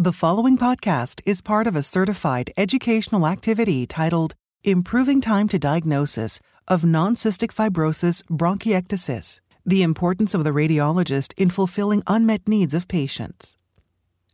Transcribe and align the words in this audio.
The 0.00 0.14
following 0.14 0.56
podcast 0.56 1.20
is 1.26 1.42
part 1.42 1.66
of 1.66 1.76
a 1.76 1.82
certified 1.82 2.50
educational 2.56 3.26
activity 3.26 3.86
titled 3.86 4.32
Improving 4.64 5.20
Time 5.20 5.46
to 5.48 5.58
Diagnosis 5.58 6.40
of 6.66 6.86
Non-Cystic 6.86 7.52
Fibrosis 7.52 8.22
Bronchiectasis 8.30 9.42
The 9.66 9.82
Importance 9.82 10.32
of 10.32 10.42
the 10.42 10.52
Radiologist 10.52 11.34
in 11.36 11.50
Fulfilling 11.50 12.02
Unmet 12.06 12.48
Needs 12.48 12.72
of 12.72 12.88
Patients. 12.88 13.58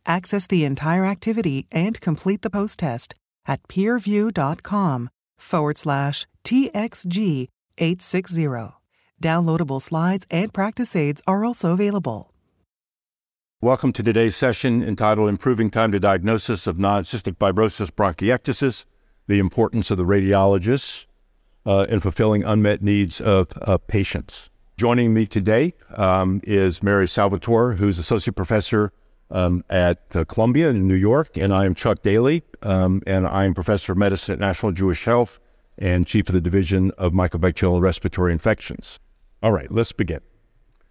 Access 0.05 0.47
the 0.47 0.63
entire 0.63 1.03
activity 1.03 1.67
and 1.69 1.99
complete 1.99 2.43
the 2.43 2.49
post 2.49 2.79
test 2.79 3.13
at 3.45 3.61
peerview.com 3.67 5.09
forward 5.37 5.77
slash 5.77 6.25
TXG 6.45 7.49
860. 7.77 8.71
Downloadable 9.21 9.81
slides 9.81 10.25
and 10.31 10.53
practice 10.53 10.95
aids 10.95 11.21
are 11.27 11.43
also 11.43 11.71
available. 11.73 12.31
Welcome 13.59 13.91
to 13.93 14.03
today's 14.03 14.35
session 14.35 14.83
entitled 14.83 15.29
Improving 15.29 15.71
Time 15.71 15.91
to 15.91 15.99
Diagnosis 15.99 16.67
of 16.67 16.77
Non-Cystic 16.77 17.37
Fibrosis 17.37 17.89
Bronchiectasis, 17.89 18.85
the 19.25 19.39
Importance 19.39 19.89
of 19.89 19.97
the 19.97 20.05
Radiologist 20.05 21.07
uh, 21.65 21.87
in 21.89 21.99
Fulfilling 21.99 22.43
Unmet 22.43 22.83
Needs 22.83 23.19
of 23.19 23.47
uh, 23.63 23.79
Patients. 23.79 24.51
Joining 24.77 25.11
me 25.11 25.25
today 25.25 25.73
um, 25.95 26.39
is 26.43 26.83
Mary 26.83 27.07
Salvatore, 27.07 27.73
who's 27.73 27.97
Associate 27.97 28.35
Professor 28.35 28.93
um, 29.31 29.63
at 29.71 30.03
uh, 30.13 30.23
Columbia 30.25 30.69
in 30.69 30.87
New 30.87 30.93
York, 30.93 31.35
and 31.35 31.51
I 31.51 31.65
am 31.65 31.73
Chuck 31.73 32.03
Daley, 32.03 32.43
um, 32.61 33.01
and 33.07 33.25
I 33.25 33.45
am 33.45 33.55
Professor 33.55 33.93
of 33.93 33.97
Medicine 33.97 34.33
at 34.33 34.39
National 34.39 34.71
Jewish 34.71 35.05
Health 35.05 35.39
and 35.79 36.05
Chief 36.05 36.29
of 36.29 36.33
the 36.33 36.41
Division 36.41 36.91
of 36.99 37.11
Mycobacterial 37.11 37.81
Respiratory 37.81 38.33
Infections. 38.33 38.99
All 39.41 39.51
right, 39.51 39.71
let's 39.71 39.93
begin. 39.93 40.21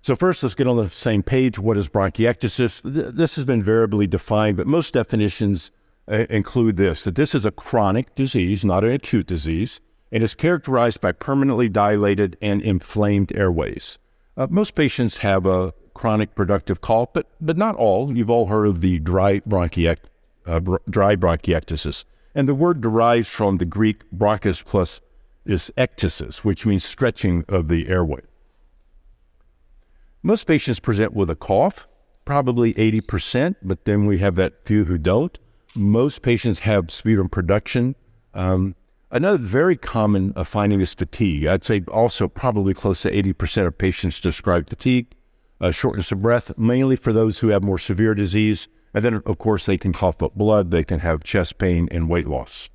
So 0.07 0.15
first, 0.15 0.45
let's 0.45 0.55
get 0.55 0.69
on 0.69 0.77
the 0.77 0.89
same 0.89 1.25
page. 1.25 1.59
What 1.59 1.77
is 1.77 1.89
bronchiectasis? 1.89 2.81
This 2.85 3.35
has 3.35 3.45
been 3.45 3.61
variably 3.61 4.07
defined, 4.07 4.57
but 4.57 4.69
most 4.69 4.95
definitions 4.95 5.73
uh, 6.07 6.27
include 6.31 6.77
this, 6.77 7.03
that 7.03 7.17
this 7.17 7.35
is 7.35 7.45
a 7.45 7.51
chronic 7.51 8.15
disease, 8.15 8.65
not 8.65 8.85
an 8.85 8.93
acute 8.93 9.27
disease, 9.27 9.81
and 10.13 10.23
is 10.23 10.33
characterized 10.33 11.01
by 11.01 11.11
permanently 11.11 11.69
dilated 11.69 12.37
and 12.41 12.63
inflamed 12.63 13.33
airways. 13.35 13.99
Uh, 14.37 14.47
most 14.49 14.77
patients 14.77 15.17
have 15.17 15.45
a 15.45 15.75
chronic 15.93 16.37
productive 16.37 16.81
cough, 16.81 17.13
but, 17.13 17.27
but 17.41 17.57
not 17.57 17.75
all. 17.75 18.17
You've 18.17 18.31
all 18.31 18.47
heard 18.47 18.69
of 18.69 18.83
the 18.83 19.01
dry, 19.01 19.41
bronchiect, 19.41 20.09
uh, 20.47 20.61
br- 20.61 20.77
dry 20.89 21.17
bronchiectasis. 21.17 22.05
And 22.33 22.47
the 22.47 22.55
word 22.55 22.81
derives 22.81 23.29
from 23.29 23.57
the 23.57 23.65
Greek 23.65 24.09
bronchus 24.17 24.65
plus 24.65 25.01
is 25.45 25.73
ectasis, 25.77 26.45
which 26.45 26.65
means 26.65 26.85
stretching 26.85 27.45
of 27.49 27.67
the 27.67 27.89
airway. 27.89 28.21
Most 30.27 30.49
patients 30.49 30.81
present 30.81 31.15
with 31.15 31.31
a 31.31 31.37
cough, 31.37 31.87
probably 32.25 32.75
80%, 32.75 33.55
but 33.63 33.85
then 33.85 34.07
we 34.07 34.19
have 34.19 34.35
that 34.35 34.65
few 34.65 34.85
who 34.85 34.99
don't. 34.99 35.39
Most 35.77 36.23
patients 36.23 36.59
have 36.59 36.91
sputum 36.91 37.29
production. 37.29 37.95
Um, 38.35 38.75
another 39.13 39.39
very 39.39 39.77
common 39.77 40.33
uh, 40.35 40.43
finding 40.43 40.81
is 40.81 40.95
fatigue. 40.95 41.47
I'd 41.47 41.63
say 41.63 41.85
also 41.93 42.27
probably 42.27 42.75
close 42.75 43.03
to 43.03 43.13
80% 43.13 43.69
of 43.69 43.79
patients 43.79 44.19
describe 44.19 44.69
fatigue, 44.69 45.15
uh, 45.61 45.71
shortness 45.71 46.11
of 46.11 46.23
breath, 46.23 46.59
mainly 46.59 46.97
for 46.97 47.13
those 47.13 47.39
who 47.39 47.51
have 47.51 47.63
more 47.63 47.79
severe 47.79 48.17
disease. 48.17 48.67
And 48.95 49.05
then, 49.05 49.23
of 49.27 49.39
course, 49.39 49.65
they 49.67 49.79
can 49.79 49.93
cough 49.93 50.25
up 50.25 50.35
blood, 50.35 50.73
they 50.73 50.83
can 50.83 50.99
have 50.99 51.23
chest 51.23 51.59
pain 51.59 51.87
and 51.93 52.09
weight 52.09 52.27
loss. 52.27 52.69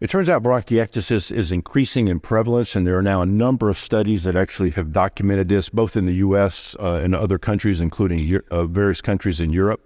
It 0.00 0.10
turns 0.10 0.28
out 0.28 0.44
bronchiectasis 0.44 1.32
is 1.32 1.50
increasing 1.50 2.06
in 2.06 2.20
prevalence, 2.20 2.76
and 2.76 2.86
there 2.86 2.96
are 2.96 3.02
now 3.02 3.20
a 3.20 3.26
number 3.26 3.68
of 3.68 3.76
studies 3.76 4.22
that 4.22 4.36
actually 4.36 4.70
have 4.70 4.92
documented 4.92 5.48
this, 5.48 5.68
both 5.68 5.96
in 5.96 6.06
the 6.06 6.14
U.S. 6.14 6.76
Uh, 6.78 7.00
and 7.02 7.16
other 7.16 7.36
countries, 7.36 7.80
including 7.80 8.40
uh, 8.52 8.66
various 8.66 9.02
countries 9.02 9.40
in 9.40 9.50
Europe. 9.50 9.80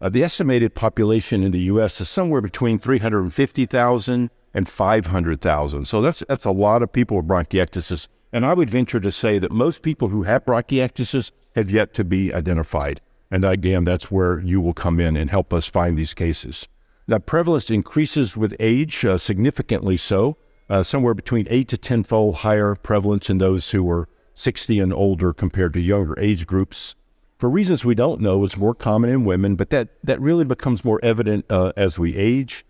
Uh, 0.00 0.08
the 0.08 0.24
estimated 0.24 0.74
population 0.74 1.42
in 1.42 1.52
the 1.52 1.60
U.S. 1.72 2.00
is 2.00 2.08
somewhere 2.08 2.40
between 2.40 2.78
350,000 2.78 4.30
and 4.54 4.68
500,000. 4.68 5.84
So 5.84 6.00
that's 6.00 6.24
that's 6.26 6.46
a 6.46 6.50
lot 6.50 6.82
of 6.82 6.90
people 6.90 7.18
with 7.18 7.28
bronchiectasis, 7.28 8.08
and 8.32 8.46
I 8.46 8.54
would 8.54 8.70
venture 8.70 9.00
to 9.00 9.12
say 9.12 9.38
that 9.38 9.52
most 9.52 9.82
people 9.82 10.08
who 10.08 10.22
have 10.22 10.46
bronchiectasis 10.46 11.30
have 11.56 11.70
yet 11.70 11.92
to 11.92 12.04
be 12.04 12.32
identified. 12.32 13.02
And 13.30 13.44
again, 13.44 13.84
that's 13.84 14.10
where 14.10 14.40
you 14.40 14.62
will 14.62 14.72
come 14.72 14.98
in 14.98 15.14
and 15.14 15.28
help 15.28 15.52
us 15.52 15.66
find 15.66 15.98
these 15.98 16.14
cases. 16.14 16.68
That 17.12 17.26
prevalence 17.26 17.68
increases 17.68 18.38
with 18.38 18.56
age, 18.58 19.04
uh, 19.04 19.18
significantly 19.18 19.98
so, 19.98 20.38
uh, 20.70 20.82
somewhere 20.82 21.12
between 21.12 21.46
8 21.50 21.68
to 21.68 21.76
10 21.76 22.04
fold 22.04 22.36
higher 22.36 22.74
prevalence 22.74 23.28
in 23.28 23.36
those 23.36 23.70
who 23.72 23.86
are 23.90 24.08
60 24.32 24.80
and 24.80 24.94
older 24.94 25.34
compared 25.34 25.74
to 25.74 25.80
younger 25.82 26.18
age 26.18 26.46
groups. 26.46 26.94
For 27.36 27.50
reasons 27.50 27.84
we 27.84 27.94
don't 27.94 28.22
know, 28.22 28.42
it's 28.46 28.56
more 28.56 28.74
common 28.74 29.10
in 29.10 29.26
women, 29.26 29.56
but 29.56 29.68
that, 29.68 29.90
that 30.02 30.22
really 30.22 30.46
becomes 30.46 30.86
more 30.86 31.00
evident 31.02 31.44
uh, 31.50 31.72
as 31.76 31.98
we 31.98 32.16
age. 32.16 32.64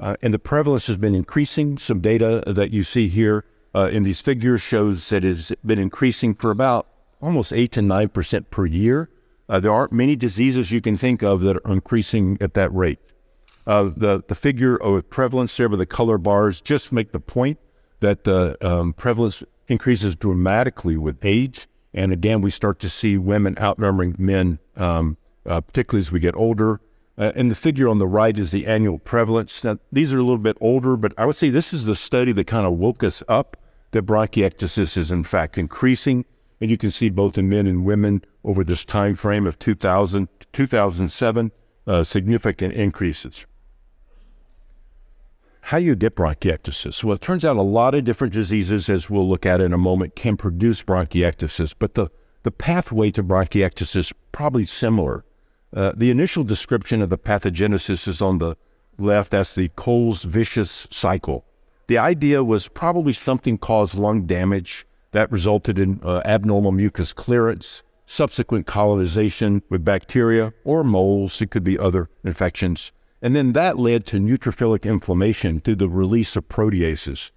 Uh, 0.00 0.16
and 0.20 0.34
the 0.34 0.40
prevalence 0.40 0.88
has 0.88 0.96
been 0.96 1.14
increasing. 1.14 1.78
Some 1.78 2.00
data 2.00 2.42
that 2.48 2.72
you 2.72 2.82
see 2.82 3.06
here 3.06 3.44
uh, 3.76 3.90
in 3.92 4.02
these 4.02 4.20
figures 4.20 4.60
shows 4.60 5.08
that 5.10 5.24
it's 5.24 5.52
been 5.64 5.78
increasing 5.78 6.34
for 6.34 6.50
about 6.50 6.88
almost 7.22 7.52
8 7.52 7.70
to 7.70 7.80
9% 7.80 8.50
per 8.50 8.66
year. 8.66 9.08
Uh, 9.48 9.60
there 9.60 9.72
aren't 9.72 9.92
many 9.92 10.16
diseases 10.16 10.72
you 10.72 10.80
can 10.80 10.96
think 10.96 11.22
of 11.22 11.42
that 11.42 11.58
are 11.64 11.72
increasing 11.72 12.36
at 12.40 12.54
that 12.54 12.74
rate. 12.74 12.98
Uh, 13.66 13.90
the, 13.96 14.22
the 14.28 14.34
figure 14.34 14.76
of 14.76 15.08
prevalence 15.08 15.56
there 15.56 15.68
with 15.68 15.78
the 15.78 15.86
color 15.86 16.18
bars 16.18 16.60
just 16.60 16.92
make 16.92 17.12
the 17.12 17.20
point 17.20 17.58
that 18.00 18.24
the 18.24 18.56
um, 18.66 18.92
prevalence 18.92 19.42
increases 19.68 20.14
dramatically 20.14 20.96
with 20.96 21.24
age. 21.24 21.66
And 21.94 22.12
again, 22.12 22.40
we 22.40 22.50
start 22.50 22.78
to 22.80 22.88
see 22.88 23.16
women 23.16 23.56
outnumbering 23.58 24.16
men, 24.18 24.58
um, 24.76 25.16
uh, 25.46 25.60
particularly 25.60 26.00
as 26.00 26.12
we 26.12 26.20
get 26.20 26.36
older. 26.36 26.80
Uh, 27.16 27.32
and 27.36 27.50
the 27.50 27.54
figure 27.54 27.88
on 27.88 27.98
the 27.98 28.06
right 28.06 28.36
is 28.36 28.50
the 28.50 28.66
annual 28.66 28.98
prevalence. 28.98 29.62
Now, 29.62 29.78
these 29.92 30.12
are 30.12 30.18
a 30.18 30.22
little 30.22 30.38
bit 30.38 30.58
older, 30.60 30.96
but 30.96 31.14
I 31.16 31.24
would 31.24 31.36
say 31.36 31.48
this 31.48 31.72
is 31.72 31.84
the 31.84 31.94
study 31.94 32.32
that 32.32 32.46
kind 32.46 32.66
of 32.66 32.72
woke 32.74 33.04
us 33.04 33.22
up 33.28 33.56
that 33.92 34.04
bronchiectasis 34.04 34.96
is 34.96 35.10
in 35.10 35.22
fact 35.22 35.56
increasing. 35.56 36.24
And 36.60 36.70
you 36.70 36.76
can 36.76 36.90
see 36.90 37.10
both 37.10 37.38
in 37.38 37.48
men 37.48 37.66
and 37.66 37.84
women 37.84 38.24
over 38.42 38.64
this 38.64 38.84
time 38.84 39.14
frame 39.14 39.46
of 39.46 39.58
2000 39.58 40.28
to 40.40 40.46
2007, 40.52 41.52
uh, 41.86 42.04
significant 42.04 42.74
increases. 42.74 43.46
How 45.68 45.78
do 45.78 45.86
you 45.86 45.96
get 45.96 46.14
bronchiectasis? 46.14 47.02
Well, 47.02 47.14
it 47.14 47.22
turns 47.22 47.42
out 47.42 47.56
a 47.56 47.62
lot 47.62 47.94
of 47.94 48.04
different 48.04 48.34
diseases, 48.34 48.90
as 48.90 49.08
we'll 49.08 49.26
look 49.26 49.46
at 49.46 49.62
in 49.62 49.72
a 49.72 49.78
moment, 49.78 50.14
can 50.14 50.36
produce 50.36 50.82
bronchiectasis, 50.82 51.74
but 51.78 51.94
the, 51.94 52.10
the 52.42 52.50
pathway 52.50 53.10
to 53.12 53.24
bronchiectasis 53.24 53.96
is 53.96 54.12
probably 54.30 54.66
similar. 54.66 55.24
Uh, 55.74 55.92
the 55.96 56.10
initial 56.10 56.44
description 56.44 57.00
of 57.00 57.08
the 57.08 57.16
pathogenesis 57.16 58.06
is 58.06 58.20
on 58.20 58.36
the 58.36 58.56
left. 58.98 59.30
That's 59.30 59.54
the 59.54 59.70
Cole's 59.70 60.24
vicious 60.24 60.86
cycle. 60.90 61.46
The 61.86 61.96
idea 61.96 62.44
was 62.44 62.68
probably 62.68 63.14
something 63.14 63.56
caused 63.56 63.98
lung 63.98 64.26
damage 64.26 64.86
that 65.12 65.32
resulted 65.32 65.78
in 65.78 65.98
uh, 66.02 66.20
abnormal 66.26 66.72
mucus 66.72 67.14
clearance, 67.14 67.82
subsequent 68.04 68.66
colonization 68.66 69.62
with 69.70 69.82
bacteria 69.82 70.52
or 70.62 70.84
moles. 70.84 71.40
It 71.40 71.50
could 71.50 71.64
be 71.64 71.78
other 71.78 72.10
infections. 72.22 72.92
And 73.24 73.34
then 73.34 73.54
that 73.54 73.78
led 73.78 74.04
to 74.08 74.18
neutrophilic 74.18 74.82
inflammation 74.82 75.58
through 75.58 75.76
the 75.76 75.88
release 75.88 76.36
of 76.36 76.46
proteases. 76.50 77.30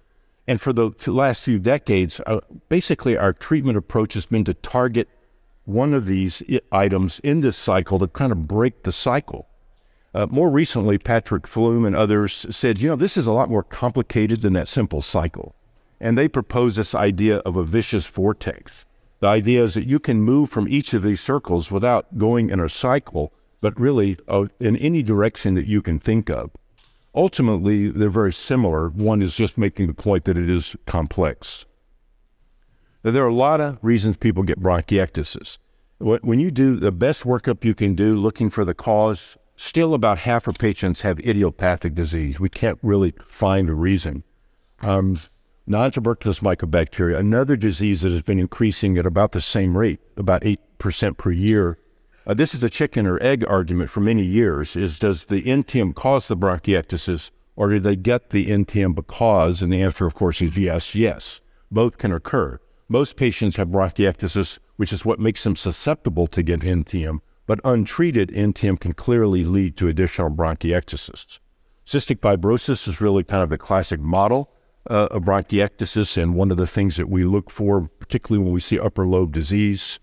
And 0.46 0.60
for 0.60 0.74
the 0.74 0.92
last 1.06 1.46
few 1.46 1.58
decades, 1.58 2.20
uh, 2.26 2.40
basically 2.68 3.16
our 3.16 3.32
treatment 3.32 3.78
approach 3.78 4.12
has 4.12 4.26
been 4.26 4.44
to 4.44 4.52
target 4.52 5.08
one 5.64 5.94
of 5.94 6.04
these 6.04 6.42
items 6.70 7.20
in 7.20 7.40
this 7.40 7.56
cycle 7.56 7.98
to 8.00 8.06
kind 8.06 8.32
of 8.32 8.46
break 8.46 8.82
the 8.82 8.92
cycle. 8.92 9.48
Uh, 10.12 10.26
more 10.26 10.50
recently, 10.50 10.98
Patrick 10.98 11.46
Flume 11.46 11.86
and 11.86 11.96
others 11.96 12.44
said, 12.54 12.78
you 12.78 12.90
know, 12.90 12.96
this 12.96 13.16
is 13.16 13.26
a 13.26 13.32
lot 13.32 13.48
more 13.48 13.62
complicated 13.62 14.42
than 14.42 14.52
that 14.52 14.68
simple 14.68 15.00
cycle. 15.00 15.54
And 15.98 16.18
they 16.18 16.28
propose 16.28 16.76
this 16.76 16.94
idea 16.94 17.38
of 17.38 17.56
a 17.56 17.64
vicious 17.64 18.06
vortex. 18.06 18.84
The 19.20 19.28
idea 19.28 19.64
is 19.64 19.72
that 19.72 19.88
you 19.88 20.00
can 20.00 20.20
move 20.20 20.50
from 20.50 20.68
each 20.68 20.92
of 20.92 21.02
these 21.02 21.22
circles 21.22 21.70
without 21.70 22.18
going 22.18 22.50
in 22.50 22.60
a 22.60 22.68
cycle 22.68 23.32
but 23.60 23.78
really 23.78 24.16
uh, 24.28 24.46
in 24.60 24.76
any 24.76 25.02
direction 25.02 25.54
that 25.54 25.66
you 25.66 25.82
can 25.82 25.98
think 25.98 26.30
of. 26.30 26.50
Ultimately, 27.14 27.88
they're 27.88 28.10
very 28.10 28.32
similar. 28.32 28.88
One 28.90 29.22
is 29.22 29.34
just 29.34 29.58
making 29.58 29.86
the 29.86 29.94
point 29.94 30.24
that 30.24 30.38
it 30.38 30.48
is 30.48 30.76
complex. 30.86 31.64
Now, 33.02 33.10
there 33.10 33.24
are 33.24 33.28
a 33.28 33.34
lot 33.34 33.60
of 33.60 33.78
reasons 33.82 34.16
people 34.16 34.42
get 34.42 34.60
bronchiectasis. 34.60 35.58
When 35.98 36.38
you 36.38 36.50
do 36.50 36.76
the 36.76 36.92
best 36.92 37.24
workup 37.24 37.64
you 37.64 37.74
can 37.74 37.94
do 37.94 38.16
looking 38.16 38.50
for 38.50 38.64
the 38.64 38.74
cause, 38.74 39.36
still 39.56 39.94
about 39.94 40.18
half 40.18 40.46
of 40.46 40.56
patients 40.56 41.00
have 41.00 41.18
idiopathic 41.20 41.94
disease. 41.94 42.38
We 42.38 42.48
can't 42.48 42.78
really 42.82 43.14
find 43.26 43.66
the 43.66 43.74
reason. 43.74 44.22
Um, 44.80 45.20
non-tuberculous 45.66 46.40
mycobacteria, 46.40 47.18
another 47.18 47.56
disease 47.56 48.02
that 48.02 48.12
has 48.12 48.22
been 48.22 48.38
increasing 48.38 48.96
at 48.96 49.06
about 49.06 49.32
the 49.32 49.40
same 49.40 49.76
rate, 49.76 50.00
about 50.16 50.42
8% 50.42 51.16
per 51.16 51.32
year, 51.32 51.78
uh, 52.28 52.34
this 52.34 52.52
is 52.54 52.62
a 52.62 52.68
chicken 52.68 53.06
or 53.06 53.20
egg 53.22 53.44
argument 53.48 53.88
for 53.88 54.00
many 54.00 54.22
years 54.22 54.76
is 54.76 54.98
does 54.98 55.24
the 55.24 55.42
NTM 55.42 55.94
cause 55.94 56.28
the 56.28 56.36
bronchiectasis 56.36 57.30
or 57.56 57.70
do 57.70 57.80
they 57.80 57.96
get 57.96 58.30
the 58.30 58.46
NTM 58.46 58.94
because? 58.94 59.62
And 59.62 59.72
the 59.72 59.82
answer, 59.82 60.06
of 60.06 60.14
course, 60.14 60.40
is 60.40 60.56
yes, 60.56 60.94
yes. 60.94 61.40
Both 61.72 61.98
can 61.98 62.12
occur. 62.12 62.60
Most 62.88 63.16
patients 63.16 63.56
have 63.56 63.68
bronchiectasis, 63.68 64.60
which 64.76 64.92
is 64.92 65.04
what 65.04 65.18
makes 65.18 65.42
them 65.42 65.56
susceptible 65.56 66.28
to 66.28 66.42
get 66.42 66.60
NTM, 66.60 67.18
but 67.46 67.60
untreated, 67.64 68.28
NTM 68.30 68.78
can 68.78 68.92
clearly 68.92 69.42
lead 69.42 69.76
to 69.78 69.88
additional 69.88 70.30
bronchiectasis. 70.30 71.40
Cystic 71.84 72.20
fibrosis 72.20 72.86
is 72.86 73.00
really 73.00 73.24
kind 73.24 73.42
of 73.42 73.48
the 73.48 73.58
classic 73.58 73.98
model 73.98 74.52
uh, 74.88 75.08
of 75.10 75.24
bronchiectasis, 75.24 76.16
and 76.22 76.34
one 76.34 76.50
of 76.50 76.58
the 76.58 76.66
things 76.66 76.96
that 76.96 77.08
we 77.08 77.24
look 77.24 77.50
for, 77.50 77.88
particularly 77.98 78.44
when 78.44 78.52
we 78.52 78.60
see 78.60 78.78
upper 78.78 79.06
lobe 79.06 79.32
disease. 79.32 79.98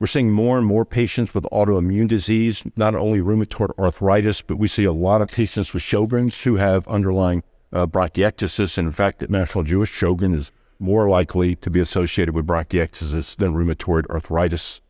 We're 0.00 0.06
seeing 0.06 0.30
more 0.30 0.56
and 0.56 0.66
more 0.66 0.86
patients 0.86 1.34
with 1.34 1.44
autoimmune 1.52 2.08
disease, 2.08 2.62
not 2.74 2.94
only 2.94 3.18
rheumatoid 3.18 3.78
arthritis, 3.78 4.40
but 4.40 4.56
we 4.56 4.66
see 4.66 4.84
a 4.84 4.94
lot 4.94 5.20
of 5.20 5.28
patients 5.28 5.74
with 5.74 5.82
Sjogren's 5.82 6.42
who 6.42 6.56
have 6.56 6.88
underlying 6.88 7.42
uh, 7.70 7.86
bronchiectasis. 7.86 8.78
And 8.78 8.86
in 8.86 8.92
fact, 8.92 9.22
at 9.22 9.28
National 9.28 9.62
Jewish, 9.62 9.92
Sjogren 9.92 10.34
is 10.34 10.52
more 10.78 11.10
likely 11.10 11.54
to 11.56 11.68
be 11.68 11.80
associated 11.80 12.34
with 12.34 12.46
bronchiectasis 12.46 13.36
than 13.36 13.52
rheumatoid 13.52 14.06
arthritis. 14.06 14.80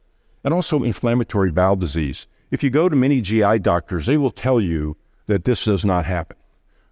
And 0.44 0.54
also 0.54 0.84
inflammatory 0.84 1.50
bowel 1.50 1.74
disease. 1.74 2.28
If 2.52 2.62
you 2.62 2.70
go 2.70 2.88
to 2.88 2.94
many 2.94 3.20
GI 3.20 3.58
doctors, 3.58 4.06
they 4.06 4.16
will 4.16 4.30
tell 4.30 4.60
you 4.60 4.96
that 5.26 5.42
this 5.42 5.64
does 5.64 5.84
not 5.84 6.04
happen, 6.04 6.36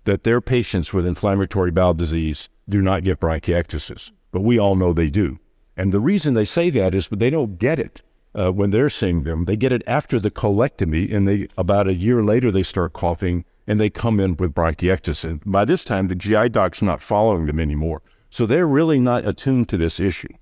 that 0.07 0.25
their 0.25 0.41
patients 0.41 0.93
with 0.93 1.07
inflammatory 1.07 1.71
bowel 1.71 1.95
disease 1.95 2.49
do 2.69 2.83
not 2.83 3.05
get 3.05 3.21
bronchiectasis. 3.21 4.11
But 4.33 4.41
we 4.41 4.59
all 4.59 4.75
know 4.75 4.93
they 4.93 5.09
do. 5.09 5.39
And 5.77 5.93
the 5.93 6.01
reason 6.01 6.35
they 6.35 6.45
say 6.45 6.69
that 6.71 6.97
is 6.97 7.07
they 7.07 7.31
don't 7.31 7.61
get 7.61 7.79
it 7.79 8.03
uh, 8.35 8.51
when 8.51 8.71
they're 8.71 8.91
seeing 8.91 9.25
them. 9.25 9.45
They 9.45 9.57
get 9.57 9.73
it 9.73 9.83
after 9.87 10.19
the 10.21 10.31
colectomy, 10.31 11.13
and 11.13 11.27
they 11.27 11.49
about 11.57 11.89
a 11.89 11.95
year 11.95 12.23
later 12.23 12.51
they 12.51 12.63
start 12.63 12.93
coughing 12.93 13.45
and 13.67 13.79
they 13.79 13.91
come 13.91 14.19
in 14.19 14.35
with 14.37 14.55
bronchiectasis. 14.55 15.25
And 15.25 15.43
by 15.45 15.67
this 15.67 15.85
time, 15.85 16.09
the 16.09 16.15
GI 16.15 16.49
doc's 16.49 16.81
not 16.81 17.03
following 17.03 17.47
them 17.47 17.61
anymore. 17.61 18.03
So 18.31 18.47
they're 18.47 18.67
really 18.67 18.99
not 18.99 19.27
attuned 19.27 19.69
to 19.69 19.77
this 19.77 20.01
issue. 20.01 20.33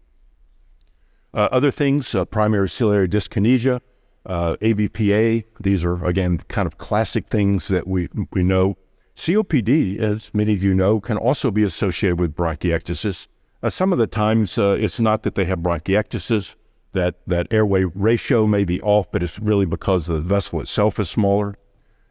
Uh, 1.35 1.49
other 1.51 1.73
things, 1.73 2.15
uh, 2.15 2.25
primary 2.25 2.69
ciliary 2.69 3.09
dyskinesia, 3.09 3.81
uh, 4.25 4.57
ABPA. 4.61 5.45
These 5.61 5.85
are, 5.85 6.05
again, 6.05 6.39
kind 6.49 6.67
of 6.67 6.79
classic 6.79 7.27
things 7.29 7.69
that 7.69 7.87
we, 7.87 8.09
we 8.33 8.45
know. 8.45 8.77
COPD, 9.17 9.99
as 9.99 10.31
many 10.33 10.53
of 10.53 10.63
you 10.63 10.75
know, 10.75 11.01
can 11.01 11.17
also 11.17 11.51
be 11.51 11.63
associated 11.63 12.21
with 12.21 12.35
bronchiectasis. 12.35 13.27
Uh, 13.63 13.71
some 13.71 13.93
of 13.93 13.99
the 13.99 14.07
times, 14.07 14.57
uh, 14.57 14.77
it's 14.79 15.01
not 15.01 15.25
that 15.25 15.35
they 15.35 15.47
have 15.47 15.61
bronchiectasis, 15.61 16.55
that, 16.97 17.15
that 17.27 17.47
airway 17.53 17.85
ratio 17.85 18.47
may 18.47 18.65
be 18.65 18.81
off, 18.83 19.11
but 19.13 19.23
it's 19.23 19.39
really 19.39 19.67
because 19.67 20.07
the 20.07 20.21
vessel 20.21 20.61
itself 20.61 20.99
is 20.99 21.09
smaller. 21.09 21.57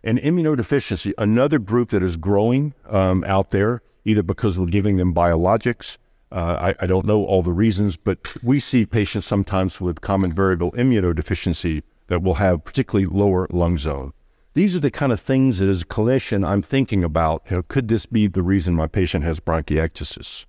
And 0.04 0.20
immunodeficiency, 0.20 1.14
another 1.18 1.60
group 1.60 1.90
that 1.90 2.04
is 2.04 2.16
growing 2.16 2.74
um, 2.88 3.24
out 3.26 3.52
there, 3.52 3.82
either 4.06 4.24
because 4.24 4.58
we're 4.58 4.68
giving 4.68 4.98
them 4.98 5.14
biologics. 5.14 5.98
Uh, 6.32 6.74
I, 6.80 6.84
I, 6.84 6.88
don't 6.88 7.06
know 7.06 7.24
all 7.24 7.42
the 7.42 7.54
reasons, 7.54 7.98
but 7.98 8.44
we 8.44 8.60
see 8.60 8.86
patients 8.86 9.26
sometimes 9.26 9.80
with 9.80 10.02
common 10.02 10.34
variable 10.34 10.72
immunodeficiency 10.74 11.84
that 12.08 12.22
will 12.22 12.36
have 12.36 12.64
particularly 12.64 13.06
lower 13.06 13.48
lung 13.50 13.78
zone. 13.78 14.12
These 14.54 14.76
are 14.76 14.80
the 14.80 14.92
kind 14.92 15.12
of 15.12 15.20
things 15.20 15.60
that 15.60 15.70
as 15.70 15.82
a 15.82 15.86
clinician 15.86 16.48
I'm 16.48 16.62
thinking 16.62 17.04
about. 17.04 17.44
You 17.50 17.58
know, 17.58 17.64
could 17.64 17.88
this 17.88 18.06
be 18.06 18.28
the 18.28 18.44
reason 18.44 18.74
my 18.74 18.88
patient 18.88 19.26
has 19.26 19.40
bronchiectasis? 19.40 20.46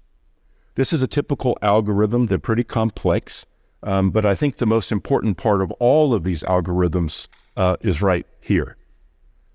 This 0.76 0.92
is 0.92 1.02
a 1.02 1.06
typical 1.06 1.56
algorithm. 1.62 2.26
They're 2.26 2.38
pretty 2.38 2.64
complex, 2.64 3.46
um, 3.82 4.10
but 4.10 4.26
I 4.26 4.34
think 4.34 4.56
the 4.56 4.66
most 4.66 4.90
important 4.90 5.36
part 5.36 5.62
of 5.62 5.70
all 5.72 6.14
of 6.14 6.24
these 6.24 6.42
algorithms 6.42 7.28
uh, 7.56 7.76
is 7.80 8.02
right 8.02 8.26
here. 8.40 8.76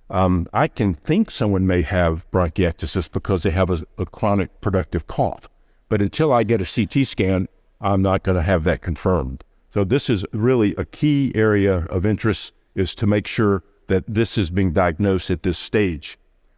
Um, 0.09 0.47
I 0.51 0.67
can 0.67 0.93
think 0.93 1.31
someone 1.31 1.65
may 1.65 1.83
have 1.83 2.29
bronchiectasis 2.31 3.11
because 3.11 3.43
they 3.43 3.51
have 3.51 3.69
a, 3.69 3.81
a 3.97 4.05
chronic 4.05 4.59
productive 4.59 5.07
cough, 5.07 5.47
but 5.87 6.01
until 6.01 6.33
I 6.33 6.43
get 6.43 6.61
a 6.61 6.65
CT 6.65 7.07
scan, 7.07 7.47
I'm 7.79 8.01
not 8.01 8.23
going 8.23 8.35
to 8.35 8.41
have 8.41 8.63
that 8.65 8.81
confirmed. 8.81 9.43
So 9.73 9.83
this 9.83 10.09
is 10.09 10.25
really 10.33 10.75
a 10.75 10.85
key 10.85 11.31
area 11.33 11.85
of 11.85 12.05
interest 12.05 12.53
is 12.75 12.93
to 12.95 13.07
make 13.07 13.25
sure 13.25 13.63
that 13.87 14.03
this 14.07 14.37
is 14.37 14.49
being 14.49 14.73
diagnosed 14.73 15.29
at 15.31 15.43
this 15.43 15.57
stage. 15.57 16.17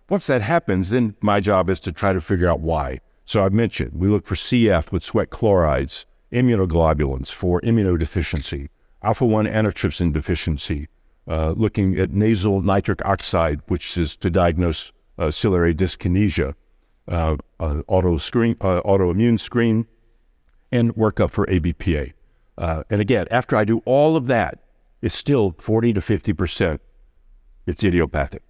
Once 0.09 0.27
that 0.27 0.42
happens, 0.42 0.89
then 0.89 1.16
my 1.21 1.39
job 1.39 1.69
is 1.69 1.80
to 1.81 1.92
try 1.92 2.13
to 2.13 2.21
figure 2.21 2.48
out 2.48 2.59
why. 2.59 3.00
So 3.25 3.44
I've 3.44 3.54
mentioned 3.54 3.92
we 3.94 4.07
look 4.07 4.25
for 4.25 4.36
CF 4.36 4.92
with 4.92 5.04
sweat 5.04 5.30
chlorides, 5.30 6.06
immunoglobulins 6.33 7.31
for 7.31 7.62
immunodeficiency, 7.62 8.69
alpha 9.01 9.25
1 9.25 9.45
antitrypsin 9.45 10.12
deficiency, 10.12 10.88
uh, 11.27 11.53
looking 11.56 11.97
at 11.97 12.12
nasal 12.12 12.62
nitric 12.62 13.06
oxide, 13.06 13.62
which 13.68 13.97
is 13.97 14.15
to 14.18 14.30
diagnose 14.30 14.91
uh, 15.18 15.31
ciliary 15.31 15.74
dyskinesia, 15.74 16.56
uh, 17.07 17.38
uh 17.59 17.81
auto 17.88 18.18
screen, 18.18 18.56
uh, 18.62 18.81
autoimmune 18.81 19.39
screen, 19.39 19.88
and 20.71 20.95
workup 20.95 21.30
for 21.30 21.45
ABPA. 21.45 22.13
Uh, 22.57 22.83
and 22.89 23.00
again, 23.01 23.27
after 23.31 23.56
I 23.56 23.63
do 23.63 23.81
all 23.85 24.15
of 24.15 24.27
that, 24.27 24.59
it's 25.01 25.15
still 25.15 25.56
40 25.59 25.94
to 25.94 26.00
50%. 26.01 26.80
It's 27.68 27.83
idiopathic. 27.83 28.41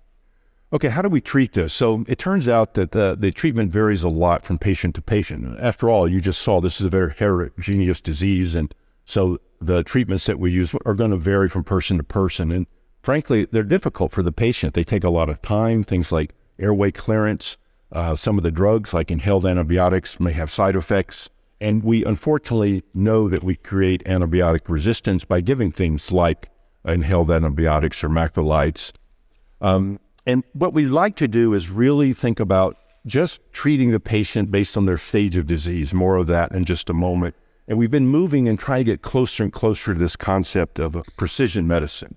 Okay, 0.73 0.89
how 0.89 1.03
do 1.03 1.09
we 1.09 1.21
treat 1.21 1.53
this? 1.53 1.71
So 1.71 2.03
it 2.07 2.17
turns 2.17 2.47
out 2.47 2.73
that 2.73 2.93
the, 2.93 3.15
the 3.17 3.31
treatment 3.31 3.71
varies 3.71 4.01
a 4.01 4.09
lot 4.09 4.43
from 4.43 4.57
patient 4.57 4.95
to 4.95 5.03
patient. 5.03 5.59
After 5.59 5.87
all, 5.87 6.07
you 6.07 6.19
just 6.19 6.41
saw 6.41 6.59
this 6.59 6.79
is 6.79 6.87
a 6.87 6.89
very 6.89 7.13
heterogeneous 7.13 8.01
disease. 8.01 8.55
And 8.55 8.73
so 9.05 9.39
the 9.61 9.83
treatments 9.83 10.25
that 10.25 10.39
we 10.39 10.51
use 10.51 10.73
are 10.83 10.95
going 10.95 11.11
to 11.11 11.17
vary 11.17 11.47
from 11.47 11.63
person 11.63 11.97
to 11.97 12.03
person. 12.03 12.51
And 12.51 12.65
frankly, 13.03 13.45
they're 13.51 13.61
difficult 13.61 14.11
for 14.11 14.23
the 14.23 14.31
patient. 14.31 14.73
They 14.73 14.83
take 14.83 15.03
a 15.03 15.11
lot 15.11 15.29
of 15.29 15.43
time. 15.43 15.83
Things 15.83 16.11
like 16.11 16.33
airway 16.57 16.89
clearance, 16.89 17.57
uh, 17.91 18.15
some 18.15 18.39
of 18.39 18.43
the 18.43 18.51
drugs 18.51 18.95
like 18.95 19.11
inhaled 19.11 19.45
antibiotics 19.45 20.19
may 20.19 20.31
have 20.31 20.49
side 20.49 20.75
effects. 20.75 21.29
And 21.61 21.83
we 21.83 22.03
unfortunately 22.03 22.81
know 22.95 23.29
that 23.29 23.43
we 23.43 23.57
create 23.57 24.03
antibiotic 24.05 24.61
resistance 24.67 25.23
by 25.23 25.41
giving 25.41 25.71
things 25.71 26.11
like 26.11 26.49
inhaled 26.83 27.29
antibiotics 27.29 28.03
or 28.03 28.09
macrolides. 28.09 28.91
Um, 29.61 29.99
and 30.25 30.43
what 30.53 30.73
we 30.73 30.85
like 30.85 31.15
to 31.17 31.27
do 31.27 31.53
is 31.53 31.69
really 31.69 32.13
think 32.13 32.39
about 32.39 32.77
just 33.05 33.41
treating 33.51 33.91
the 33.91 33.99
patient 33.99 34.51
based 34.51 34.77
on 34.77 34.85
their 34.85 34.97
stage 34.97 35.35
of 35.35 35.45
disease. 35.45 35.93
More 35.93 36.15
of 36.15 36.27
that 36.27 36.53
in 36.53 36.63
just 36.63 36.89
a 36.89 36.93
moment. 36.93 37.35
And 37.67 37.77
we've 37.77 37.91
been 37.91 38.07
moving 38.07 38.47
and 38.47 38.57
trying 38.57 38.79
to 38.79 38.91
get 38.91 39.01
closer 39.01 39.43
and 39.43 39.51
closer 39.51 39.93
to 39.93 39.99
this 39.99 40.15
concept 40.15 40.79
of 40.79 40.95
uh, 40.95 41.03
precision 41.17 41.67
medicine. 41.67 42.15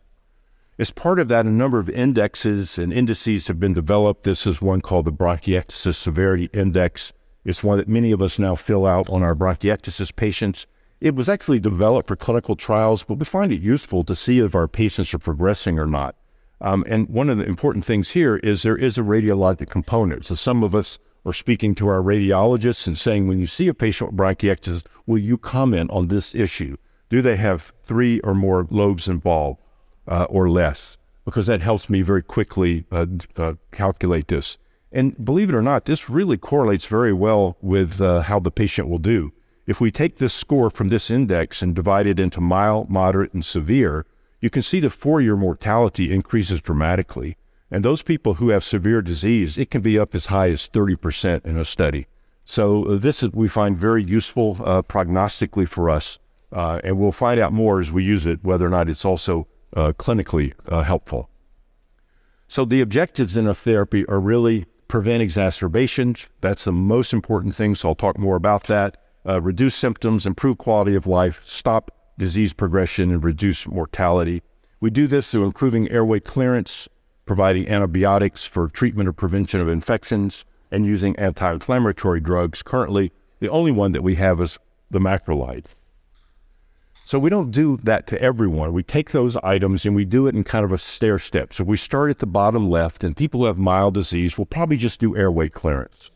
As 0.78 0.90
part 0.90 1.18
of 1.18 1.28
that, 1.28 1.46
a 1.46 1.50
number 1.50 1.78
of 1.78 1.88
indexes 1.88 2.78
and 2.78 2.92
indices 2.92 3.48
have 3.48 3.58
been 3.58 3.72
developed. 3.72 4.24
This 4.24 4.46
is 4.46 4.60
one 4.60 4.80
called 4.80 5.06
the 5.06 5.12
Bronchiectasis 5.12 5.94
Severity 5.94 6.50
Index. 6.52 7.12
It's 7.44 7.64
one 7.64 7.78
that 7.78 7.88
many 7.88 8.12
of 8.12 8.20
us 8.20 8.38
now 8.38 8.56
fill 8.56 8.86
out 8.86 9.08
on 9.08 9.22
our 9.22 9.34
bronchiectasis 9.34 10.14
patients. 10.14 10.66
It 11.00 11.14
was 11.14 11.28
actually 11.28 11.60
developed 11.60 12.08
for 12.08 12.16
clinical 12.16 12.56
trials, 12.56 13.04
but 13.04 13.18
we 13.18 13.24
find 13.24 13.52
it 13.52 13.62
useful 13.62 14.04
to 14.04 14.14
see 14.14 14.40
if 14.40 14.54
our 14.54 14.68
patients 14.68 15.14
are 15.14 15.18
progressing 15.18 15.78
or 15.78 15.86
not. 15.86 16.14
Um, 16.60 16.84
and 16.86 17.08
one 17.08 17.28
of 17.28 17.38
the 17.38 17.44
important 17.44 17.84
things 17.84 18.10
here 18.10 18.36
is 18.36 18.62
there 18.62 18.76
is 18.76 18.96
a 18.96 19.02
radiologic 19.02 19.68
component. 19.68 20.26
So 20.26 20.34
some 20.34 20.62
of 20.62 20.74
us 20.74 20.98
are 21.24 21.32
speaking 21.32 21.74
to 21.74 21.88
our 21.88 22.00
radiologists 22.00 22.86
and 22.86 22.96
saying, 22.96 23.26
when 23.26 23.38
you 23.38 23.46
see 23.46 23.68
a 23.68 23.74
patient 23.74 24.12
with 24.12 24.20
bronchiectasis, 24.20 24.84
will 25.06 25.18
you 25.18 25.36
comment 25.36 25.90
on 25.90 26.08
this 26.08 26.34
issue? 26.34 26.76
Do 27.10 27.20
they 27.20 27.36
have 27.36 27.72
three 27.84 28.20
or 28.20 28.34
more 28.34 28.66
lobes 28.70 29.08
involved 29.08 29.60
uh, 30.08 30.26
or 30.30 30.48
less? 30.48 30.98
Because 31.24 31.46
that 31.46 31.60
helps 31.60 31.90
me 31.90 32.02
very 32.02 32.22
quickly 32.22 32.84
uh, 32.90 33.06
uh, 33.36 33.54
calculate 33.72 34.28
this. 34.28 34.56
And 34.92 35.22
believe 35.22 35.50
it 35.50 35.54
or 35.54 35.62
not, 35.62 35.84
this 35.84 36.08
really 36.08 36.36
correlates 36.36 36.86
very 36.86 37.12
well 37.12 37.56
with 37.60 38.00
uh, 38.00 38.22
how 38.22 38.38
the 38.38 38.50
patient 38.50 38.88
will 38.88 38.98
do. 38.98 39.32
If 39.66 39.80
we 39.80 39.90
take 39.90 40.18
this 40.18 40.32
score 40.32 40.70
from 40.70 40.88
this 40.88 41.10
index 41.10 41.60
and 41.60 41.74
divide 41.74 42.06
it 42.06 42.20
into 42.20 42.40
mild, 42.40 42.88
moderate, 42.88 43.34
and 43.34 43.44
severe, 43.44 44.06
you 44.40 44.50
can 44.50 44.62
see 44.62 44.80
the 44.80 44.90
four 44.90 45.20
year 45.20 45.36
mortality 45.36 46.12
increases 46.12 46.60
dramatically. 46.60 47.36
And 47.70 47.84
those 47.84 48.02
people 48.02 48.34
who 48.34 48.50
have 48.50 48.62
severe 48.62 49.02
disease, 49.02 49.58
it 49.58 49.70
can 49.70 49.80
be 49.82 49.98
up 49.98 50.14
as 50.14 50.26
high 50.26 50.50
as 50.50 50.68
30% 50.68 51.44
in 51.44 51.56
a 51.56 51.64
study. 51.64 52.06
So 52.44 52.84
uh, 52.84 52.96
this 52.96 53.22
is, 53.22 53.32
we 53.32 53.48
find 53.48 53.76
very 53.76 54.04
useful 54.04 54.58
uh, 54.64 54.82
prognostically 54.82 55.68
for 55.68 55.90
us. 55.90 56.18
Uh, 56.52 56.80
and 56.84 56.96
we'll 56.96 57.12
find 57.12 57.40
out 57.40 57.52
more 57.52 57.80
as 57.80 57.90
we 57.90 58.04
use 58.04 58.24
it, 58.24 58.38
whether 58.44 58.64
or 58.66 58.70
not 58.70 58.88
it's 58.88 59.04
also 59.04 59.48
uh, 59.74 59.92
clinically 59.92 60.52
uh, 60.68 60.82
helpful. 60.82 61.28
So 62.46 62.64
the 62.64 62.80
objectives 62.80 63.36
in 63.36 63.48
a 63.48 63.54
therapy 63.54 64.06
are 64.06 64.20
really 64.20 64.66
prevent 64.86 65.22
exacerbations. 65.22 66.28
That's 66.40 66.64
the 66.64 66.72
most 66.72 67.12
important 67.12 67.56
thing. 67.56 67.74
So 67.74 67.88
I'll 67.88 67.94
talk 67.96 68.16
more 68.16 68.36
about 68.36 68.64
that. 68.64 68.96
Uh, 69.28 69.42
reduce 69.42 69.74
symptoms, 69.74 70.24
improve 70.24 70.58
quality 70.58 70.94
of 70.94 71.06
life, 71.08 71.42
stop 71.42 71.90
disease 72.18 72.52
progression, 72.52 73.10
and 73.10 73.22
reduce 73.22 73.66
mortality. 73.66 74.42
We 74.80 74.90
do 74.90 75.06
this 75.06 75.30
through 75.30 75.44
improving 75.44 75.90
airway 75.90 76.20
clearance, 76.20 76.88
providing 77.24 77.68
antibiotics 77.68 78.44
for 78.44 78.68
treatment 78.68 79.08
or 79.08 79.12
prevention 79.12 79.60
of 79.60 79.68
infections, 79.68 80.44
and 80.70 80.84
using 80.84 81.16
anti 81.16 81.52
inflammatory 81.52 82.20
drugs. 82.20 82.62
Currently, 82.62 83.12
the 83.40 83.48
only 83.48 83.72
one 83.72 83.92
that 83.92 84.02
we 84.02 84.16
have 84.16 84.40
is 84.40 84.58
the 84.90 84.98
macrolide. 84.98 85.66
So 87.04 87.20
we 87.20 87.30
don't 87.30 87.52
do 87.52 87.76
that 87.84 88.08
to 88.08 88.20
everyone. 88.20 88.72
We 88.72 88.82
take 88.82 89.12
those 89.12 89.36
items 89.36 89.86
and 89.86 89.94
we 89.94 90.04
do 90.04 90.26
it 90.26 90.34
in 90.34 90.42
kind 90.42 90.64
of 90.64 90.72
a 90.72 90.78
stair 90.78 91.20
step. 91.20 91.54
So 91.54 91.62
we 91.62 91.76
start 91.76 92.10
at 92.10 92.18
the 92.18 92.26
bottom 92.26 92.68
left, 92.68 93.04
and 93.04 93.16
people 93.16 93.40
who 93.40 93.46
have 93.46 93.58
mild 93.58 93.94
disease 93.94 94.36
will 94.36 94.46
probably 94.46 94.76
just 94.76 94.98
do 94.98 95.16
airway 95.16 95.48
clearance. 95.48 96.10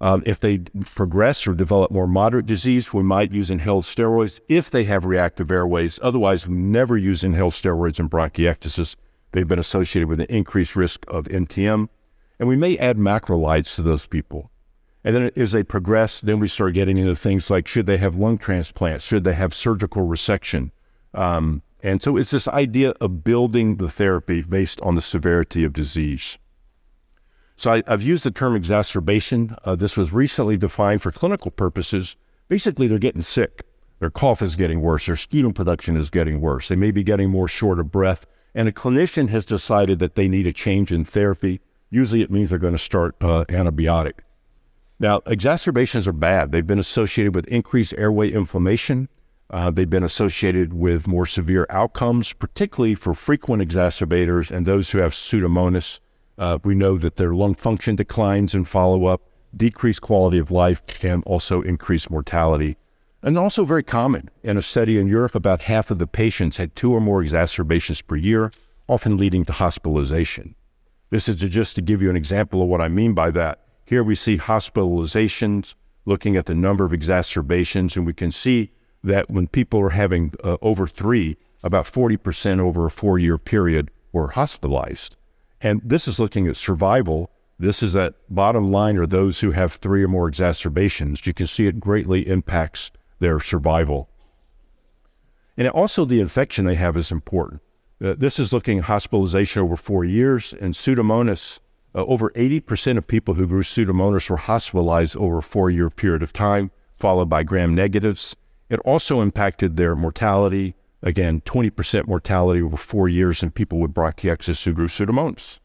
Um, 0.00 0.22
if 0.26 0.40
they 0.40 0.58
progress 0.58 1.46
or 1.46 1.54
develop 1.54 1.90
more 1.90 2.06
moderate 2.06 2.46
disease, 2.46 2.92
we 2.92 3.02
might 3.02 3.32
use 3.32 3.50
inhaled 3.50 3.84
steroids 3.84 4.40
if 4.48 4.68
they 4.68 4.84
have 4.84 5.04
reactive 5.04 5.50
airways. 5.50 5.98
Otherwise, 6.02 6.46
we 6.46 6.54
never 6.54 6.98
use 6.98 7.24
inhaled 7.24 7.54
steroids 7.54 7.98
in 7.98 8.10
bronchiectasis. 8.10 8.96
They've 9.32 9.48
been 9.48 9.58
associated 9.58 10.08
with 10.08 10.20
an 10.20 10.26
increased 10.28 10.76
risk 10.76 11.04
of 11.08 11.24
NTM. 11.24 11.88
And 12.38 12.48
we 12.48 12.56
may 12.56 12.76
add 12.76 12.98
macrolides 12.98 13.74
to 13.76 13.82
those 13.82 14.06
people. 14.06 14.50
And 15.02 15.14
then 15.14 15.30
as 15.36 15.52
they 15.52 15.62
progress, 15.62 16.20
then 16.20 16.40
we 16.40 16.48
start 16.48 16.74
getting 16.74 16.98
into 16.98 17.16
things 17.16 17.48
like 17.48 17.68
should 17.68 17.86
they 17.86 17.96
have 17.96 18.16
lung 18.16 18.38
transplants? 18.38 19.04
Should 19.04 19.24
they 19.24 19.34
have 19.34 19.54
surgical 19.54 20.06
resection? 20.06 20.72
Um, 21.14 21.62
and 21.82 22.02
so 22.02 22.16
it's 22.16 22.32
this 22.32 22.48
idea 22.48 22.90
of 23.00 23.22
building 23.22 23.76
the 23.76 23.88
therapy 23.88 24.42
based 24.42 24.80
on 24.80 24.96
the 24.96 25.00
severity 25.00 25.64
of 25.64 25.72
disease. 25.72 26.38
So 27.56 27.72
I, 27.72 27.82
have 27.86 28.02
used 28.02 28.24
the 28.24 28.30
term 28.30 28.54
exacerbation. 28.54 29.56
Uh, 29.64 29.76
this 29.76 29.96
was 29.96 30.12
recently 30.12 30.56
defined 30.56 31.02
for 31.02 31.10
clinical 31.10 31.50
purposes. 31.50 32.16
Basically, 32.48 32.86
they're 32.86 32.98
getting 32.98 33.22
sick. 33.22 33.64
Their 33.98 34.10
cough 34.10 34.42
is 34.42 34.56
getting 34.56 34.82
worse. 34.82 35.06
Their 35.06 35.16
sputum 35.16 35.54
production 35.54 35.96
is 35.96 36.10
getting 36.10 36.40
worse. 36.40 36.68
They 36.68 36.76
may 36.76 36.90
be 36.90 37.02
getting 37.02 37.30
more 37.30 37.48
short 37.48 37.80
of 37.80 37.90
breath. 37.90 38.26
And 38.54 38.68
a 38.68 38.72
clinician 38.72 39.30
has 39.30 39.44
decided 39.44 39.98
that 40.00 40.14
they 40.14 40.28
need 40.28 40.46
a 40.46 40.52
change 40.52 40.92
in 40.92 41.04
therapy. 41.04 41.60
Usually 41.90 42.20
it 42.20 42.30
means 42.30 42.50
they're 42.50 42.58
going 42.58 42.74
to 42.74 42.78
start 42.78 43.16
uh, 43.20 43.44
antibiotic. 43.48 44.20
Now, 44.98 45.22
exacerbations 45.26 46.06
are 46.06 46.12
bad. 46.12 46.52
They've 46.52 46.66
been 46.66 46.78
associated 46.78 47.34
with 47.34 47.46
increased 47.48 47.94
airway 47.96 48.30
inflammation. 48.30 49.08
Uh, 49.50 49.70
they've 49.70 49.88
been 49.88 50.02
associated 50.02 50.74
with 50.74 51.06
more 51.06 51.26
severe 51.26 51.66
outcomes, 51.70 52.32
particularly 52.32 52.94
for 52.94 53.14
frequent 53.14 53.62
exacerbators 53.62 54.50
and 54.50 54.66
those 54.66 54.90
who 54.90 54.98
have 54.98 55.12
pseudomonas. 55.12 56.00
Uh, 56.38 56.58
we 56.64 56.74
know 56.74 56.98
that 56.98 57.16
their 57.16 57.34
lung 57.34 57.54
function 57.54 57.96
declines 57.96 58.54
in 58.54 58.64
follow 58.64 59.06
up, 59.06 59.22
decreased 59.56 60.02
quality 60.02 60.38
of 60.38 60.50
life, 60.50 60.82
and 61.02 61.22
also 61.24 61.62
increased 61.62 62.10
mortality. 62.10 62.76
And 63.22 63.38
also 63.38 63.64
very 63.64 63.82
common. 63.82 64.30
In 64.42 64.56
a 64.56 64.62
study 64.62 64.98
in 64.98 65.08
Europe, 65.08 65.34
about 65.34 65.62
half 65.62 65.90
of 65.90 65.98
the 65.98 66.06
patients 66.06 66.58
had 66.58 66.76
two 66.76 66.92
or 66.92 67.00
more 67.00 67.22
exacerbations 67.22 68.02
per 68.02 68.16
year, 68.16 68.52
often 68.86 69.16
leading 69.16 69.44
to 69.46 69.52
hospitalization. 69.52 70.54
This 71.10 71.28
is 71.28 71.36
to 71.38 71.48
just 71.48 71.74
to 71.76 71.82
give 71.82 72.02
you 72.02 72.10
an 72.10 72.16
example 72.16 72.62
of 72.62 72.68
what 72.68 72.80
I 72.80 72.88
mean 72.88 73.14
by 73.14 73.30
that. 73.30 73.62
Here 73.84 74.04
we 74.04 74.14
see 74.14 74.36
hospitalizations, 74.36 75.74
looking 76.04 76.36
at 76.36 76.46
the 76.46 76.54
number 76.54 76.84
of 76.84 76.92
exacerbations, 76.92 77.96
and 77.96 78.04
we 78.04 78.12
can 78.12 78.30
see 78.30 78.70
that 79.02 79.30
when 79.30 79.46
people 79.46 79.80
are 79.80 79.90
having 79.90 80.34
uh, 80.44 80.56
over 80.60 80.86
three, 80.86 81.36
about 81.62 81.86
40% 81.86 82.60
over 82.60 82.86
a 82.86 82.90
four 82.90 83.18
year 83.18 83.38
period 83.38 83.90
were 84.12 84.28
hospitalized. 84.28 85.16
And 85.66 85.80
this 85.84 86.06
is 86.06 86.20
looking 86.20 86.46
at 86.46 86.56
survival. 86.56 87.28
This 87.58 87.82
is 87.82 87.92
that 87.92 88.14
bottom 88.30 88.70
line 88.70 88.96
are 88.98 89.06
those 89.06 89.40
who 89.40 89.50
have 89.50 89.72
three 89.72 90.04
or 90.04 90.06
more 90.06 90.28
exacerbations. 90.28 91.26
You 91.26 91.34
can 91.34 91.48
see 91.48 91.66
it 91.66 91.80
greatly 91.80 92.28
impacts 92.28 92.92
their 93.18 93.40
survival. 93.40 94.08
And 95.56 95.66
also, 95.66 96.04
the 96.04 96.20
infection 96.20 96.66
they 96.66 96.76
have 96.76 96.96
is 96.96 97.10
important. 97.10 97.62
Uh, 98.00 98.14
this 98.16 98.38
is 98.38 98.52
looking 98.52 98.78
at 98.78 98.84
hospitalization 98.84 99.60
over 99.60 99.74
four 99.74 100.04
years, 100.04 100.52
and 100.52 100.72
Pseudomonas. 100.72 101.58
Uh, 101.96 102.04
over 102.04 102.30
80% 102.36 102.96
of 102.96 103.08
people 103.08 103.34
who 103.34 103.48
grew 103.48 103.64
Pseudomonas 103.64 104.30
were 104.30 104.36
hospitalized 104.36 105.16
over 105.16 105.38
a 105.38 105.42
four 105.42 105.68
year 105.68 105.90
period 105.90 106.22
of 106.22 106.32
time, 106.32 106.70
followed 106.96 107.28
by 107.28 107.42
gram 107.42 107.74
negatives. 107.74 108.36
It 108.70 108.78
also 108.80 109.20
impacted 109.20 109.76
their 109.76 109.96
mortality, 109.96 110.76
Again, 111.06 111.40
20% 111.42 112.08
mortality 112.08 112.60
over 112.60 112.76
four 112.76 113.08
years 113.08 113.40
in 113.40 113.52
people 113.52 113.78
with 113.78 113.94
bronchiectasis 113.94 114.64
who 114.64 114.72
grew 114.72 114.88
Pseudomonas. 114.88 115.60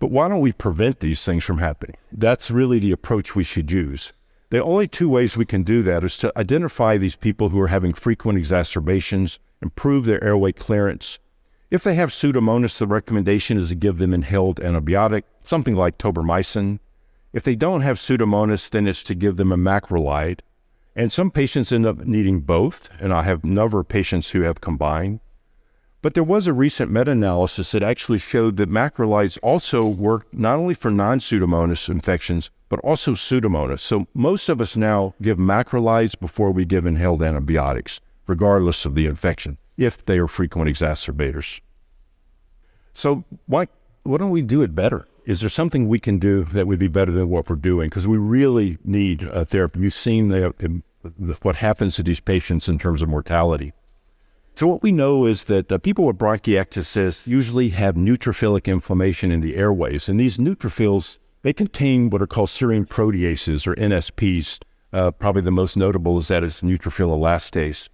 But 0.00 0.10
why 0.10 0.26
don't 0.26 0.40
we 0.40 0.50
prevent 0.50 0.98
these 0.98 1.24
things 1.24 1.44
from 1.44 1.58
happening? 1.58 1.96
That's 2.10 2.50
really 2.50 2.80
the 2.80 2.90
approach 2.90 3.36
we 3.36 3.44
should 3.44 3.70
use. 3.70 4.12
The 4.48 4.60
only 4.60 4.88
two 4.88 5.08
ways 5.08 5.36
we 5.36 5.46
can 5.46 5.62
do 5.62 5.84
that 5.84 6.02
is 6.02 6.16
to 6.16 6.36
identify 6.36 6.96
these 6.96 7.14
people 7.14 7.50
who 7.50 7.60
are 7.60 7.68
having 7.68 7.92
frequent 7.92 8.38
exacerbations, 8.38 9.38
improve 9.62 10.04
their 10.04 10.22
airway 10.24 10.50
clearance. 10.50 11.20
If 11.70 11.84
they 11.84 11.94
have 11.94 12.10
Pseudomonas, 12.10 12.76
the 12.76 12.88
recommendation 12.88 13.56
is 13.56 13.68
to 13.68 13.76
give 13.76 13.98
them 13.98 14.12
inhaled 14.12 14.56
antibiotic, 14.56 15.22
something 15.44 15.76
like 15.76 15.96
tobramycin. 15.96 16.80
If 17.32 17.44
they 17.44 17.54
don't 17.54 17.82
have 17.82 17.98
Pseudomonas, 17.98 18.68
then 18.68 18.88
it's 18.88 19.04
to 19.04 19.14
give 19.14 19.36
them 19.36 19.52
a 19.52 19.56
macrolide. 19.56 20.40
And 21.00 21.10
some 21.10 21.30
patients 21.30 21.72
end 21.72 21.86
up 21.86 22.04
needing 22.04 22.40
both, 22.40 22.90
and 23.00 23.10
I 23.10 23.22
have 23.22 23.42
a 23.42 23.46
number 23.46 23.80
of 23.80 23.88
patients 23.88 24.32
who 24.32 24.42
have 24.42 24.60
combined. 24.60 25.20
But 26.02 26.12
there 26.12 26.22
was 26.22 26.46
a 26.46 26.52
recent 26.52 26.90
meta 26.90 27.12
analysis 27.12 27.72
that 27.72 27.82
actually 27.82 28.18
showed 28.18 28.58
that 28.58 28.68
macrolides 28.68 29.38
also 29.42 29.86
work 29.86 30.26
not 30.30 30.58
only 30.58 30.74
for 30.74 30.90
non 30.90 31.18
Pseudomonas 31.20 31.88
infections, 31.88 32.50
but 32.68 32.80
also 32.80 33.14
Pseudomonas. 33.14 33.80
So 33.80 34.08
most 34.12 34.50
of 34.50 34.60
us 34.60 34.76
now 34.76 35.14
give 35.22 35.38
macrolides 35.38 36.20
before 36.20 36.50
we 36.50 36.66
give 36.66 36.84
inhaled 36.84 37.22
antibiotics, 37.22 37.98
regardless 38.26 38.84
of 38.84 38.94
the 38.94 39.06
infection, 39.06 39.56
if 39.78 40.04
they 40.04 40.18
are 40.18 40.28
frequent 40.28 40.68
exacerbators. 40.68 41.62
So 42.92 43.24
why, 43.46 43.68
why 44.02 44.18
don't 44.18 44.28
we 44.28 44.42
do 44.42 44.60
it 44.60 44.74
better? 44.74 45.06
is 45.30 45.40
there 45.40 45.50
something 45.50 45.86
we 45.86 46.00
can 46.00 46.18
do 46.18 46.42
that 46.44 46.66
would 46.66 46.78
be 46.78 46.88
better 46.88 47.12
than 47.12 47.28
what 47.28 47.48
we're 47.48 47.54
doing? 47.54 47.88
Because 47.88 48.08
we 48.08 48.18
really 48.18 48.78
need 48.84 49.22
a 49.22 49.44
therapy. 49.44 49.78
You've 49.78 49.94
seen 49.94 50.28
the, 50.28 50.82
what 51.42 51.56
happens 51.56 51.96
to 51.96 52.02
these 52.02 52.20
patients 52.20 52.68
in 52.68 52.78
terms 52.78 53.02
of 53.02 53.08
mortality. 53.08 53.72
So 54.54 54.66
what 54.66 54.82
we 54.82 54.92
know 54.92 55.24
is 55.24 55.44
that 55.44 55.82
people 55.82 56.04
with 56.04 56.18
bronchiectasis 56.18 57.26
usually 57.26 57.70
have 57.70 57.94
neutrophilic 57.94 58.66
inflammation 58.66 59.30
in 59.30 59.40
the 59.40 59.56
airways, 59.56 60.08
and 60.08 60.18
these 60.18 60.36
neutrophils 60.36 61.18
they 61.42 61.52
contain 61.54 62.10
what 62.10 62.20
are 62.20 62.26
called 62.26 62.50
serine 62.50 62.86
proteases 62.86 63.66
or 63.66 63.74
NSPs. 63.76 64.58
Uh, 64.92 65.10
probably 65.10 65.40
the 65.40 65.50
most 65.50 65.76
notable 65.76 66.18
is 66.18 66.28
that 66.28 66.44
it's 66.44 66.60
neutrophil 66.60 67.16
elastase. 67.16 67.88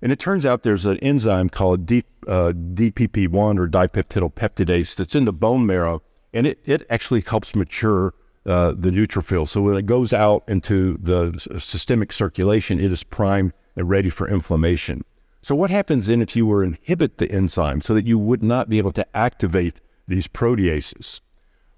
And 0.00 0.12
it 0.12 0.18
turns 0.20 0.46
out 0.46 0.62
there's 0.62 0.86
an 0.86 0.98
enzyme 0.98 1.48
called 1.48 1.86
D, 1.86 2.04
uh, 2.28 2.52
DPP1 2.54 3.58
or 3.58 3.66
dipeptidyl 3.66 4.34
peptidase 4.34 4.94
that's 4.94 5.14
in 5.14 5.24
the 5.24 5.32
bone 5.32 5.66
marrow 5.66 6.02
and 6.34 6.48
it, 6.48 6.58
it 6.64 6.82
actually 6.90 7.22
helps 7.22 7.54
mature 7.54 8.12
uh, 8.46 8.72
the 8.76 8.90
neutrophil. 8.90 9.48
So 9.48 9.60
when 9.62 9.76
it 9.76 9.86
goes 9.86 10.12
out 10.12 10.44
into 10.48 10.98
the 11.02 11.38
systemic 11.58 12.12
circulation, 12.12 12.78
it 12.78 12.92
is 12.92 13.02
primed 13.02 13.52
and 13.76 13.88
ready 13.88 14.10
for 14.10 14.28
inflammation. 14.28 15.04
So 15.42 15.54
what 15.54 15.70
happens 15.70 16.06
then 16.06 16.22
if 16.22 16.34
you 16.34 16.46
were 16.46 16.64
inhibit 16.64 17.18
the 17.18 17.30
enzyme 17.30 17.82
so 17.82 17.92
that 17.94 18.06
you 18.06 18.18
would 18.18 18.42
not 18.42 18.68
be 18.68 18.78
able 18.78 18.92
to 18.92 19.06
activate 19.16 19.80
these 20.08 20.26
proteases? 20.26 21.20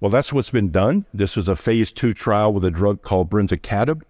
Well, 0.00 0.10
that's 0.10 0.32
what's 0.32 0.50
been 0.50 0.70
done. 0.70 1.06
This 1.14 1.36
was 1.36 1.48
a 1.48 1.56
phase 1.56 1.90
two 1.90 2.14
trial 2.14 2.52
with 2.52 2.64
a 2.64 2.70
drug 2.70 3.02
called 3.02 3.30
brensocatib. 3.30 4.02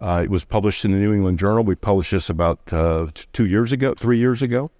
Uh, 0.00 0.22
it 0.24 0.30
was 0.30 0.44
published 0.44 0.84
in 0.84 0.92
the 0.92 0.98
New 0.98 1.12
England 1.12 1.38
Journal. 1.38 1.64
We 1.64 1.74
published 1.74 2.12
this 2.12 2.30
about 2.30 2.72
uh, 2.72 3.08
two 3.32 3.46
years 3.46 3.72
ago, 3.72 3.94
three 3.94 4.18
years 4.18 4.40
ago. 4.40 4.70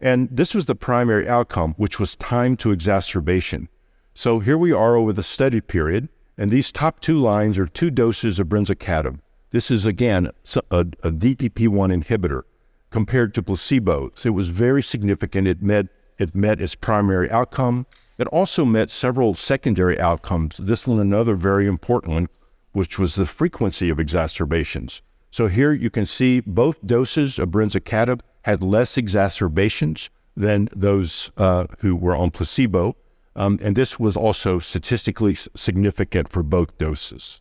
And 0.00 0.28
this 0.30 0.54
was 0.54 0.66
the 0.66 0.74
primary 0.74 1.28
outcome, 1.28 1.74
which 1.76 1.98
was 1.98 2.14
time 2.16 2.56
to 2.58 2.72
exacerbation. 2.72 3.68
So 4.14 4.40
here 4.40 4.58
we 4.58 4.72
are 4.72 4.96
over 4.96 5.12
the 5.12 5.22
study 5.22 5.60
period, 5.60 6.08
and 6.38 6.50
these 6.50 6.70
top 6.70 7.00
two 7.00 7.18
lines 7.18 7.58
are 7.58 7.66
two 7.66 7.90
doses 7.90 8.38
of 8.38 8.46
brensocatib. 8.46 9.18
This 9.50 9.70
is 9.70 9.84
again 9.84 10.26
a, 10.70 10.78
a 10.78 11.10
DPP1 11.10 12.04
inhibitor 12.04 12.42
compared 12.90 13.34
to 13.34 13.42
placebo. 13.42 14.10
So 14.14 14.28
it 14.28 14.34
was 14.34 14.48
very 14.48 14.82
significant. 14.82 15.48
It 15.48 15.60
met 15.62 15.88
it 16.16 16.34
met 16.34 16.60
its 16.60 16.74
primary 16.74 17.30
outcome. 17.30 17.86
It 18.18 18.26
also 18.28 18.64
met 18.64 18.90
several 18.90 19.34
secondary 19.34 20.00
outcomes. 20.00 20.56
This 20.58 20.86
one, 20.86 20.98
another 20.98 21.34
very 21.34 21.66
important 21.66 22.12
one, 22.12 22.28
which 22.72 22.98
was 22.98 23.14
the 23.14 23.26
frequency 23.26 23.88
of 23.88 24.00
exacerbations. 24.00 25.02
So 25.30 25.46
here 25.46 25.72
you 25.72 25.90
can 25.90 26.06
see 26.06 26.40
both 26.40 26.84
doses 26.84 27.38
of 27.38 27.50
brensocatib 27.50 28.20
had 28.42 28.62
less 28.62 28.96
exacerbations 28.96 30.10
than 30.36 30.68
those 30.74 31.30
uh, 31.36 31.66
who 31.80 31.94
were 31.94 32.16
on 32.16 32.30
placebo. 32.30 32.96
Um, 33.38 33.60
and 33.62 33.76
this 33.76 34.00
was 34.00 34.16
also 34.16 34.58
statistically 34.58 35.36
significant 35.54 36.28
for 36.28 36.42
both 36.42 36.76
doses. 36.76 37.40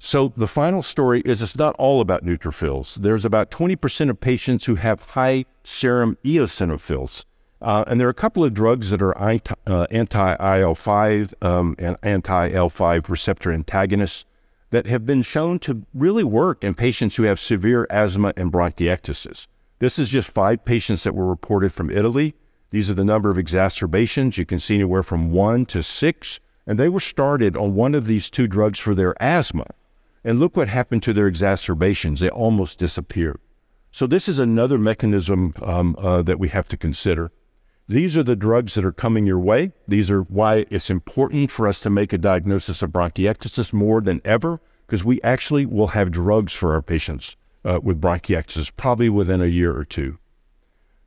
So 0.00 0.32
the 0.36 0.48
final 0.48 0.82
story 0.82 1.22
is 1.24 1.40
it's 1.40 1.56
not 1.56 1.76
all 1.78 2.00
about 2.00 2.24
neutrophils. 2.24 2.96
There's 2.96 3.24
about 3.24 3.52
20% 3.52 4.10
of 4.10 4.20
patients 4.20 4.64
who 4.64 4.74
have 4.74 5.00
high 5.02 5.44
serum 5.62 6.18
eosinophils. 6.24 7.24
Uh, 7.62 7.84
and 7.86 8.00
there 8.00 8.08
are 8.08 8.10
a 8.10 8.14
couple 8.14 8.44
of 8.44 8.54
drugs 8.54 8.90
that 8.90 9.00
are 9.00 9.16
uh, 9.20 9.86
anti 9.90 10.58
IL 10.58 10.74
5 10.74 11.34
um, 11.42 11.76
and 11.78 11.96
anti 12.02 12.50
L 12.50 12.68
5 12.68 13.08
receptor 13.08 13.52
antagonists 13.52 14.24
that 14.70 14.86
have 14.86 15.06
been 15.06 15.22
shown 15.22 15.60
to 15.60 15.86
really 15.94 16.24
work 16.24 16.62
in 16.62 16.74
patients 16.74 17.16
who 17.16 17.22
have 17.22 17.38
severe 17.38 17.86
asthma 17.88 18.32
and 18.36 18.52
bronchiectasis. 18.52 19.46
This 19.78 19.98
is 19.98 20.08
just 20.08 20.28
five 20.28 20.64
patients 20.64 21.04
that 21.04 21.14
were 21.14 21.26
reported 21.26 21.72
from 21.72 21.88
Italy. 21.88 22.34
These 22.70 22.90
are 22.90 22.94
the 22.94 23.04
number 23.04 23.30
of 23.30 23.38
exacerbations. 23.38 24.36
You 24.36 24.44
can 24.44 24.58
see 24.58 24.74
anywhere 24.74 25.02
from 25.02 25.32
one 25.32 25.64
to 25.66 25.82
six. 25.82 26.40
And 26.66 26.78
they 26.78 26.88
were 26.88 27.00
started 27.00 27.56
on 27.56 27.74
one 27.74 27.94
of 27.94 28.06
these 28.06 28.28
two 28.28 28.46
drugs 28.46 28.78
for 28.78 28.94
their 28.94 29.14
asthma. 29.22 29.66
And 30.22 30.38
look 30.38 30.56
what 30.56 30.68
happened 30.68 31.02
to 31.04 31.14
their 31.14 31.26
exacerbations. 31.26 32.20
They 32.20 32.28
almost 32.28 32.78
disappeared. 32.78 33.40
So, 33.90 34.06
this 34.06 34.28
is 34.28 34.38
another 34.38 34.76
mechanism 34.76 35.54
um, 35.62 35.96
uh, 35.98 36.20
that 36.22 36.38
we 36.38 36.48
have 36.48 36.68
to 36.68 36.76
consider. 36.76 37.32
These 37.88 38.18
are 38.18 38.22
the 38.22 38.36
drugs 38.36 38.74
that 38.74 38.84
are 38.84 38.92
coming 38.92 39.26
your 39.26 39.38
way. 39.38 39.72
These 39.86 40.10
are 40.10 40.20
why 40.20 40.66
it's 40.68 40.90
important 40.90 41.50
for 41.50 41.66
us 41.66 41.80
to 41.80 41.90
make 41.90 42.12
a 42.12 42.18
diagnosis 42.18 42.82
of 42.82 42.90
bronchiectasis 42.90 43.72
more 43.72 44.02
than 44.02 44.20
ever, 44.26 44.60
because 44.86 45.04
we 45.04 45.22
actually 45.22 45.64
will 45.64 45.88
have 45.88 46.10
drugs 46.10 46.52
for 46.52 46.74
our 46.74 46.82
patients 46.82 47.34
uh, 47.64 47.80
with 47.82 47.98
bronchiectasis 47.98 48.70
probably 48.76 49.08
within 49.08 49.40
a 49.40 49.46
year 49.46 49.74
or 49.74 49.86
two. 49.86 50.18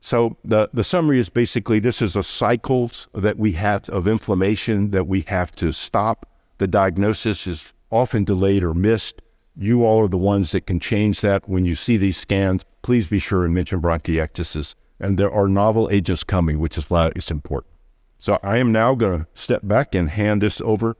So 0.04 0.36
the, 0.44 0.68
the 0.74 0.82
summary 0.82 1.20
is 1.20 1.28
basically 1.28 1.78
this 1.78 2.02
is 2.02 2.16
a 2.16 2.24
cycle 2.24 2.90
that 3.14 3.38
we 3.38 3.52
have 3.52 3.88
of 3.88 4.08
inflammation 4.08 4.90
that 4.90 5.06
we 5.06 5.20
have 5.28 5.52
to 5.52 5.70
stop. 5.70 6.26
The 6.58 6.66
diagnosis 6.66 7.46
is 7.46 7.72
often 7.92 8.24
delayed 8.24 8.64
or 8.64 8.74
missed. 8.74 9.22
You 9.56 9.86
all 9.86 10.00
are 10.00 10.08
the 10.08 10.18
ones 10.18 10.50
that 10.52 10.66
can 10.66 10.80
change 10.80 11.20
that. 11.20 11.48
When 11.48 11.64
you 11.64 11.76
see 11.76 11.96
these 11.96 12.16
scans, 12.16 12.64
please 12.82 13.06
be 13.06 13.20
sure 13.20 13.44
and 13.44 13.54
mention 13.54 13.80
bronchiectasis. 13.80 14.74
And 14.98 15.18
there 15.18 15.30
are 15.30 15.46
novel 15.46 15.88
agents 15.92 16.24
coming, 16.24 16.58
which 16.58 16.76
is 16.76 16.90
why 16.90 17.12
it's 17.14 17.30
important. 17.30 17.72
So 18.18 18.40
I 18.42 18.58
am 18.58 18.72
now 18.72 18.96
going 18.96 19.20
to 19.20 19.26
step 19.34 19.60
back 19.62 19.94
and 19.94 20.10
hand 20.10 20.42
this 20.42 20.60
over 20.62 20.96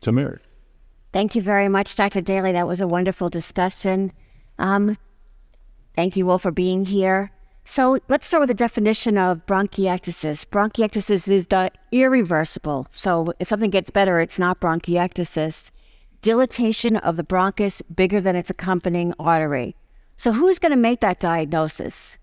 to 0.00 0.12
Mary. 0.12 0.40
Thank 1.12 1.34
you 1.34 1.42
very 1.42 1.68
much, 1.68 1.94
Dr. 1.94 2.22
Daley. 2.22 2.52
That 2.52 2.66
was 2.66 2.80
a 2.80 2.88
wonderful 2.88 3.28
discussion. 3.28 4.12
Um, 4.58 4.96
thank 5.94 6.16
you 6.16 6.30
all 6.30 6.38
for 6.38 6.50
being 6.50 6.86
here. 6.86 7.32
So 7.68 7.98
let's 8.06 8.28
start 8.28 8.42
with 8.42 8.48
the 8.48 8.54
definition 8.54 9.18
of 9.18 9.44
bronchiectasis. 9.44 10.46
Bronchiectasis 10.46 11.26
is 11.26 11.48
the 11.48 11.72
irreversible. 11.90 12.86
So 12.92 13.34
if 13.40 13.48
something 13.48 13.70
gets 13.70 13.90
better, 13.90 14.20
it's 14.20 14.38
not 14.38 14.60
bronchiectasis. 14.60 15.72
Dilatation 16.22 16.96
of 16.96 17.16
the 17.16 17.24
bronchus 17.24 17.82
bigger 17.92 18.20
than 18.20 18.36
its 18.36 18.50
accompanying 18.50 19.12
artery. 19.18 19.74
So 20.16 20.30
who's 20.30 20.60
going 20.60 20.70
to 20.70 20.76
make 20.76 21.00
that 21.00 21.18
diagnosis? 21.18 22.18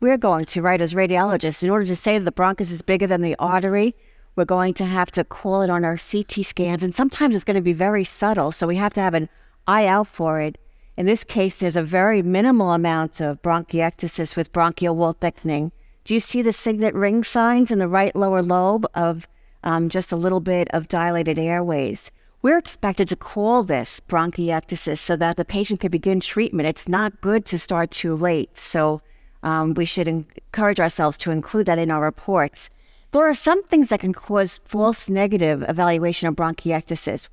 We're 0.00 0.18
going 0.18 0.44
to, 0.44 0.60
right, 0.60 0.80
as 0.80 0.92
radiologists. 0.92 1.62
In 1.62 1.70
order 1.70 1.86
to 1.86 1.96
say 1.96 2.18
that 2.18 2.24
the 2.26 2.30
bronchus 2.30 2.70
is 2.70 2.82
bigger 2.82 3.06
than 3.06 3.22
the 3.22 3.34
artery, 3.38 3.96
we're 4.36 4.44
going 4.44 4.74
to 4.74 4.84
have 4.84 5.10
to 5.12 5.24
call 5.24 5.62
it 5.62 5.70
on 5.70 5.86
our 5.86 5.96
CT 5.96 6.44
scans. 6.44 6.82
And 6.82 6.94
sometimes 6.94 7.34
it's 7.34 7.44
going 7.44 7.54
to 7.54 7.62
be 7.62 7.72
very 7.72 8.04
subtle. 8.04 8.52
So 8.52 8.66
we 8.66 8.76
have 8.76 8.92
to 8.92 9.00
have 9.00 9.14
an 9.14 9.30
eye 9.66 9.86
out 9.86 10.08
for 10.08 10.38
it. 10.42 10.58
In 10.94 11.06
this 11.06 11.24
case, 11.24 11.58
there's 11.58 11.76
a 11.76 11.82
very 11.82 12.22
minimal 12.22 12.72
amount 12.72 13.20
of 13.20 13.40
bronchiectasis 13.40 14.36
with 14.36 14.52
bronchial 14.52 14.94
wall 14.94 15.12
thickening. 15.12 15.72
Do 16.04 16.12
you 16.12 16.20
see 16.20 16.42
the 16.42 16.52
signet 16.52 16.94
ring 16.94 17.24
signs 17.24 17.70
in 17.70 17.78
the 17.78 17.88
right 17.88 18.14
lower 18.14 18.42
lobe 18.42 18.86
of 18.94 19.26
um, 19.64 19.88
just 19.88 20.12
a 20.12 20.16
little 20.16 20.40
bit 20.40 20.68
of 20.70 20.88
dilated 20.88 21.38
airways? 21.38 22.10
We're 22.42 22.58
expected 22.58 23.08
to 23.08 23.16
call 23.16 23.62
this 23.62 24.00
bronchiectasis 24.00 24.98
so 24.98 25.16
that 25.16 25.36
the 25.36 25.44
patient 25.46 25.80
can 25.80 25.90
begin 25.90 26.20
treatment. 26.20 26.68
It's 26.68 26.88
not 26.88 27.20
good 27.22 27.46
to 27.46 27.58
start 27.58 27.90
too 27.90 28.14
late. 28.14 28.58
So 28.58 29.00
um, 29.42 29.72
we 29.72 29.86
should 29.86 30.08
encourage 30.08 30.80
ourselves 30.80 31.16
to 31.18 31.30
include 31.30 31.66
that 31.66 31.78
in 31.78 31.90
our 31.90 32.02
reports. 32.02 32.68
There 33.12 33.28
are 33.28 33.34
some 33.34 33.62
things 33.64 33.88
that 33.88 34.00
can 34.00 34.12
cause 34.12 34.60
false 34.64 35.08
negative 35.08 35.64
evaluation 35.68 36.28
of 36.28 36.34
bronchiectasis. 36.34 37.28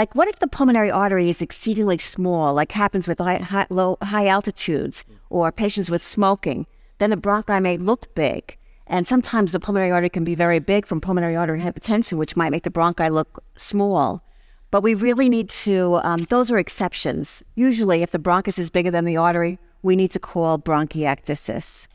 Like, 0.00 0.14
what 0.14 0.28
if 0.28 0.38
the 0.38 0.46
pulmonary 0.48 0.90
artery 0.90 1.28
is 1.28 1.42
exceedingly 1.42 1.98
small, 1.98 2.54
like 2.54 2.72
happens 2.72 3.06
with 3.06 3.18
high, 3.18 3.36
high, 3.36 3.66
low, 3.68 3.98
high 4.00 4.28
altitudes 4.28 5.04
or 5.28 5.52
patients 5.52 5.90
with 5.90 6.02
smoking? 6.02 6.66
Then 6.96 7.10
the 7.10 7.18
bronchi 7.18 7.60
may 7.60 7.76
look 7.76 8.14
big. 8.14 8.56
And 8.86 9.06
sometimes 9.06 9.52
the 9.52 9.60
pulmonary 9.60 9.90
artery 9.90 10.08
can 10.08 10.24
be 10.24 10.34
very 10.34 10.58
big 10.58 10.86
from 10.86 11.02
pulmonary 11.02 11.36
artery 11.36 11.60
hypertension, 11.60 12.16
which 12.16 12.34
might 12.34 12.48
make 12.48 12.62
the 12.62 12.70
bronchi 12.70 13.10
look 13.10 13.44
small. 13.56 14.24
But 14.70 14.82
we 14.82 14.94
really 14.94 15.28
need 15.28 15.50
to, 15.50 16.00
um, 16.02 16.20
those 16.30 16.50
are 16.50 16.56
exceptions. 16.56 17.42
Usually, 17.54 18.02
if 18.02 18.10
the 18.10 18.18
bronchus 18.18 18.58
is 18.58 18.70
bigger 18.70 18.90
than 18.90 19.04
the 19.04 19.18
artery, 19.18 19.58
we 19.82 19.96
need 19.96 20.12
to 20.12 20.18
call 20.18 20.58
bronchiectasis. 20.58 21.88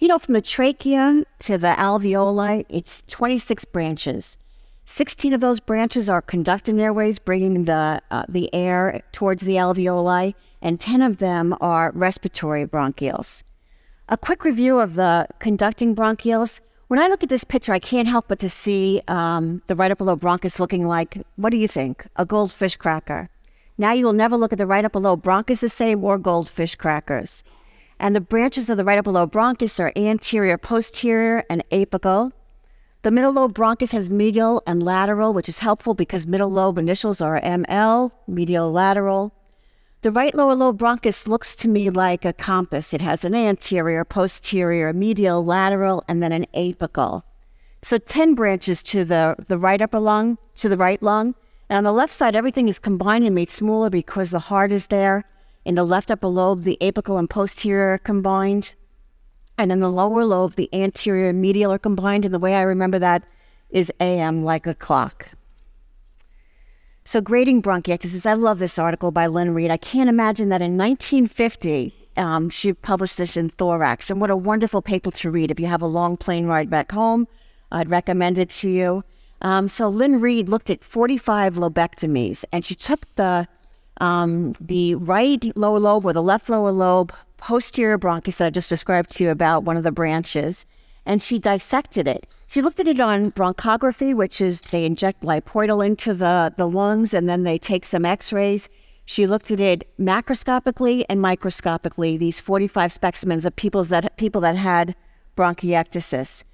You 0.00 0.08
know, 0.08 0.18
from 0.18 0.34
the 0.34 0.42
trachea 0.42 1.22
to 1.38 1.58
the 1.58 1.76
alveoli, 1.78 2.64
it's 2.68 3.02
26 3.02 3.66
branches. 3.66 4.36
16 4.88 5.34
of 5.34 5.40
those 5.40 5.60
branches 5.60 6.08
are 6.08 6.22
conducting 6.22 6.80
airways, 6.80 7.18
bringing 7.18 7.66
the, 7.66 8.00
uh, 8.10 8.24
the 8.26 8.52
air 8.54 9.02
towards 9.12 9.42
the 9.42 9.56
alveoli, 9.56 10.34
and 10.62 10.80
10 10.80 11.02
of 11.02 11.18
them 11.18 11.54
are 11.60 11.92
respiratory 11.94 12.66
bronchioles. 12.66 13.42
A 14.08 14.16
quick 14.16 14.44
review 14.44 14.80
of 14.80 14.94
the 14.94 15.28
conducting 15.40 15.94
bronchioles. 15.94 16.60
When 16.86 16.98
I 16.98 17.06
look 17.06 17.22
at 17.22 17.28
this 17.28 17.44
picture, 17.44 17.74
I 17.74 17.78
can't 17.78 18.08
help 18.08 18.28
but 18.28 18.38
to 18.38 18.48
see 18.48 19.02
um, 19.08 19.60
the 19.66 19.76
right 19.76 19.90
upper 19.90 20.04
lobe 20.04 20.22
bronchus 20.22 20.58
looking 20.58 20.86
like, 20.86 21.18
what 21.36 21.50
do 21.50 21.58
you 21.58 21.68
think? 21.68 22.06
A 22.16 22.24
goldfish 22.24 22.76
cracker. 22.76 23.28
Now 23.76 23.92
you 23.92 24.06
will 24.06 24.14
never 24.14 24.38
look 24.38 24.54
at 24.54 24.58
the 24.58 24.66
right 24.66 24.86
upper 24.86 25.00
lobe 25.00 25.22
bronchus 25.22 25.60
the 25.60 25.68
same 25.68 26.02
or 26.02 26.16
goldfish 26.16 26.76
crackers. 26.76 27.44
And 28.00 28.16
the 28.16 28.22
branches 28.22 28.70
of 28.70 28.78
the 28.78 28.84
right 28.84 28.98
upper 28.98 29.10
lobe 29.10 29.32
bronchus 29.32 29.78
are 29.78 29.92
anterior, 29.96 30.56
posterior, 30.56 31.44
and 31.50 31.62
apical. 31.70 32.32
The 33.08 33.12
middle 33.12 33.32
lobe 33.32 33.54
bronchus 33.54 33.92
has 33.92 34.10
medial 34.10 34.62
and 34.66 34.82
lateral, 34.82 35.32
which 35.32 35.48
is 35.48 35.60
helpful 35.60 35.94
because 35.94 36.26
middle 36.26 36.50
lobe 36.50 36.76
initials 36.76 37.22
are 37.22 37.40
ML, 37.40 38.10
medial 38.26 38.70
lateral. 38.70 39.32
The 40.02 40.12
right 40.12 40.34
lower 40.34 40.54
lobe 40.54 40.78
bronchus 40.78 41.26
looks 41.26 41.56
to 41.56 41.68
me 41.68 41.88
like 41.88 42.26
a 42.26 42.34
compass. 42.34 42.92
It 42.92 43.00
has 43.00 43.24
an 43.24 43.34
anterior, 43.34 44.04
posterior, 44.04 44.92
medial, 44.92 45.42
lateral, 45.42 46.04
and 46.06 46.22
then 46.22 46.32
an 46.32 46.44
apical. 46.54 47.22
So 47.80 47.96
10 47.96 48.34
branches 48.34 48.82
to 48.82 49.06
the, 49.06 49.36
the 49.48 49.56
right 49.56 49.80
upper 49.80 50.00
lung, 50.00 50.36
to 50.56 50.68
the 50.68 50.76
right 50.76 51.02
lung. 51.02 51.34
And 51.70 51.78
on 51.78 51.84
the 51.84 51.92
left 51.92 52.12
side, 52.12 52.36
everything 52.36 52.68
is 52.68 52.78
combined 52.78 53.24
and 53.24 53.34
made 53.34 53.48
smaller 53.48 53.88
because 53.88 54.28
the 54.28 54.38
heart 54.38 54.70
is 54.70 54.88
there. 54.88 55.24
In 55.64 55.76
the 55.76 55.84
left 55.84 56.10
upper 56.10 56.28
lobe, 56.28 56.64
the 56.64 56.76
apical 56.82 57.18
and 57.18 57.30
posterior 57.30 57.94
are 57.94 57.98
combined. 57.98 58.74
And 59.58 59.72
in 59.72 59.80
the 59.80 59.90
lower 59.90 60.24
lobe, 60.24 60.54
the 60.54 60.72
anterior 60.72 61.28
and 61.28 61.40
medial 61.40 61.72
are 61.72 61.78
combined. 61.78 62.24
And 62.24 62.32
the 62.32 62.38
way 62.38 62.54
I 62.54 62.62
remember 62.62 62.98
that 63.00 63.26
is 63.70 63.92
AM 64.00 64.44
like 64.44 64.66
a 64.66 64.74
clock. 64.74 65.30
So, 67.04 67.20
grading 67.20 67.62
bronchiectasis, 67.62 68.26
I 68.26 68.34
love 68.34 68.58
this 68.58 68.78
article 68.78 69.10
by 69.10 69.26
Lynne 69.26 69.54
Reid. 69.54 69.70
I 69.70 69.78
can't 69.78 70.08
imagine 70.08 70.50
that 70.50 70.60
in 70.60 70.76
1950, 70.76 71.94
um, 72.16 72.50
she 72.50 72.72
published 72.72 73.16
this 73.16 73.36
in 73.36 73.50
Thorax. 73.50 74.10
And 74.10 74.20
what 74.20 74.30
a 74.30 74.36
wonderful 74.36 74.82
paper 74.82 75.10
to 75.10 75.30
read. 75.30 75.50
If 75.50 75.58
you 75.58 75.66
have 75.66 75.82
a 75.82 75.86
long 75.86 76.16
plane 76.16 76.46
ride 76.46 76.68
back 76.68 76.92
home, 76.92 77.26
I'd 77.72 77.90
recommend 77.90 78.38
it 78.38 78.50
to 78.50 78.68
you. 78.68 79.04
Um, 79.40 79.68
so, 79.68 79.88
Lynne 79.88 80.20
Reid 80.20 80.48
looked 80.48 80.70
at 80.70 80.82
45 80.82 81.54
lobectomies 81.54 82.44
and 82.52 82.64
she 82.64 82.74
took 82.74 83.06
the 83.16 83.48
um, 84.00 84.52
the 84.60 84.94
right 84.94 85.50
lower 85.56 85.80
lobe 85.80 86.04
or 86.04 86.12
the 86.12 86.22
left 86.22 86.48
lower 86.48 86.72
lobe 86.72 87.12
posterior 87.38 87.98
bronchus 87.98 88.36
that 88.36 88.46
I 88.46 88.50
just 88.50 88.68
described 88.68 89.10
to 89.10 89.24
you 89.24 89.30
about 89.30 89.64
one 89.64 89.76
of 89.76 89.84
the 89.84 89.92
branches, 89.92 90.66
and 91.06 91.22
she 91.22 91.38
dissected 91.38 92.06
it. 92.06 92.26
She 92.46 92.60
looked 92.60 92.80
at 92.80 92.88
it 92.88 93.00
on 93.00 93.32
bronchography, 93.32 94.14
which 94.14 94.40
is 94.40 94.60
they 94.60 94.84
inject 94.84 95.22
Lipiodol 95.22 95.84
into 95.84 96.12
the, 96.12 96.52
the 96.56 96.68
lungs 96.68 97.14
and 97.14 97.28
then 97.28 97.44
they 97.44 97.58
take 97.58 97.84
some 97.84 98.04
x 98.04 98.32
rays. 98.32 98.68
She 99.06 99.26
looked 99.26 99.50
at 99.50 99.60
it 99.60 99.88
macroscopically 99.98 101.04
and 101.08 101.20
microscopically, 101.20 102.18
these 102.18 102.40
45 102.40 102.92
specimens 102.92 103.46
of 103.46 103.56
people 103.56 103.84
that, 103.84 104.18
people 104.18 104.42
that 104.42 104.56
had 104.56 104.94
bronchiectasis. 105.34 106.44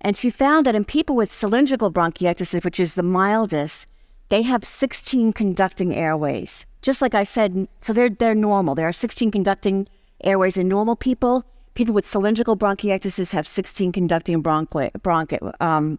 And 0.00 0.16
she 0.16 0.30
found 0.30 0.66
that 0.66 0.76
in 0.76 0.84
people 0.84 1.16
with 1.16 1.32
cylindrical 1.32 1.90
bronchiectasis, 1.90 2.62
which 2.62 2.78
is 2.78 2.94
the 2.94 3.02
mildest, 3.02 3.88
they 4.28 4.42
have 4.42 4.64
16 4.64 5.32
conducting 5.32 5.94
airways. 5.94 6.66
Just 6.82 7.02
like 7.02 7.14
I 7.14 7.24
said, 7.24 7.66
so 7.80 7.92
they're, 7.92 8.10
they're 8.10 8.34
normal. 8.34 8.74
There 8.74 8.88
are 8.88 8.92
16 8.92 9.30
conducting 9.30 9.88
airways 10.22 10.56
in 10.56 10.68
normal 10.68 10.96
people. 10.96 11.44
People 11.74 11.94
with 11.94 12.06
cylindrical 12.06 12.56
bronchiectasis 12.56 13.32
have 13.32 13.46
16 13.46 13.92
conducting 13.92 14.42
bronchi- 14.42 14.90
bronchi- 15.00 15.52
um, 15.60 15.98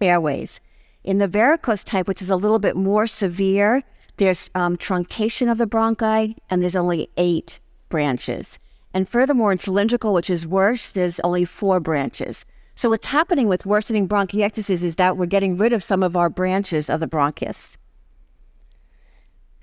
airways. 0.00 0.60
In 1.02 1.18
the 1.18 1.28
varicose 1.28 1.84
type, 1.84 2.08
which 2.08 2.22
is 2.22 2.30
a 2.30 2.36
little 2.36 2.58
bit 2.58 2.76
more 2.76 3.06
severe, 3.06 3.82
there's 4.16 4.48
um, 4.54 4.76
truncation 4.76 5.50
of 5.50 5.58
the 5.58 5.66
bronchi, 5.66 6.36
and 6.48 6.62
there's 6.62 6.76
only 6.76 7.08
eight 7.16 7.60
branches. 7.88 8.58
And 8.94 9.08
furthermore, 9.08 9.52
in 9.52 9.58
cylindrical, 9.58 10.14
which 10.14 10.30
is 10.30 10.46
worse, 10.46 10.92
there's 10.92 11.20
only 11.20 11.44
four 11.44 11.80
branches. 11.80 12.46
So 12.76 12.88
what's 12.88 13.06
happening 13.06 13.48
with 13.48 13.66
worsening 13.66 14.08
bronchiectasis 14.08 14.82
is 14.82 14.96
that 14.96 15.16
we're 15.16 15.26
getting 15.26 15.56
rid 15.56 15.72
of 15.72 15.84
some 15.84 16.02
of 16.02 16.16
our 16.16 16.30
branches 16.30 16.88
of 16.88 17.00
the 17.00 17.06
bronchus. 17.06 17.76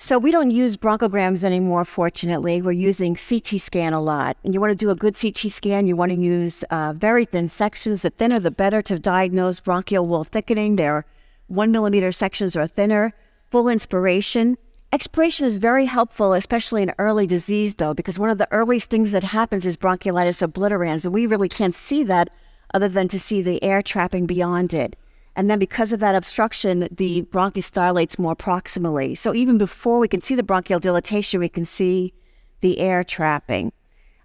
So 0.04 0.18
we 0.18 0.32
don't 0.32 0.50
use 0.50 0.78
bronchograms 0.78 1.44
anymore, 1.44 1.86
fortunately. 1.86 2.60
We're 2.60 2.72
using 2.72 3.16
CT 3.16 3.62
scan 3.62 3.94
a 3.94 4.02
lot. 4.02 4.36
And 4.44 4.52
you 4.52 4.60
want 4.60 4.72
to 4.72 4.76
do 4.76 4.90
a 4.90 4.96
good 4.96 5.16
CT 5.16 5.52
scan, 5.52 5.86
you 5.86 5.96
want 5.96 6.12
to 6.12 6.18
use 6.18 6.64
uh, 6.72 6.94
very 6.98 7.24
thin 7.26 7.48
sections. 7.48 8.02
The 8.02 8.10
thinner, 8.10 8.40
the 8.40 8.50
better 8.50 8.82
to 8.82 8.98
diagnose 8.98 9.60
bronchial 9.60 10.08
wall 10.08 10.24
thickening. 10.24 10.76
They're 10.76 11.06
one 11.50 11.72
millimeter 11.72 12.12
sections 12.12 12.56
or 12.56 12.66
thinner. 12.66 13.14
Full 13.52 13.70
inspiration. 13.70 14.58
Expiration 14.92 15.46
is 15.46 15.58
very 15.58 15.86
helpful, 15.86 16.34
especially 16.34 16.82
in 16.82 16.96
early 16.98 17.28
disease, 17.28 17.76
though, 17.76 17.94
because 17.94 18.18
one 18.18 18.32
of 18.32 18.40
the 18.40 18.52
earliest 18.52 18.90
things 18.90 19.12
that 19.12 19.24
happens 19.24 19.68
is 19.68 19.78
bronchiolitis 19.78 20.42
obliterans, 20.42 21.06
and 21.06 21.14
we 21.14 21.28
really 21.28 21.48
can't 21.48 21.76
see 21.76 22.02
that 22.06 22.32
other 22.74 22.88
than 22.88 23.08
to 23.10 23.20
see 23.20 23.44
the 23.44 23.64
air 23.64 23.84
trapping 23.84 24.26
beyond 24.26 24.74
it. 24.74 24.96
And 25.36 25.50
then 25.50 25.60
because 25.60 25.94
of 25.94 26.00
that 26.02 26.16
obstruction, 26.16 26.88
the 26.92 27.24
bronchus 27.24 27.72
dilates 27.72 28.20
more 28.20 28.36
proximally. 28.36 29.18
So 29.18 29.34
even 29.34 29.58
before 29.58 30.00
we 30.00 30.08
can 30.08 30.22
see 30.22 30.36
the 30.36 30.44
bronchial 30.44 30.80
dilatation, 30.80 31.40
we 31.40 31.50
can 31.50 31.66
see 31.66 32.14
the 32.60 32.80
air 32.80 33.04
trapping. 33.04 33.72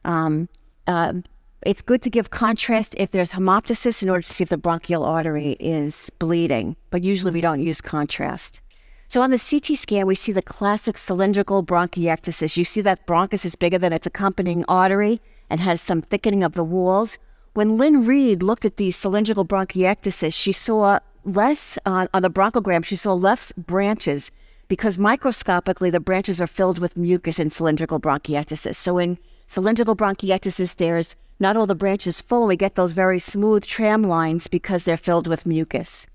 Um, 0.04 0.48
uh, 0.86 1.14
it's 1.62 1.82
good 1.82 2.02
to 2.02 2.10
give 2.10 2.30
contrast 2.30 2.94
if 2.98 3.10
there's 3.10 3.32
hemoptysis 3.32 4.02
in 4.02 4.10
order 4.10 4.22
to 4.22 4.32
see 4.32 4.42
if 4.42 4.50
the 4.50 4.56
bronchial 4.56 5.04
artery 5.04 5.56
is 5.58 6.10
bleeding, 6.18 6.76
but 6.90 7.02
usually 7.02 7.32
we 7.32 7.40
don't 7.40 7.62
use 7.62 7.80
contrast. 7.80 8.60
So 9.08 9.22
on 9.22 9.30
the 9.30 9.38
CT 9.38 9.76
scan, 9.78 10.06
we 10.06 10.16
see 10.16 10.32
the 10.32 10.42
classic 10.42 10.98
cylindrical 10.98 11.64
bronchiectasis. 11.64 12.56
You 12.56 12.64
see 12.64 12.80
that 12.80 13.06
bronchus 13.06 13.44
is 13.44 13.54
bigger 13.54 13.78
than 13.78 13.92
its 13.92 14.06
accompanying 14.06 14.64
artery 14.68 15.20
and 15.48 15.60
has 15.60 15.80
some 15.80 16.02
thickening 16.02 16.42
of 16.42 16.52
the 16.52 16.64
walls. 16.64 17.18
When 17.56 17.78
Lynne 17.78 18.02
Reid 18.04 18.42
looked 18.42 18.66
at 18.66 18.76
the 18.76 18.90
cylindrical 18.90 19.46
bronchiectasis, 19.46 20.34
she 20.34 20.52
saw 20.52 20.98
less 21.24 21.78
uh, 21.86 22.06
on 22.12 22.20
the 22.20 22.28
bronchogram, 22.28 22.84
she 22.84 22.96
saw 22.96 23.14
less 23.14 23.50
branches 23.52 24.30
because 24.68 24.98
microscopically 24.98 25.88
the 25.88 25.98
branches 25.98 26.38
are 26.38 26.46
filled 26.46 26.78
with 26.78 26.98
mucus 26.98 27.38
in 27.38 27.48
cylindrical 27.48 27.98
bronchiectasis. 27.98 28.74
So 28.74 28.98
in 28.98 29.16
cylindrical 29.46 29.96
bronchiectasis, 29.96 30.76
there's 30.76 31.16
not 31.40 31.56
all 31.56 31.66
the 31.66 31.74
branches 31.74 32.20
full. 32.20 32.46
We 32.46 32.56
get 32.56 32.74
those 32.74 32.92
very 32.92 33.18
smooth 33.18 33.64
tram 33.64 34.02
lines 34.02 34.48
because 34.48 34.84
they're 34.84 34.98
filled 34.98 35.26
with 35.26 35.46
mucus. 35.46 36.06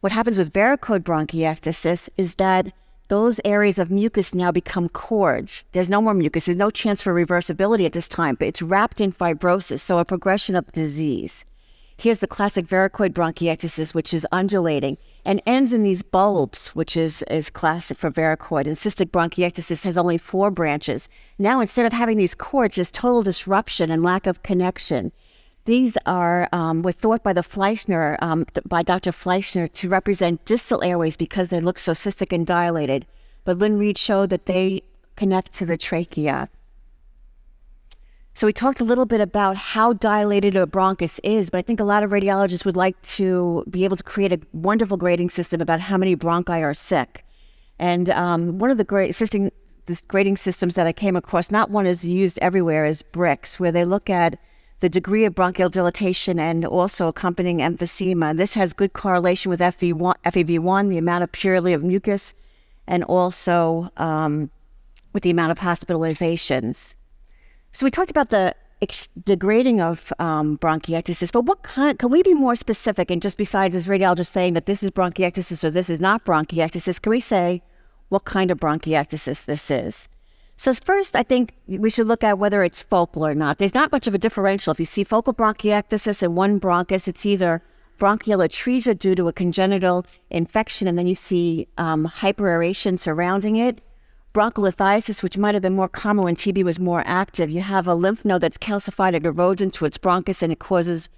What 0.00 0.12
happens 0.12 0.36
with 0.36 0.52
varicose 0.52 1.00
bronchiectasis 1.00 2.10
is 2.18 2.34
that 2.34 2.74
those 3.12 3.38
areas 3.44 3.78
of 3.78 3.90
mucus 3.90 4.34
now 4.34 4.50
become 4.50 4.88
cords. 4.88 5.64
There's 5.72 5.90
no 5.90 6.00
more 6.00 6.14
mucus. 6.14 6.46
There's 6.46 6.56
no 6.56 6.70
chance 6.70 7.02
for 7.02 7.12
reversibility 7.12 7.84
at 7.84 7.92
this 7.92 8.08
time, 8.08 8.36
but 8.36 8.48
it's 8.48 8.62
wrapped 8.62 9.02
in 9.02 9.12
fibrosis, 9.12 9.80
so 9.80 9.98
a 9.98 10.04
progression 10.06 10.56
of 10.56 10.72
disease. 10.72 11.44
Here's 11.98 12.20
the 12.20 12.26
classic 12.26 12.66
varicoid 12.66 13.10
bronchiectasis, 13.10 13.92
which 13.92 14.14
is 14.14 14.26
undulating 14.32 14.96
and 15.26 15.42
ends 15.44 15.74
in 15.74 15.82
these 15.82 16.02
bulbs, 16.02 16.68
which 16.68 16.96
is, 16.96 17.22
is 17.24 17.50
classic 17.50 17.98
for 17.98 18.10
varicoid. 18.10 18.66
And 18.66 18.76
cystic 18.78 19.10
bronchiectasis 19.10 19.84
has 19.84 19.98
only 19.98 20.16
four 20.16 20.50
branches. 20.50 21.10
Now, 21.38 21.60
instead 21.60 21.84
of 21.84 21.92
having 21.92 22.16
these 22.16 22.34
cords, 22.34 22.76
there's 22.76 22.90
total 22.90 23.22
disruption 23.22 23.90
and 23.90 24.02
lack 24.02 24.26
of 24.26 24.42
connection. 24.42 25.12
These 25.64 25.96
are 26.06 26.48
um, 26.52 26.82
were 26.82 26.92
thought 26.92 27.22
by 27.22 27.32
the 27.32 27.42
Fleischner, 27.42 28.16
um, 28.20 28.46
by 28.66 28.82
Dr. 28.82 29.12
Fleischner, 29.12 29.72
to 29.72 29.88
represent 29.88 30.44
distal 30.44 30.82
airways 30.82 31.16
because 31.16 31.48
they 31.48 31.60
look 31.60 31.78
so 31.78 31.92
cystic 31.92 32.32
and 32.32 32.44
dilated. 32.44 33.06
But 33.44 33.58
Lynne 33.58 33.78
Reid 33.78 33.96
showed 33.96 34.30
that 34.30 34.46
they 34.46 34.82
connect 35.14 35.52
to 35.54 35.66
the 35.66 35.76
trachea. 35.76 36.48
So 38.34 38.46
we 38.46 38.52
talked 38.52 38.80
a 38.80 38.84
little 38.84 39.04
bit 39.04 39.20
about 39.20 39.56
how 39.56 39.92
dilated 39.92 40.56
a 40.56 40.66
bronchus 40.66 41.20
is, 41.22 41.50
but 41.50 41.58
I 41.58 41.62
think 41.62 41.80
a 41.80 41.84
lot 41.84 42.02
of 42.02 42.10
radiologists 42.10 42.64
would 42.64 42.78
like 42.78 43.00
to 43.02 43.62
be 43.68 43.84
able 43.84 43.98
to 43.98 44.02
create 44.02 44.32
a 44.32 44.40
wonderful 44.52 44.96
grading 44.96 45.30
system 45.30 45.60
about 45.60 45.80
how 45.80 45.98
many 45.98 46.16
bronchi 46.16 46.62
are 46.62 46.74
sick. 46.74 47.24
And 47.78 48.08
um, 48.10 48.58
one 48.58 48.70
of 48.70 48.78
the 48.78 48.84
great 48.84 49.16
this 49.86 50.00
grading 50.00 50.36
systems 50.38 50.76
that 50.76 50.86
I 50.86 50.92
came 50.92 51.16
across, 51.16 51.50
not 51.50 51.70
one 51.70 51.86
is 51.86 52.04
used 52.04 52.38
everywhere, 52.40 52.84
is 52.84 53.02
BRICS, 53.02 53.58
where 53.60 53.72
they 53.72 53.84
look 53.84 54.08
at 54.08 54.38
the 54.82 54.88
degree 54.88 55.24
of 55.24 55.32
bronchial 55.32 55.68
dilatation 55.68 56.40
and 56.40 56.64
also 56.64 57.06
accompanying 57.06 57.58
emphysema. 57.58 58.36
This 58.36 58.54
has 58.54 58.72
good 58.72 58.94
correlation 58.94 59.48
with 59.48 59.60
FEV1, 59.60 60.14
FEV1 60.24 60.88
the 60.88 60.98
amount 60.98 61.22
of 61.22 61.30
purity 61.30 61.72
of 61.72 61.84
mucus, 61.84 62.34
and 62.88 63.04
also 63.04 63.90
um, 63.96 64.50
with 65.12 65.22
the 65.22 65.30
amount 65.30 65.52
of 65.52 65.60
hospitalizations. 65.60 66.96
So 67.70 67.86
we 67.86 67.90
talked 67.90 68.10
about 68.10 68.30
the 68.30 68.56
the 69.24 69.36
grading 69.36 69.80
of 69.80 70.12
um, 70.18 70.58
bronchiectasis, 70.58 71.30
but 71.30 71.44
what 71.44 71.62
kind? 71.62 71.96
Can 71.96 72.10
we 72.10 72.24
be 72.24 72.34
more 72.34 72.56
specific? 72.56 73.12
And 73.12 73.22
just 73.22 73.36
besides 73.36 73.76
as 73.76 73.86
radiologist 73.86 74.32
saying 74.32 74.54
that 74.54 74.66
this 74.66 74.82
is 74.82 74.90
bronchiectasis 74.90 75.62
or 75.62 75.70
this 75.70 75.88
is 75.88 76.00
not 76.00 76.24
bronchiectasis, 76.24 77.00
can 77.00 77.10
we 77.10 77.20
say 77.20 77.62
what 78.08 78.24
kind 78.24 78.50
of 78.50 78.58
bronchiectasis 78.58 79.44
this 79.44 79.70
is? 79.70 80.08
So 80.56 80.72
first, 80.74 81.16
I 81.16 81.22
think 81.22 81.54
we 81.66 81.90
should 81.90 82.06
look 82.06 82.22
at 82.22 82.38
whether 82.38 82.62
it's 82.62 82.82
focal 82.82 83.26
or 83.26 83.34
not. 83.34 83.58
There's 83.58 83.74
not 83.74 83.90
much 83.90 84.06
of 84.06 84.14
a 84.14 84.18
differential. 84.18 84.70
If 84.70 84.80
you 84.80 84.86
see 84.86 85.04
focal 85.04 85.34
bronchiectasis 85.34 86.22
in 86.22 86.34
one 86.34 86.60
bronchus, 86.60 87.08
it's 87.08 87.26
either 87.26 87.62
bronchial 87.98 88.40
atresia 88.40 88.98
due 88.98 89.14
to 89.14 89.28
a 89.28 89.32
congenital 89.32 90.04
infection, 90.30 90.88
and 90.88 90.98
then 90.98 91.06
you 91.06 91.14
see 91.14 91.68
um, 91.78 92.06
hyperaeration 92.06 92.98
surrounding 92.98 93.56
it. 93.56 93.80
Bronchiolithiasis, 94.34 95.22
which 95.22 95.36
might 95.36 95.54
have 95.54 95.62
been 95.62 95.76
more 95.76 95.88
common 95.88 96.24
when 96.24 96.36
TB 96.36 96.64
was 96.64 96.78
more 96.78 97.02
active, 97.06 97.50
you 97.50 97.60
have 97.60 97.86
a 97.86 97.94
lymph 97.94 98.24
node 98.24 98.40
that's 98.40 98.56
calcified, 98.56 99.14
it 99.14 99.24
erodes 99.24 99.60
into 99.60 99.84
its 99.84 99.98
bronchus, 99.98 100.42
and 100.42 100.52
it 100.52 100.58
causes 100.58 101.08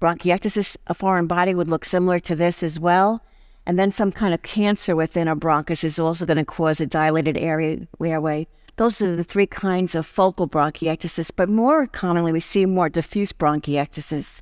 bronchiectasis. 0.00 0.76
A 0.88 0.94
foreign 0.94 1.26
body 1.26 1.54
would 1.54 1.70
look 1.70 1.84
similar 1.84 2.18
to 2.20 2.34
this 2.34 2.62
as 2.62 2.80
well. 2.80 3.22
And 3.66 3.78
then 3.78 3.90
some 3.90 4.12
kind 4.12 4.34
of 4.34 4.42
cancer 4.42 4.94
within 4.94 5.28
a 5.28 5.36
bronchus 5.36 5.84
is 5.84 5.98
also 5.98 6.26
going 6.26 6.36
to 6.36 6.44
cause 6.44 6.80
a 6.80 6.86
dilated 6.86 7.38
area 7.38 7.86
airway. 8.04 8.46
Those 8.76 9.00
are 9.00 9.14
the 9.14 9.22
three 9.22 9.46
kinds 9.46 9.94
of 9.94 10.04
focal 10.04 10.48
bronchiectasis, 10.48 11.30
but 11.34 11.48
more 11.48 11.86
commonly 11.86 12.32
we 12.32 12.40
see 12.40 12.66
more 12.66 12.88
diffuse 12.88 13.32
bronchiectasis. 13.32 14.40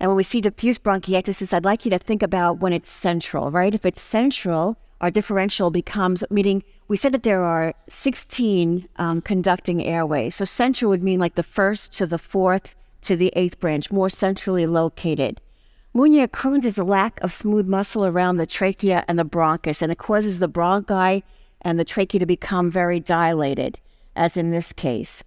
And 0.00 0.10
when 0.10 0.16
we 0.16 0.24
see 0.24 0.40
diffuse 0.40 0.78
bronchiectasis, 0.78 1.52
I'd 1.52 1.64
like 1.64 1.84
you 1.84 1.90
to 1.92 1.98
think 1.98 2.24
about 2.24 2.58
when 2.58 2.72
it's 2.72 2.90
central, 2.90 3.52
right? 3.52 3.72
If 3.72 3.86
it's 3.86 4.02
central, 4.02 4.76
our 5.00 5.12
differential 5.12 5.70
becomes, 5.70 6.24
meaning 6.28 6.64
we 6.88 6.96
said 6.96 7.12
that 7.14 7.22
there 7.22 7.44
are 7.44 7.72
16 7.88 8.88
um, 8.96 9.20
conducting 9.20 9.84
airways. 9.84 10.34
So 10.34 10.44
central 10.44 10.88
would 10.88 11.04
mean 11.04 11.20
like 11.20 11.36
the 11.36 11.44
first 11.44 11.92
to 11.98 12.06
the 12.06 12.18
fourth 12.18 12.74
to 13.02 13.14
the 13.14 13.32
eighth 13.36 13.60
branch, 13.60 13.92
more 13.92 14.10
centrally 14.10 14.66
located. 14.66 15.40
Mounier-Kuhn's 15.94 16.64
is 16.64 16.78
a 16.78 16.84
lack 16.84 17.20
of 17.20 17.32
smooth 17.32 17.66
muscle 17.66 18.06
around 18.06 18.36
the 18.36 18.46
trachea 18.46 19.04
and 19.06 19.18
the 19.18 19.24
bronchus, 19.24 19.82
and 19.82 19.92
it 19.92 19.98
causes 19.98 20.38
the 20.38 20.48
bronchi 20.48 21.22
and 21.62 21.78
the 21.78 21.84
trachea 21.84 22.20
to 22.20 22.26
become 22.26 22.70
very 22.70 23.00
dilated, 23.00 23.78
as 24.14 24.36
in 24.36 24.50
this 24.50 24.72
case. 24.72 25.22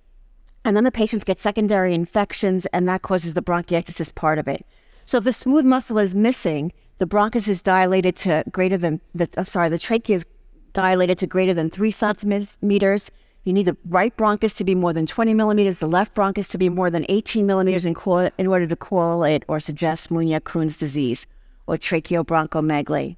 And 0.63 0.75
then 0.75 0.83
the 0.83 0.91
patients 0.91 1.23
get 1.23 1.39
secondary 1.39 1.93
infections, 1.93 2.65
and 2.67 2.87
that 2.87 3.01
causes 3.01 3.33
the 3.33 3.41
bronchiectasis 3.41 4.13
part 4.13 4.39
of 4.39 4.47
it. 4.47 4.65
So 5.05 5.19
if 5.19 5.23
the 5.23 5.33
smooth 5.33 5.65
muscle 5.65 5.99
is 5.99 6.15
missing, 6.15 6.73
the 6.97 7.05
bronchus 7.05 7.47
is 7.47 7.61
dilated 7.61 8.15
to 8.17 8.43
greater 8.51 8.77
than 8.77 9.01
the 9.13 9.29
I'm 9.37 9.45
sorry, 9.45 9.69
the 9.69 9.77
trachea 9.77 10.17
is 10.17 10.25
dilated 10.73 11.17
to 11.19 11.27
greater 11.27 11.53
than 11.53 11.69
three 11.69 11.91
centimeters. 11.91 13.11
You 13.43 13.53
need 13.53 13.67
the 13.67 13.77
right 13.85 14.15
bronchus 14.17 14.55
to 14.57 14.63
be 14.63 14.73
more 14.73 14.91
than 14.91 15.05
20 15.05 15.35
millimeters, 15.35 15.77
the 15.77 15.87
left 15.87 16.15
bronchus 16.15 16.49
to 16.49 16.57
be 16.57 16.69
more 16.69 16.89
than 16.89 17.05
18 17.09 17.45
millimeters 17.45 17.85
in, 17.85 17.93
co- 17.93 18.31
in 18.37 18.47
order 18.47 18.65
to 18.65 18.75
correlate 18.75 19.43
or 19.47 19.59
suggest 19.59 20.09
Mounier-Kuhn's 20.09 20.77
disease 20.77 21.27
or 21.67 21.77
tracheobronchomegaly. 21.77 23.17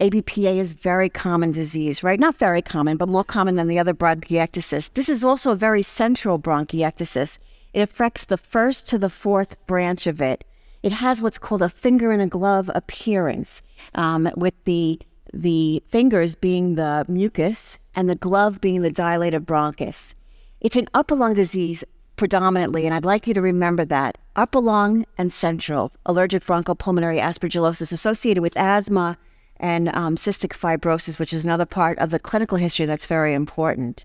ABPA 0.00 0.56
is 0.56 0.72
very 0.72 1.10
common 1.10 1.52
disease, 1.52 2.02
right? 2.02 2.18
Not 2.18 2.38
very 2.38 2.62
common, 2.62 2.96
but 2.96 3.08
more 3.08 3.22
common 3.22 3.56
than 3.56 3.68
the 3.68 3.78
other 3.78 3.92
bronchiectasis. 3.92 4.94
This 4.94 5.10
is 5.10 5.22
also 5.22 5.52
a 5.52 5.56
very 5.56 5.82
central 5.82 6.38
bronchiectasis. 6.38 7.38
It 7.74 7.80
affects 7.80 8.24
the 8.24 8.38
first 8.38 8.88
to 8.88 8.98
the 8.98 9.10
fourth 9.10 9.54
branch 9.66 10.06
of 10.06 10.22
it. 10.22 10.42
It 10.82 10.92
has 10.92 11.20
what's 11.20 11.36
called 11.36 11.60
a 11.60 11.68
finger 11.68 12.12
in 12.12 12.20
a 12.20 12.26
glove 12.26 12.70
appearance, 12.74 13.62
um, 13.94 14.30
with 14.36 14.54
the 14.64 15.00
the 15.32 15.82
fingers 15.88 16.34
being 16.34 16.74
the 16.74 17.04
mucus 17.06 17.78
and 17.94 18.08
the 18.08 18.16
glove 18.16 18.60
being 18.60 18.80
the 18.80 18.90
dilated 18.90 19.46
bronchus. 19.46 20.14
It's 20.60 20.76
an 20.76 20.88
upper 20.94 21.14
lung 21.14 21.34
disease 21.34 21.84
predominantly, 22.16 22.86
and 22.86 22.94
I'd 22.94 23.04
like 23.04 23.26
you 23.26 23.34
to 23.34 23.42
remember 23.42 23.84
that 23.84 24.16
upper 24.34 24.60
lung 24.60 25.04
and 25.18 25.30
central 25.30 25.92
allergic 26.06 26.44
bronchopulmonary 26.44 27.20
aspergillosis 27.20 27.92
associated 27.92 28.40
with 28.40 28.56
asthma 28.56 29.18
and 29.60 29.94
um, 29.94 30.16
cystic 30.16 30.52
fibrosis, 30.52 31.18
which 31.18 31.32
is 31.32 31.44
another 31.44 31.66
part 31.66 31.98
of 31.98 32.10
the 32.10 32.18
clinical 32.18 32.58
history 32.58 32.86
that's 32.86 33.06
very 33.06 33.34
important. 33.34 34.04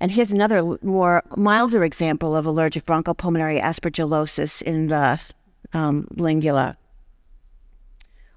And 0.00 0.10
here's 0.10 0.32
another 0.32 0.78
more 0.82 1.22
milder 1.36 1.84
example 1.84 2.34
of 2.34 2.44
allergic 2.44 2.86
bronchopulmonary 2.86 3.62
aspergillosis 3.62 4.60
in 4.60 4.86
the 4.86 5.20
um, 5.72 6.08
lingula. 6.16 6.76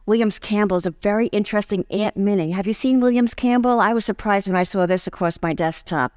Williams 0.05 0.37
Campbell 0.37 0.77
is 0.77 0.85
a 0.85 0.91
very 0.91 1.27
interesting 1.27 1.83
Aunt 1.89 2.15
Minnie. 2.15 2.51
Have 2.51 2.67
you 2.67 2.73
seen 2.73 2.99
Williams 2.99 3.33
Campbell? 3.33 3.79
I 3.79 3.93
was 3.93 4.05
surprised 4.05 4.47
when 4.47 4.55
I 4.55 4.61
saw 4.61 4.85
this 4.85 5.07
across 5.07 5.41
my 5.41 5.53
desktop. 5.53 6.11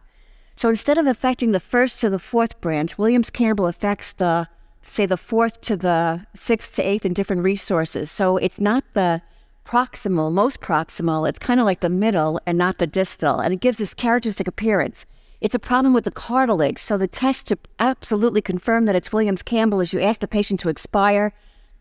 So 0.57 0.68
instead 0.68 0.98
of 0.98 1.07
affecting 1.07 1.52
the 1.52 1.61
first 1.61 2.00
to 2.00 2.11
the 2.11 2.18
fourth 2.18 2.61
branch, 2.61 2.98
Williams 2.98 3.31
Campbell 3.31 3.66
affects 3.66 4.12
the, 4.12 4.48
say, 4.83 5.07
the 5.07 5.16
fourth 5.16 5.62
to 5.62 5.76
the 5.76 6.26
sixth 6.35 6.74
to 6.74 6.83
eighth 6.83 7.07
in 7.07 7.14
different 7.14 7.42
resources. 7.42 8.11
So 8.11 8.37
it's 8.37 8.61
not 8.61 8.85
the 8.92 9.22
proximal, 9.68 10.33
most 10.33 10.61
proximal. 10.61 11.28
It's 11.28 11.38
kind 11.38 11.61
of 11.61 11.66
like 11.66 11.81
the 11.81 11.90
middle 11.90 12.40
and 12.46 12.57
not 12.57 12.78
the 12.78 12.87
distal, 12.87 13.38
and 13.38 13.52
it 13.52 13.61
gives 13.61 13.78
this 13.78 13.92
characteristic 13.92 14.48
appearance. 14.48 15.04
It's 15.40 15.54
a 15.54 15.61
problem 15.61 15.92
with 15.94 16.04
the 16.04 16.11
cartilage. 16.11 16.78
So 16.78 16.96
the 16.96 17.07
test 17.07 17.46
to 17.48 17.59
absolutely 17.78 18.40
confirm 18.40 18.87
that 18.87 18.96
it's 18.96 19.12
Williams 19.12 19.42
Campbell 19.42 19.81
is 19.81 19.92
you 19.92 20.00
ask 20.00 20.20
the 20.20 20.26
patient 20.26 20.59
to 20.61 20.68
expire, 20.68 21.33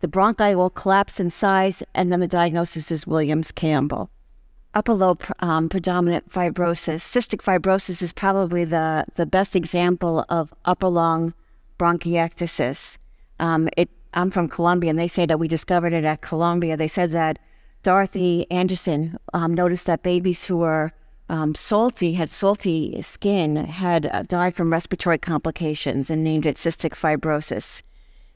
the 0.02 0.08
bronchi 0.08 0.54
will 0.56 0.70
collapse 0.70 1.20
in 1.20 1.32
size, 1.32 1.82
and 1.96 2.12
then 2.12 2.20
the 2.20 2.28
diagnosis 2.28 2.92
is 2.92 3.08
Williams 3.08 3.52
Campbell. 3.52 4.12
Upper 4.74 4.94
lobe 4.94 5.24
um, 5.40 5.70
predominant 5.70 6.30
fibrosis. 6.30 7.02
Cystic 7.02 7.42
fibrosis 7.42 8.02
is 8.02 8.14
probably 8.14 8.64
the, 8.64 9.06
the 9.16 9.26
best 9.26 9.56
example 9.56 10.24
of 10.30 10.54
upper 10.66 10.90
lung 10.90 11.34
bronchiectasis. 11.80 12.98
Um, 13.40 13.70
it, 13.76 13.90
I'm 14.14 14.30
from 14.30 14.50
Columbia, 14.50 14.92
and 14.92 15.00
they 15.00 15.08
say 15.08 15.26
that 15.26 15.40
we 15.40 15.48
discovered 15.48 15.94
it 15.94 16.04
at 16.04 16.22
Columbia. 16.22 16.78
They 16.78 16.88
said 16.88 17.12
that 17.14 17.40
Dorothy 17.84 18.46
Anderson 18.52 19.18
um, 19.34 19.54
noticed 19.54 19.86
that 19.86 20.04
babies 20.04 20.46
who 20.46 20.58
were 20.58 20.92
um, 21.30 21.56
salty, 21.56 22.14
had 22.14 22.30
salty 22.30 23.02
skin, 23.02 23.56
had 23.56 24.06
uh, 24.06 24.24
died 24.24 24.56
from 24.56 24.72
respiratory 24.72 25.18
complications 25.18 26.10
and 26.10 26.24
named 26.24 26.46
it 26.46 26.56
cystic 26.56 26.92
fibrosis. 26.92 27.82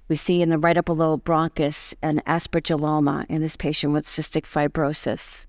We 0.07 0.15
see 0.17 0.41
in 0.41 0.49
the 0.49 0.57
right 0.57 0.77
upper 0.77 0.93
lobe 0.93 1.23
bronchus 1.23 1.93
an 2.01 2.21
aspergilloma 2.27 3.25
in 3.29 3.41
this 3.41 3.55
patient 3.55 3.93
with 3.93 4.05
cystic 4.05 4.43
fibrosis. 4.43 5.45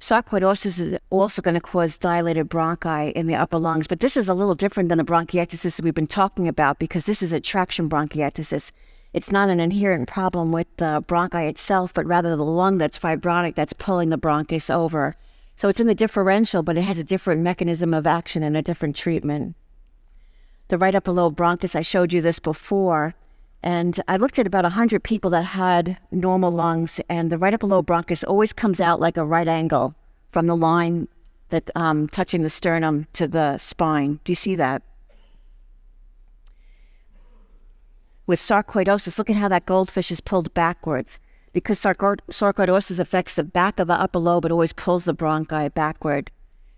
Sarcoidosis 0.00 0.78
is 0.78 0.98
also 1.10 1.42
going 1.42 1.54
to 1.54 1.60
cause 1.60 1.98
dilated 1.98 2.48
bronchi 2.48 3.10
in 3.12 3.26
the 3.26 3.34
upper 3.34 3.58
lungs, 3.58 3.88
but 3.88 4.00
this 4.00 4.16
is 4.16 4.28
a 4.28 4.34
little 4.34 4.54
different 4.54 4.90
than 4.90 4.98
the 4.98 5.04
bronchiectasis 5.04 5.82
we've 5.82 5.94
been 5.94 6.06
talking 6.06 6.46
about 6.46 6.78
because 6.78 7.06
this 7.06 7.22
is 7.22 7.32
a 7.32 7.40
traction 7.40 7.88
bronchiectasis. 7.88 8.70
It's 9.12 9.32
not 9.32 9.48
an 9.48 9.58
inherent 9.58 10.08
problem 10.08 10.52
with 10.52 10.66
the 10.76 11.02
bronchi 11.06 11.48
itself, 11.48 11.94
but 11.94 12.06
rather 12.06 12.36
the 12.36 12.44
lung 12.44 12.78
that's 12.78 12.98
fibrotic 12.98 13.54
that's 13.54 13.72
pulling 13.72 14.10
the 14.10 14.18
bronchus 14.18 14.72
over. 14.72 15.14
So 15.56 15.68
it's 15.68 15.80
in 15.80 15.86
the 15.86 15.94
differential, 15.94 16.62
but 16.62 16.76
it 16.76 16.82
has 16.82 16.98
a 16.98 17.04
different 17.04 17.40
mechanism 17.40 17.94
of 17.94 18.06
action 18.06 18.42
and 18.42 18.56
a 18.56 18.62
different 18.62 18.94
treatment. 18.94 19.56
The 20.68 20.78
right 20.78 20.94
upper 20.94 21.10
lobe 21.10 21.36
bronchus, 21.36 21.74
I 21.74 21.82
showed 21.82 22.12
you 22.12 22.20
this 22.20 22.38
before, 22.38 23.14
and 23.62 23.98
I 24.06 24.18
looked 24.18 24.38
at 24.38 24.46
about 24.46 24.64
100 24.64 25.02
people 25.02 25.30
that 25.30 25.42
had 25.42 25.98
normal 26.12 26.50
lungs, 26.50 27.00
and 27.08 27.32
the 27.32 27.38
right 27.38 27.54
upper 27.54 27.66
lobe 27.66 27.86
bronchus 27.86 28.22
always 28.22 28.52
comes 28.52 28.78
out 28.78 29.00
like 29.00 29.16
a 29.16 29.24
right 29.24 29.48
angle 29.48 29.94
from 30.30 30.46
the 30.46 30.56
line 30.56 31.08
that 31.48 31.70
um, 31.74 32.08
touching 32.08 32.42
the 32.42 32.50
sternum 32.50 33.06
to 33.14 33.26
the 33.26 33.56
spine. 33.58 34.20
Do 34.24 34.30
you 34.32 34.36
see 34.36 34.54
that? 34.56 34.82
With 38.28 38.38
sarcoidosis, 38.38 39.18
look 39.18 39.30
at 39.30 39.36
how 39.36 39.48
that 39.48 39.66
goldfish 39.66 40.12
is 40.12 40.20
pulled 40.20 40.52
backwards. 40.54 41.18
Because 41.54 41.80
sarcoidosis 41.80 43.00
affects 43.00 43.34
the 43.34 43.42
back 43.42 43.80
of 43.80 43.88
the 43.88 43.94
upper 43.94 44.18
lobe, 44.18 44.44
it 44.44 44.52
always 44.52 44.74
pulls 44.74 45.06
the 45.06 45.14
bronchi 45.14 45.72
backward. 45.74 46.30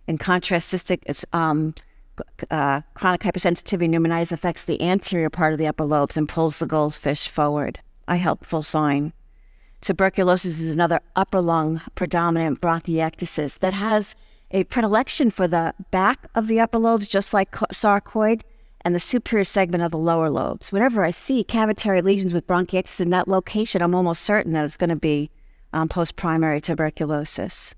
In 0.06 0.16
contrast, 0.16 0.72
cystic 0.72 1.24
um, 1.34 1.74
uh, 2.50 2.82
chronic 2.94 3.20
hypersensitivity 3.22 3.90
pneumonitis 3.90 4.30
affects 4.32 4.64
the 4.64 4.80
anterior 4.80 5.28
part 5.28 5.52
of 5.52 5.58
the 5.58 5.66
upper 5.66 5.84
lobes 5.84 6.16
and 6.16 6.28
pulls 6.28 6.60
the 6.60 6.66
goldfish 6.66 7.26
forward. 7.26 7.80
A 8.06 8.16
helpful 8.16 8.62
sign. 8.62 9.12
Tuberculosis 9.80 10.60
is 10.60 10.70
another 10.70 11.00
upper 11.16 11.40
lung 11.40 11.80
predominant 11.96 12.60
bronchiectasis 12.60 13.58
that 13.58 13.74
has 13.74 14.14
a 14.52 14.64
predilection 14.64 15.30
for 15.30 15.48
the 15.48 15.74
back 15.90 16.28
of 16.34 16.46
the 16.46 16.60
upper 16.60 16.78
lobes, 16.78 17.08
just 17.08 17.34
like 17.34 17.50
sarcoid, 17.50 18.42
and 18.82 18.94
the 18.94 19.00
superior 19.00 19.44
segment 19.44 19.82
of 19.82 19.90
the 19.90 19.98
lower 19.98 20.30
lobes. 20.30 20.72
Whenever 20.72 21.04
I 21.04 21.10
see 21.10 21.44
cavitary 21.44 22.02
lesions 22.02 22.32
with 22.32 22.46
bronchiectasis 22.46 23.00
in 23.00 23.10
that 23.10 23.28
location, 23.28 23.82
I'm 23.82 23.94
almost 23.94 24.22
certain 24.22 24.52
that 24.54 24.64
it's 24.64 24.76
going 24.76 24.90
to 24.90 24.96
be 24.96 25.30
um, 25.72 25.88
post 25.88 26.16
primary 26.16 26.60
tuberculosis. 26.60 27.74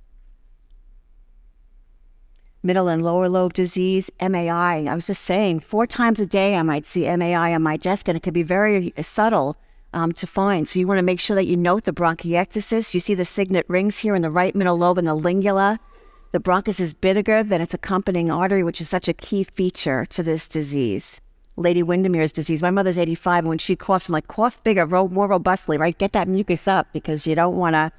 Middle 2.62 2.88
and 2.88 3.02
lower 3.02 3.28
lobe 3.28 3.54
disease, 3.54 4.08
MAI. 4.20 4.86
I 4.88 4.94
was 4.94 5.08
just 5.08 5.22
saying, 5.22 5.60
four 5.60 5.84
times 5.84 6.20
a 6.20 6.26
day 6.26 6.54
I 6.54 6.62
might 6.62 6.84
see 6.84 7.04
MAI 7.16 7.54
on 7.54 7.62
my 7.62 7.76
desk, 7.76 8.06
and 8.06 8.16
it 8.16 8.22
could 8.22 8.34
be 8.34 8.44
very 8.44 8.94
subtle 9.00 9.56
um, 9.92 10.12
to 10.12 10.26
find. 10.26 10.68
So 10.68 10.78
you 10.78 10.86
want 10.86 10.98
to 10.98 11.02
make 11.02 11.18
sure 11.20 11.34
that 11.34 11.46
you 11.46 11.56
note 11.56 11.84
the 11.84 11.92
bronchiectasis. 11.92 12.94
You 12.94 13.00
see 13.00 13.14
the 13.14 13.24
signet 13.24 13.66
rings 13.68 13.98
here 13.98 14.14
in 14.14 14.22
the 14.22 14.30
right 14.30 14.54
middle 14.54 14.78
lobe 14.78 14.98
and 14.98 15.06
the 15.06 15.14
lingula. 15.14 15.80
The 16.32 16.40
bronchus 16.40 16.80
is 16.80 16.94
bigger 16.94 17.42
than 17.42 17.60
its 17.60 17.74
accompanying 17.74 18.30
artery, 18.30 18.64
which 18.64 18.80
is 18.80 18.88
such 18.88 19.06
a 19.06 19.12
key 19.12 19.44
feature 19.44 20.06
to 20.06 20.22
this 20.22 20.48
disease. 20.48 21.20
Lady 21.56 21.82
Windermere's 21.82 22.32
disease. 22.32 22.62
My 22.62 22.70
mother's 22.70 22.96
85, 22.96 23.40
and 23.40 23.48
when 23.48 23.58
she 23.58 23.76
coughs, 23.76 24.08
I'm 24.08 24.14
like, 24.14 24.28
cough 24.28 24.62
bigger, 24.64 24.86
more 24.86 25.28
robustly, 25.28 25.76
right? 25.76 25.96
Get 25.96 26.12
that 26.12 26.28
mucus 26.28 26.66
up 26.66 26.86
because 26.94 27.26
you 27.26 27.34
don't 27.34 27.56
want 27.56 27.74
to. 27.74 27.92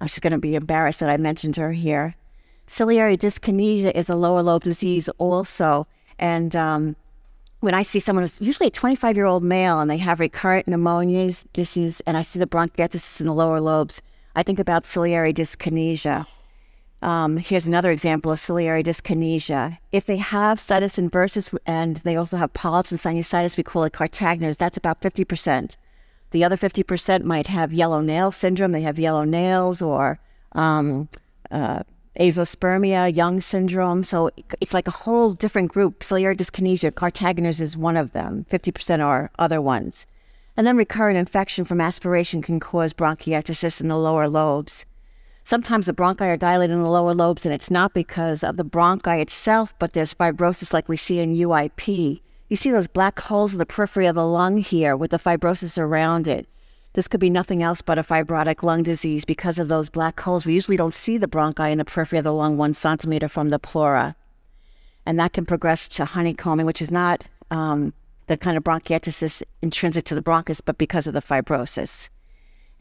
I'm 0.00 0.06
just 0.06 0.22
going 0.22 0.30
to 0.32 0.38
be 0.38 0.54
embarrassed 0.54 1.00
that 1.00 1.10
I 1.10 1.16
mentioned 1.16 1.56
her 1.56 1.72
here. 1.72 2.14
Ciliary 2.68 3.16
dyskinesia 3.16 3.90
is 3.92 4.08
a 4.08 4.14
lower 4.14 4.42
lobe 4.42 4.62
disease 4.62 5.08
also. 5.18 5.88
And 6.20 6.54
um, 6.54 6.94
when 7.58 7.74
I 7.74 7.82
see 7.82 7.98
someone 7.98 8.22
who's 8.22 8.40
usually 8.40 8.68
a 8.68 8.70
25 8.70 9.16
year 9.16 9.26
old 9.26 9.42
male 9.42 9.80
and 9.80 9.90
they 9.90 9.98
have 9.98 10.20
recurrent 10.20 10.66
pneumonias, 10.66 11.44
this 11.54 11.76
is, 11.76 12.00
and 12.06 12.16
I 12.16 12.22
see 12.22 12.38
the 12.38 12.46
bronchiectasis 12.46 13.20
in 13.20 13.26
the 13.26 13.34
lower 13.34 13.60
lobes, 13.60 14.00
I 14.36 14.44
think 14.44 14.60
about 14.60 14.84
ciliary 14.84 15.32
dyskinesia. 15.32 16.26
Um, 17.02 17.36
here's 17.36 17.66
another 17.66 17.90
example 17.90 18.32
of 18.32 18.40
ciliary 18.40 18.82
dyskinesia. 18.82 19.78
If 19.92 20.06
they 20.06 20.16
have 20.16 20.58
situs 20.58 20.96
inversus 20.96 21.56
and 21.66 21.96
they 21.98 22.16
also 22.16 22.38
have 22.38 22.54
polyps 22.54 22.92
and 22.92 23.00
sinusitis, 23.00 23.56
we 23.56 23.62
call 23.62 23.84
it 23.84 23.92
Kartagener's, 23.92 24.56
that's 24.56 24.78
about 24.78 25.02
50%. 25.02 25.76
The 26.30 26.42
other 26.42 26.56
50% 26.56 27.22
might 27.22 27.46
have 27.46 27.72
yellow 27.72 28.00
nail 28.00 28.32
syndrome. 28.32 28.72
They 28.72 28.82
have 28.82 28.98
yellow 28.98 29.24
nails 29.24 29.80
or 29.80 30.18
um, 30.52 31.08
uh, 31.50 31.84
azoospermia, 32.18 33.14
Young 33.14 33.40
syndrome. 33.40 34.02
So 34.02 34.30
it's 34.60 34.74
like 34.74 34.88
a 34.88 34.92
whole 34.92 35.34
different 35.34 35.72
group. 35.72 36.02
Ciliary 36.02 36.36
dyskinesia, 36.36 36.90
Kartagener's 36.90 37.60
is 37.60 37.76
one 37.76 37.96
of 37.96 38.12
them. 38.12 38.46
50% 38.50 39.04
are 39.04 39.30
other 39.38 39.60
ones. 39.60 40.06
And 40.56 40.66
then 40.66 40.76
recurrent 40.76 41.18
infection 41.18 41.64
from 41.64 41.80
aspiration 41.80 42.40
can 42.40 42.60
cause 42.60 42.92
bronchiectasis 42.92 43.80
in 43.80 43.88
the 43.88 43.96
lower 43.98 44.28
lobes. 44.28 44.86
Sometimes 45.46 45.84
the 45.84 45.92
bronchi 45.92 46.22
are 46.22 46.38
dilated 46.38 46.74
in 46.74 46.82
the 46.82 46.88
lower 46.88 47.12
lobes, 47.12 47.44
and 47.44 47.54
it's 47.54 47.70
not 47.70 47.92
because 47.92 48.42
of 48.42 48.56
the 48.56 48.64
bronchi 48.64 49.20
itself, 49.20 49.74
but 49.78 49.92
there's 49.92 50.14
fibrosis 50.14 50.72
like 50.72 50.88
we 50.88 50.96
see 50.96 51.18
in 51.18 51.36
UIP. 51.36 52.22
You 52.48 52.56
see 52.56 52.70
those 52.70 52.86
black 52.86 53.20
holes 53.20 53.52
in 53.52 53.58
the 53.58 53.66
periphery 53.66 54.06
of 54.06 54.14
the 54.14 54.26
lung 54.26 54.56
here 54.56 54.96
with 54.96 55.10
the 55.10 55.18
fibrosis 55.18 55.76
around 55.76 56.26
it. 56.26 56.48
This 56.94 57.08
could 57.08 57.20
be 57.20 57.28
nothing 57.28 57.62
else 57.62 57.82
but 57.82 57.98
a 57.98 58.02
fibrotic 58.02 58.62
lung 58.62 58.84
disease 58.84 59.26
because 59.26 59.58
of 59.58 59.68
those 59.68 59.90
black 59.90 60.18
holes. 60.18 60.46
We 60.46 60.54
usually 60.54 60.78
don't 60.78 60.94
see 60.94 61.18
the 61.18 61.28
bronchi 61.28 61.70
in 61.70 61.76
the 61.76 61.84
periphery 61.84 62.18
of 62.18 62.24
the 62.24 62.32
lung 62.32 62.56
one 62.56 62.72
centimeter 62.72 63.28
from 63.28 63.50
the 63.50 63.58
pleura. 63.58 64.16
And 65.04 65.18
that 65.18 65.34
can 65.34 65.44
progress 65.44 65.88
to 65.88 66.06
honeycombing, 66.06 66.64
which 66.64 66.80
is 66.80 66.90
not 66.90 67.26
um, 67.50 67.92
the 68.28 68.38
kind 68.38 68.56
of 68.56 68.64
bronchiectasis 68.64 69.42
intrinsic 69.60 70.04
to 70.04 70.14
the 70.14 70.22
bronchus, 70.22 70.62
but 70.64 70.78
because 70.78 71.06
of 71.06 71.12
the 71.12 71.20
fibrosis. 71.20 72.08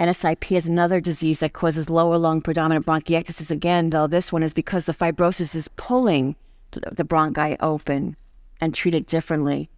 NSIP 0.04 0.54
is 0.58 0.68
another 0.68 1.00
disease 1.00 1.40
that 1.40 1.54
causes 1.54 1.90
lower 1.90 2.18
lung 2.18 2.42
predominant 2.42 2.86
bronchiectasis. 2.86 3.50
Again, 3.50 3.90
though, 3.90 4.06
this 4.06 4.34
one 4.34 4.44
is 4.44 4.54
because 4.54 4.86
the 4.86 4.94
fibrosis 4.94 5.56
is 5.56 5.70
pulling 5.78 6.36
the 6.72 7.06
bronchi 7.06 7.56
open 7.62 8.18
and 8.60 8.76
treated 8.76 9.06
differently. 9.06 9.70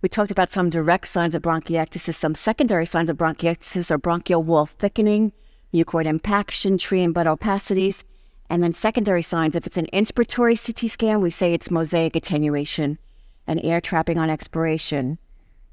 We 0.00 0.08
talked 0.08 0.30
about 0.30 0.50
some 0.50 0.70
direct 0.70 1.08
signs 1.08 1.34
of 1.34 1.42
bronchiectasis. 1.42 2.14
Some 2.14 2.34
secondary 2.34 2.86
signs 2.86 3.10
of 3.10 3.18
bronchiectasis 3.18 3.90
are 3.90 3.98
bronchial 3.98 4.42
wall 4.42 4.64
thickening, 4.64 5.32
mucoid 5.74 6.06
impaction, 6.06 6.78
tree 6.78 7.02
and 7.02 7.12
bud 7.12 7.26
opacities. 7.26 8.04
And 8.48 8.62
then 8.62 8.72
secondary 8.72 9.22
signs, 9.22 9.54
if 9.54 9.66
it's 9.66 9.76
an 9.76 9.88
inspiratory 9.92 10.56
CT 10.64 10.90
scan, 10.90 11.20
we 11.20 11.28
say 11.28 11.52
it's 11.52 11.70
mosaic 11.70 12.16
attenuation 12.16 12.98
and 13.46 13.62
air 13.62 13.82
trapping 13.82 14.16
on 14.16 14.30
expiration. 14.30 15.18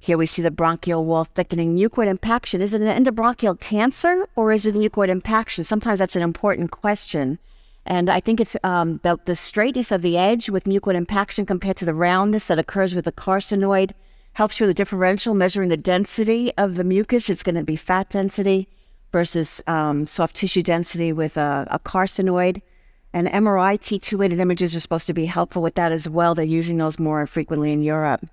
Here 0.04 0.18
we 0.18 0.26
see 0.26 0.42
the 0.42 0.50
bronchial 0.50 1.06
wall 1.06 1.26
thickening, 1.26 1.78
mucoid 1.78 2.08
impaction. 2.08 2.60
Is 2.60 2.74
it 2.74 2.82
an 2.82 2.88
endobronchial 2.88 3.60
cancer 3.60 4.26
or 4.36 4.52
is 4.52 4.66
it 4.66 4.74
mucoid 4.74 5.10
impaction? 5.10 5.64
Sometimes 5.64 6.00
that's 6.00 6.16
an 6.16 6.24
important 6.24 6.72
question. 6.72 7.38
And 7.86 8.10
I 8.10 8.20
think 8.20 8.40
it's 8.40 8.58
um, 8.64 9.00
the, 9.04 9.20
the 9.26 9.36
straightness 9.36 9.92
of 9.92 10.02
the 10.02 10.18
edge 10.18 10.50
with 10.50 10.64
mucoid 10.64 10.96
impaction 10.96 11.46
compared 11.46 11.78
to 11.78 11.86
the 11.86 11.94
roundness 11.94 12.48
that 12.48 12.58
occurs 12.58 12.96
with 12.96 13.06
the 13.06 13.12
carcinoid 13.12 13.92
helps 14.34 14.60
you 14.60 14.66
with 14.66 14.76
the 14.76 14.84
differential, 14.84 15.36
measuring 15.36 15.70
the 15.70 15.78
density 15.78 16.52
of 16.58 16.76
the 16.76 16.84
mucus. 16.84 17.30
It's 17.30 17.44
going 17.44 17.54
to 17.54 17.64
be 17.64 17.76
fat 17.76 18.10
density 18.10 18.68
versus 19.12 19.62
um, 19.68 20.08
soft 20.08 20.36
tissue 20.36 20.64
density 20.64 21.14
with 21.14 21.38
a, 21.38 21.68
a 21.70 21.78
carcinoid. 21.78 22.64
And 23.14 23.28
MRI 23.28 23.78
T2 23.78 24.18
weighted 24.18 24.40
images 24.40 24.76
are 24.76 24.80
supposed 24.80 25.06
to 25.06 25.14
be 25.14 25.26
helpful 25.26 25.62
with 25.62 25.76
that 25.76 25.92
as 25.92 26.10
well. 26.10 26.34
They're 26.34 26.44
using 26.44 26.78
those 26.78 26.98
more 26.98 27.28
frequently 27.28 27.72
in 27.72 27.84
Europe 27.84 28.26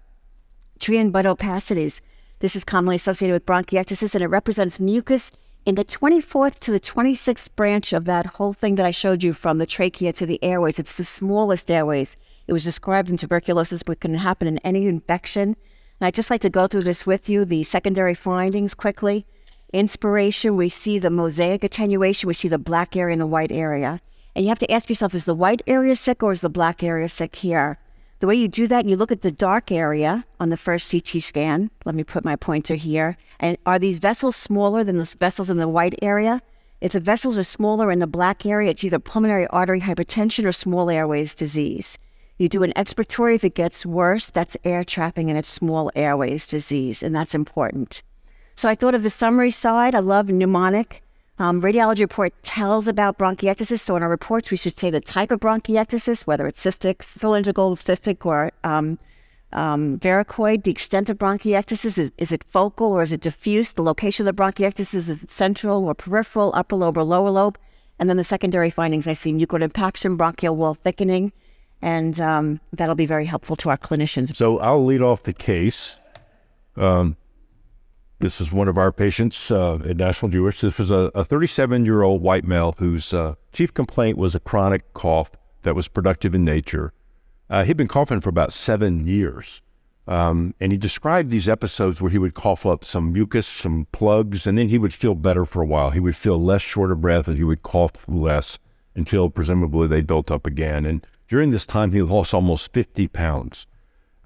tree 0.79 0.99
and 0.99 1.13
bud 1.13 1.27
opacities. 1.27 2.01
This 2.41 2.55
is 2.55 2.65
commonly 2.65 2.97
associated 2.97 3.35
with 3.35 3.47
bronchiectasis 3.47 4.15
and 4.15 4.23
it 4.23 4.29
represents 4.29 4.79
mucus 4.79 5.33
in 5.67 5.75
the 5.75 5.85
24th 5.85 6.59
to 6.61 6.71
the 6.71 6.81
26th 6.81 7.55
branch 7.55 7.93
of 7.93 8.05
that 8.07 8.27
whole 8.27 8.53
thing 8.53 8.77
that 8.77 8.87
I 8.87 8.91
showed 8.91 9.23
you 9.23 9.33
from 9.33 9.59
the 9.59 9.67
trachea 9.67 10.13
to 10.15 10.25
the 10.25 10.43
airways. 10.43 10.79
It's 10.79 10.97
the 10.97 11.05
smallest 11.05 11.71
airways. 11.71 12.17
It 12.47 12.53
was 12.53 12.65
described 12.65 13.11
in 13.11 13.17
tuberculosis, 13.17 13.83
but 13.83 14.01
can 14.01 14.15
happen 14.15 14.49
in 14.49 14.59
any 14.59 14.87
infection. 14.87 15.57
And 16.01 16.07
I'd 16.07 16.15
just 16.15 16.31
like 16.31 16.41
to 16.43 16.51
go 16.51 16.67
through 16.67 16.85
this 16.85 17.05
with 17.05 17.29
you, 17.29 17.45
the 17.45 17.65
secondary 17.65 18.15
findings 18.15 18.73
quickly. 18.73 19.27
Inspiration, 19.73 20.57
we 20.57 20.71
see 20.71 20.99
the 20.99 21.11
mosaic 21.11 21.63
attenuation, 21.63 22.29
we 22.29 22.35
see 22.35 22.49
the 22.49 22.59
black 22.59 22.97
area 22.97 23.13
and 23.13 23.21
the 23.21 23.27
white 23.27 23.53
area. 23.53 24.01
And 24.35 24.45
you 24.45 24.49
have 24.49 24.61
to 24.61 24.73
ask 24.73 24.89
yourself, 24.89 25.15
is 25.15 25.27
the 25.27 25.35
white 25.35 25.61
area 25.67 25.97
sick 25.97 26.23
or 26.23 26.33
is 26.33 26.41
the 26.41 26.49
black 26.49 26.83
area 26.83 27.09
sick 27.09 27.37
here? 27.37 27.79
The 28.21 28.27
way 28.27 28.35
you 28.35 28.49
do 28.49 28.67
that, 28.67 28.85
you 28.85 28.97
look 28.97 29.13
at 29.13 29.23
the 29.23 29.31
dark 29.31 29.71
area 29.71 30.25
on 30.41 30.49
the 30.49 30.57
first 30.57 30.91
CT 30.91 31.23
scan. 31.23 31.71
Let 31.85 31.95
me 31.95 32.03
put 32.03 32.25
my 32.25 32.35
pointer 32.35 32.75
here. 32.75 33.17
And 33.39 33.57
are 33.65 33.79
these 33.79 34.01
vessels 34.01 34.35
smaller 34.35 34.83
than 34.83 34.99
the 34.99 35.17
vessels 35.21 35.51
in 35.51 35.59
the 35.59 35.69
white 35.69 35.95
area? 36.03 36.43
If 36.81 36.93
the 36.93 37.01
vessels 37.01 37.39
are 37.39 37.45
smaller 37.45 37.93
in 37.93 38.01
the 38.01 38.09
black 38.09 38.45
area, 38.45 38.71
it's 38.71 38.83
either 38.83 38.99
pulmonary 38.99 39.47
artery 39.49 39.81
hypertension 39.81 40.45
or 40.45 40.53
small 40.53 40.91
airways 40.91 41.35
disease. 41.35 41.97
You 42.39 42.49
do 42.49 42.65
an 42.65 42.73
expiratory 42.75 43.37
if 43.37 43.45
it 43.45 43.55
gets 43.55 43.87
worse, 43.87 44.31
that's 44.31 44.57
air 44.65 44.83
trapping 44.85 45.29
and 45.29 45.39
it's 45.39 45.49
small 45.49 45.91
airways 45.95 46.47
disease, 46.47 47.03
and 47.03 47.15
that's 47.15 47.35
important. 47.35 48.03
So 48.57 48.69
I 48.69 48.75
thought 48.75 48.95
of 48.95 49.05
the 49.05 49.11
summary 49.11 49.53
side. 49.53 49.95
I 49.95 50.01
love 50.01 50.29
mnemonic 50.29 51.03
Um, 51.41 51.63
radiology 51.63 52.01
report 52.01 52.35
tells 52.43 52.89
about 52.89 53.19
bronchiectasis. 53.19 53.79
So 53.79 53.97
in 53.97 54.03
our 54.03 54.09
reports, 54.09 54.51
we 54.51 54.57
should 54.57 54.79
say 54.79 54.91
the 54.91 55.01
type 55.01 55.31
of 55.31 55.41
bronchiectasis, 55.41 56.23
whether 56.23 56.47
it's 56.47 56.63
cystic, 56.63 57.03
cylindrical, 57.03 57.77
cystic, 57.77 58.27
or 58.27 58.51
um, 58.65 58.99
um, 59.53 59.99
varicoid. 59.99 60.65
The 60.65 60.71
extent 60.71 61.09
of 61.11 61.19
bronchiectasis 61.19 61.97
is, 61.97 62.13
is 62.19 62.33
it 62.33 62.45
focal 62.45 62.93
or 62.93 63.03
is 63.03 63.13
it 63.13 63.21
diffuse? 63.21 63.73
The 63.73 63.83
location 63.83 64.27
of 64.27 64.35
the 64.35 64.43
bronchiectasis 64.43 64.95
is 64.95 65.09
it 65.09 65.31
central 65.31 65.85
or 65.85 65.95
peripheral, 65.95 66.51
upper 66.55 66.77
lobe 66.77 66.99
or 66.99 67.05
lower 67.05 67.31
lobe? 67.31 67.59
And 68.01 68.09
then 68.09 68.17
the 68.17 68.25
secondary 68.25 68.71
findings 68.71 69.07
I 69.07 69.13
see 69.13 69.33
mucoid 69.33 69.63
impaction, 69.63 70.17
bronchial 70.17 70.57
wall 70.57 70.75
thickening, 70.75 71.33
and 71.83 72.19
um, 72.21 72.61
that'll 72.73 72.95
be 72.95 73.07
very 73.07 73.25
helpful 73.25 73.57
to 73.57 73.71
our 73.71 73.79
clinicians. 73.79 74.37
So 74.37 74.59
I'll 74.59 74.85
lead 74.85 75.03
off 75.03 75.23
the 75.23 75.33
case. 75.33 75.99
Um, 76.77 77.17
this 78.21 78.41
is 78.41 78.53
one 78.53 78.69
of 78.69 78.77
our 78.77 78.91
patients 78.91 79.51
uh, 79.51 79.77
at 79.77 79.97
National 79.97 80.31
Jewish. 80.31 80.61
This 80.61 80.79
was 80.79 80.91
a 80.91 81.11
37 81.25 81.85
year 81.85 82.03
old 82.03 82.21
white 82.21 82.45
male 82.45 82.75
whose 82.79 83.13
uh, 83.13 83.35
chief 83.53 83.73
complaint 83.73 84.19
was 84.19 84.35
a 84.35 84.41
chronic 84.41 84.93
cough 84.93 85.31
that 85.63 85.77
was 85.77 85.89
productive 85.89 86.35
in 86.35 86.45
nature. 86.45 86.93
Uh, 87.49 87.65
he'd 87.65 87.77
been 87.77 87.89
coughing 87.89 88.21
for 88.21 88.29
about 88.29 88.53
seven 88.53 89.07
years. 89.07 89.63
Um, 90.09 90.55
and 90.59 90.73
he 90.73 90.79
described 90.79 91.31
these 91.31 91.49
episodes 91.49 92.01
where 92.01 92.11
he 92.11 92.19
would 92.19 92.35
cough 92.35 92.65
up 92.65 92.85
some 92.85 93.13
mucus, 93.13 93.47
some 93.47 93.87
plugs, 93.93 94.47
and 94.47 94.57
then 94.57 94.71
he 94.71 94.79
would 94.79 94.95
feel 94.95 95.15
better 95.15 95.45
for 95.45 95.63
a 95.63 95.67
while. 95.67 95.91
He 95.91 96.01
would 96.01 96.17
feel 96.17 96.43
less 96.43 96.63
short 96.63 96.91
of 96.91 97.01
breath 97.01 97.29
and 97.29 97.37
he 97.37 97.45
would 97.45 97.63
cough 97.63 98.09
less 98.09 98.59
until 98.95 99.31
presumably 99.31 99.87
they 99.87 100.01
built 100.01 100.31
up 100.31 100.47
again. 100.47 100.87
And 100.87 101.07
during 101.29 101.51
this 101.51 101.67
time, 101.67 101.93
he 101.93 102.01
lost 102.01 102.33
almost 102.33 102.73
50 102.73 103.07
pounds. 103.09 103.67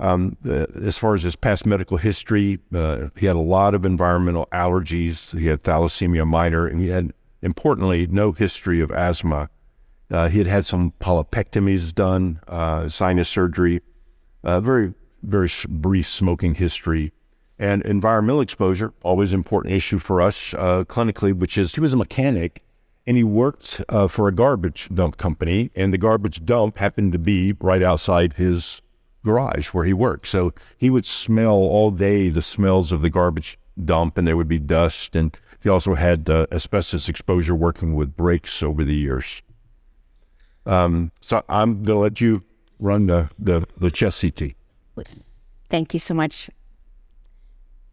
Um, 0.02 0.36
uh, 0.44 0.66
as 0.82 0.98
far 0.98 1.14
as 1.14 1.22
his 1.22 1.36
past 1.36 1.64
medical 1.64 1.96
history, 1.96 2.58
uh, 2.74 3.10
he 3.16 3.26
had 3.26 3.36
a 3.36 3.38
lot 3.38 3.72
of 3.72 3.86
environmental 3.86 4.48
allergies. 4.52 5.38
He 5.38 5.46
had 5.46 5.62
thalassemia 5.62 6.26
minor, 6.26 6.66
and 6.66 6.80
he 6.80 6.88
had, 6.88 7.12
importantly, 7.40 8.08
no 8.08 8.32
history 8.32 8.80
of 8.80 8.90
asthma. 8.90 9.48
Uh, 10.10 10.28
he 10.28 10.38
had 10.38 10.48
had 10.48 10.64
some 10.64 10.92
polypectomies 11.00 11.94
done, 11.94 12.40
uh, 12.48 12.88
sinus 12.88 13.28
surgery, 13.28 13.80
very, 14.42 14.92
very 15.22 15.48
brief 15.68 16.08
smoking 16.08 16.56
history, 16.56 17.12
and 17.56 17.80
environmental 17.82 18.40
exposure, 18.40 18.92
always 19.04 19.32
important 19.32 19.72
issue 19.72 20.00
for 20.00 20.20
us 20.20 20.52
uh, 20.54 20.82
clinically, 20.82 21.32
which 21.32 21.56
is 21.56 21.76
he 21.76 21.80
was 21.80 21.92
a 21.92 21.96
mechanic 21.96 22.64
and 23.06 23.16
he 23.16 23.24
worked 23.24 23.80
uh, 23.88 24.08
for 24.08 24.28
a 24.28 24.32
garbage 24.32 24.88
dump 24.92 25.16
company, 25.16 25.70
and 25.74 25.92
the 25.92 25.98
garbage 25.98 26.44
dump 26.44 26.76
happened 26.76 27.12
to 27.12 27.18
be 27.18 27.54
right 27.60 27.82
outside 27.82 28.34
his 28.34 28.81
garage 29.24 29.68
where 29.68 29.84
he 29.84 29.92
worked. 29.92 30.26
So 30.28 30.52
he 30.76 30.90
would 30.90 31.06
smell 31.06 31.54
all 31.54 31.90
day 31.90 32.28
the 32.28 32.42
smells 32.42 32.92
of 32.92 33.00
the 33.00 33.10
garbage 33.10 33.58
dump, 33.84 34.18
and 34.18 34.26
there 34.26 34.36
would 34.36 34.48
be 34.48 34.58
dust. 34.58 35.16
And 35.16 35.36
he 35.62 35.68
also 35.68 35.94
had 35.94 36.28
uh, 36.28 36.46
asbestos 36.52 37.08
exposure 37.08 37.54
working 37.54 37.94
with 37.94 38.16
brakes 38.16 38.62
over 38.62 38.84
the 38.84 38.94
years. 38.94 39.42
Um, 40.66 41.12
so 41.20 41.42
I'm 41.48 41.82
going 41.82 41.96
to 41.96 42.02
let 42.02 42.20
you 42.20 42.42
run 42.78 43.06
the, 43.06 43.30
the, 43.38 43.66
the 43.76 43.90
chest 43.90 44.20
CT. 44.20 44.54
Thank 45.70 45.94
you 45.94 46.00
so 46.00 46.14
much. 46.14 46.50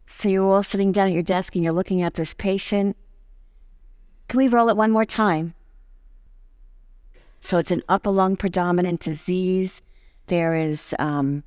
So 0.06 0.28
you're 0.28 0.44
all 0.44 0.62
sitting 0.62 0.92
down 0.92 1.06
at 1.06 1.14
your 1.14 1.22
desk 1.22 1.54
and 1.54 1.64
you're 1.64 1.72
looking 1.72 2.02
at 2.02 2.14
this 2.14 2.34
patient. 2.34 2.96
Can 4.28 4.38
we 4.38 4.48
roll 4.48 4.68
it 4.68 4.76
one 4.76 4.90
more 4.90 5.06
time? 5.06 5.54
So 7.40 7.58
it's 7.58 7.70
an 7.70 7.82
upper 7.88 8.10
lung 8.10 8.36
predominant 8.36 9.00
disease. 9.00 9.80
There 10.30 10.54
is 10.54 10.94
um, 11.00 11.42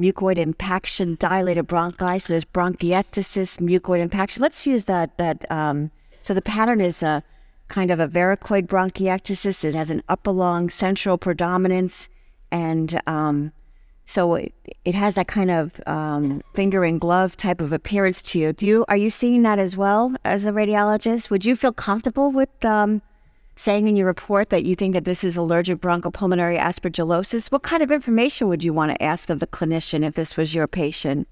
mucoid 0.00 0.38
impaction, 0.38 1.16
dilated 1.18 1.66
bronchi. 1.66 2.22
So 2.22 2.32
there's 2.32 2.44
bronchiectasis, 2.44 3.58
mucoid 3.58 3.98
impaction. 3.98 4.42
Let's 4.42 4.64
use 4.64 4.84
that. 4.84 5.18
That 5.18 5.44
um, 5.50 5.90
so 6.22 6.34
the 6.34 6.42
pattern 6.42 6.80
is 6.80 7.02
a 7.02 7.24
kind 7.66 7.90
of 7.90 7.98
a 7.98 8.06
varicoid 8.06 8.68
bronchiectasis. 8.68 9.64
It 9.64 9.74
has 9.74 9.90
an 9.90 10.04
upper 10.08 10.30
lung 10.30 10.70
central 10.70 11.18
predominance, 11.18 12.08
and 12.52 13.00
um, 13.08 13.52
so 14.04 14.36
it, 14.36 14.54
it, 14.84 14.94
has 14.94 15.16
that 15.16 15.26
kind 15.26 15.50
of 15.50 15.80
um, 15.88 16.40
finger 16.54 16.84
and 16.84 17.00
glove 17.00 17.36
type 17.36 17.60
of 17.60 17.72
appearance 17.72 18.22
to 18.22 18.38
you. 18.38 18.52
Do 18.52 18.68
you 18.68 18.84
are 18.88 18.96
you 18.96 19.10
seeing 19.10 19.42
that 19.42 19.58
as 19.58 19.76
well 19.76 20.14
as 20.24 20.44
a 20.44 20.52
radiologist? 20.52 21.28
Would 21.28 21.44
you 21.44 21.56
feel 21.56 21.72
comfortable 21.72 22.30
with 22.30 22.64
um, 22.64 23.02
saying 23.58 23.88
in 23.88 23.96
your 23.96 24.06
report 24.06 24.50
that 24.50 24.64
you 24.64 24.76
think 24.76 24.92
that 24.92 25.04
this 25.04 25.24
is 25.24 25.36
allergic 25.36 25.80
bronchopulmonary 25.80 26.56
aspergillosis, 26.56 27.50
what 27.50 27.64
kind 27.64 27.82
of 27.82 27.90
information 27.90 28.46
would 28.46 28.62
you 28.62 28.72
want 28.72 28.92
to 28.92 29.02
ask 29.02 29.28
of 29.30 29.40
the 29.40 29.48
clinician 29.48 30.04
if 30.04 30.14
this 30.14 30.36
was 30.36 30.54
your 30.54 30.68
patient? 30.68 31.26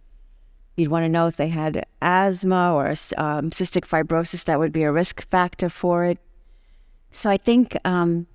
You'd 0.76 0.90
want 0.90 1.04
to 1.04 1.08
know 1.08 1.28
if 1.28 1.36
they 1.36 1.48
had 1.48 1.86
asthma 2.02 2.74
or 2.74 2.88
um, 3.16 3.50
cystic 3.50 3.86
fibrosis, 3.86 4.44
that 4.44 4.58
would 4.58 4.72
be 4.72 4.82
a 4.82 4.90
risk 4.90 5.24
factor 5.30 5.68
for 5.68 6.02
it. 6.02 6.18
So 7.12 7.30
I 7.30 7.36
think 7.36 7.76
um, 7.84 8.26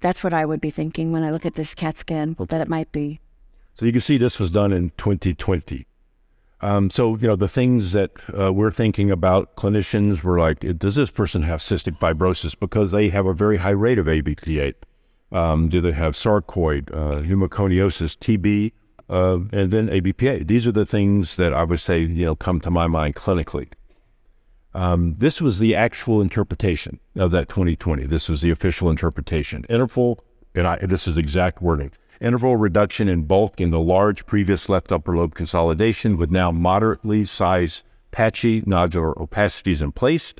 that's 0.00 0.22
what 0.22 0.34
I 0.34 0.44
would 0.44 0.60
be 0.60 0.70
thinking 0.70 1.10
when 1.10 1.22
I 1.22 1.30
look 1.30 1.46
at 1.46 1.54
this 1.54 1.72
CAT 1.72 1.96
scan, 1.96 2.36
that 2.38 2.60
it 2.60 2.68
might 2.68 2.92
be. 2.92 3.18
So 3.72 3.86
you 3.86 3.92
can 3.92 4.02
see 4.02 4.18
this 4.18 4.38
was 4.38 4.50
done 4.50 4.74
in 4.74 4.90
2020. 4.98 5.86
Um, 6.62 6.90
so, 6.90 7.16
you 7.16 7.26
know, 7.26 7.34
the 7.34 7.48
things 7.48 7.90
that 7.92 8.12
uh, 8.38 8.52
we're 8.52 8.70
thinking 8.70 9.10
about 9.10 9.56
clinicians 9.56 10.22
were 10.22 10.38
like, 10.38 10.60
does 10.78 10.94
this 10.94 11.10
person 11.10 11.42
have 11.42 11.58
cystic 11.58 11.98
fibrosis? 11.98 12.58
Because 12.58 12.92
they 12.92 13.08
have 13.08 13.26
a 13.26 13.34
very 13.34 13.56
high 13.56 13.70
rate 13.70 13.98
of 13.98 14.06
ABPA. 14.06 14.74
Um, 15.32 15.68
do 15.68 15.80
they 15.80 15.92
have 15.92 16.14
sarcoid, 16.14 16.94
uh, 16.94 17.22
pneumoconiosis, 17.22 18.16
TB, 18.16 18.72
uh, 19.10 19.40
and 19.52 19.72
then 19.72 19.88
ABPA? 19.88 20.46
These 20.46 20.66
are 20.66 20.72
the 20.72 20.86
things 20.86 21.34
that 21.36 21.52
I 21.52 21.64
would 21.64 21.80
say, 21.80 22.00
you 22.00 22.24
know, 22.24 22.36
come 22.36 22.60
to 22.60 22.70
my 22.70 22.86
mind 22.86 23.16
clinically. 23.16 23.68
Um, 24.72 25.16
this 25.18 25.40
was 25.40 25.58
the 25.58 25.74
actual 25.74 26.20
interpretation 26.20 27.00
of 27.16 27.32
that 27.32 27.48
2020. 27.48 28.04
This 28.04 28.28
was 28.28 28.40
the 28.40 28.50
official 28.50 28.88
interpretation. 28.88 29.64
Interval, 29.68 30.24
and 30.54 30.66
I, 30.66 30.78
this 30.86 31.08
is 31.08 31.18
exact 31.18 31.60
wording 31.60 31.90
interval 32.22 32.56
reduction 32.56 33.08
in 33.08 33.24
bulk 33.24 33.60
in 33.60 33.70
the 33.70 33.80
large 33.80 34.24
previous 34.26 34.68
left 34.68 34.92
upper 34.92 35.16
lobe 35.16 35.34
consolidation 35.34 36.16
with 36.16 36.30
now 36.30 36.50
moderately 36.50 37.24
sized 37.24 37.82
patchy 38.12 38.62
nodular 38.62 39.14
opacities 39.16 39.82
in 39.82 39.92
place. 39.92 40.32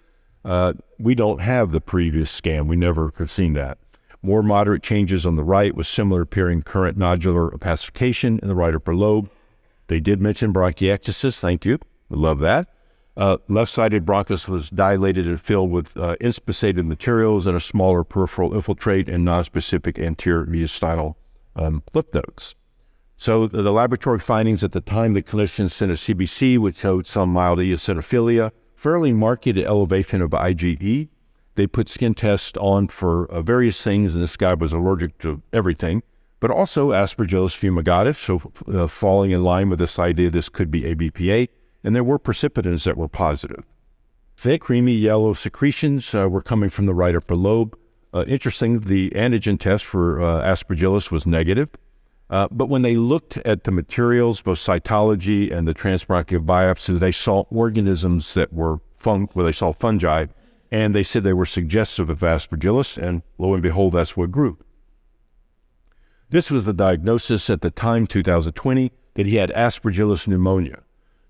Uh, 0.45 0.73
we 0.99 1.15
don't 1.15 1.41
have 1.41 1.73
the 1.73 1.81
previous 1.81 2.31
scan. 2.31 2.69
We 2.69 2.77
never 2.77 3.13
have 3.19 3.31
seen 3.31 3.55
that. 3.55 3.79
More 4.23 4.43
moderate 4.43 4.83
changes 4.83 5.27
on 5.27 5.37
the 5.37 5.45
right 5.45 5.75
with 5.75 5.87
similar 5.87 6.23
appearing 6.23 6.63
current 6.63 6.97
nodular 6.97 7.53
opacification 7.53 8.39
in 8.39 8.49
the 8.49 8.55
right 8.55 8.75
upper 8.75 8.95
lobe. 8.95 9.29
They 9.89 9.99
did 9.99 10.21
mention 10.21 10.53
bronchiectasis. 10.53 11.41
Thank 11.41 11.65
you. 11.65 11.79
I 12.11 12.17
love 12.17 12.39
that. 12.39 12.69
Uh, 13.17 13.37
left-sided 13.49 14.07
bronchus 14.07 14.49
was 14.49 14.71
dilated 14.71 15.27
and 15.27 15.41
filled 15.41 15.71
with 15.71 15.99
uh, 15.99 16.17
inspissated 16.21 16.87
materials 16.87 17.47
and 17.47 17.57
a 17.57 17.61
smaller 17.61 18.05
peripheral 18.05 18.55
infiltrate 18.55 19.09
and 19.09 19.27
nonspecific 19.27 20.03
anterior 20.03 20.47
mediastinal 20.47 21.17
um, 21.57 21.83
nodes. 21.95 22.55
So 23.17 23.47
the, 23.47 23.63
the, 23.63 23.73
laboratory 23.73 24.19
findings 24.19 24.65
at 24.65 24.73
the 24.73 24.81
time 24.81 25.13
the 25.13 25.23
clinicians 25.23 25.71
sent 25.71 25.93
a 25.93 25.95
CBC 25.95 26.59
which 26.59 26.77
showed 26.77 27.07
some 27.07 27.31
mild 27.31 27.59
eosinophilia, 27.61 28.51
fairly 28.75 29.13
marked 29.13 29.47
elevation 29.47 30.21
of 30.23 30.31
IgE. 30.31 31.09
They 31.55 31.67
put 31.67 31.89
skin 31.89 32.15
tests 32.15 32.57
on 32.59 32.89
for 32.89 33.31
uh, 33.31 33.43
various 33.43 33.83
things, 33.83 34.15
and 34.15 34.23
this 34.23 34.37
guy 34.37 34.55
was 34.55 34.73
allergic 34.73 35.19
to 35.19 35.43
everything, 35.53 36.03
but 36.41 36.51
also 36.51 36.91
Aspergillus 36.91 37.57
fumigatus, 37.57 38.17
so 38.17 38.51
uh, 38.73 38.87
falling 38.87 39.31
in 39.31 39.45
line 39.45 39.69
with 39.69 39.79
this 39.79 39.99
idea 39.99 40.31
this 40.31 40.49
could 40.49 40.71
be 40.71 40.83
ABPA, 40.83 41.49
and 41.85 41.95
there 41.95 42.03
were 42.03 42.19
precipitants 42.19 42.85
that 42.85 42.97
were 42.97 43.09
positive. 43.09 43.65
Thick, 44.37 44.63
creamy 44.63 44.95
yellow 44.95 45.35
secretions 45.35 46.15
uh, 46.15 46.29
were 46.29 46.43
coming 46.43 46.71
from 46.71 46.87
the 46.87 46.95
right 46.95 47.15
upper 47.15 47.37
lobe. 47.37 47.79
Uh, 48.13 48.25
interesting, 48.29 48.81
the 48.81 49.11
antigen 49.11 49.59
test 49.59 49.85
for 49.85 50.21
uh, 50.21 50.43
aspergillus 50.43 51.11
was 51.11 51.27
negative. 51.27 51.71
Uh, 52.29 52.49
but 52.51 52.69
when 52.69 52.83
they 52.83 52.97
looked 52.97 53.37
at 53.39 53.65
the 53.65 53.71
materials, 53.71 54.41
both 54.41 54.59
cytology 54.59 55.53
and 55.55 55.69
the 55.69 55.75
transbronchial 55.75 56.45
biopsy, 56.45 56.99
they 56.99 57.13
saw 57.13 57.45
organisms 57.51 58.35
that 58.35 58.53
were 58.53 58.81
fun- 58.99 59.29
where 59.33 59.45
they 59.45 59.53
saw 59.53 59.73
fungi, 59.73 60.27
and 60.71 60.95
they 60.95 61.03
said 61.03 61.23
they 61.23 61.33
were 61.33 61.47
suggestive 61.47 62.09
of 62.09 62.21
aspergillus, 62.21 62.97
and 62.97 63.23
lo 63.39 63.53
and 63.53 63.63
behold, 63.63 63.93
that's 63.93 64.17
what 64.17 64.31
grew. 64.31 64.59
This 66.31 66.51
was 66.51 66.65
the 66.65 66.73
diagnosis 66.73 67.51
at 67.51 67.61
the 67.61 67.71
time, 67.71 68.07
2020, 68.07 68.91
that 69.15 69.27
he 69.27 69.37
had 69.37 69.51
aspergillus 69.51 70.27
pneumonia. 70.27 70.83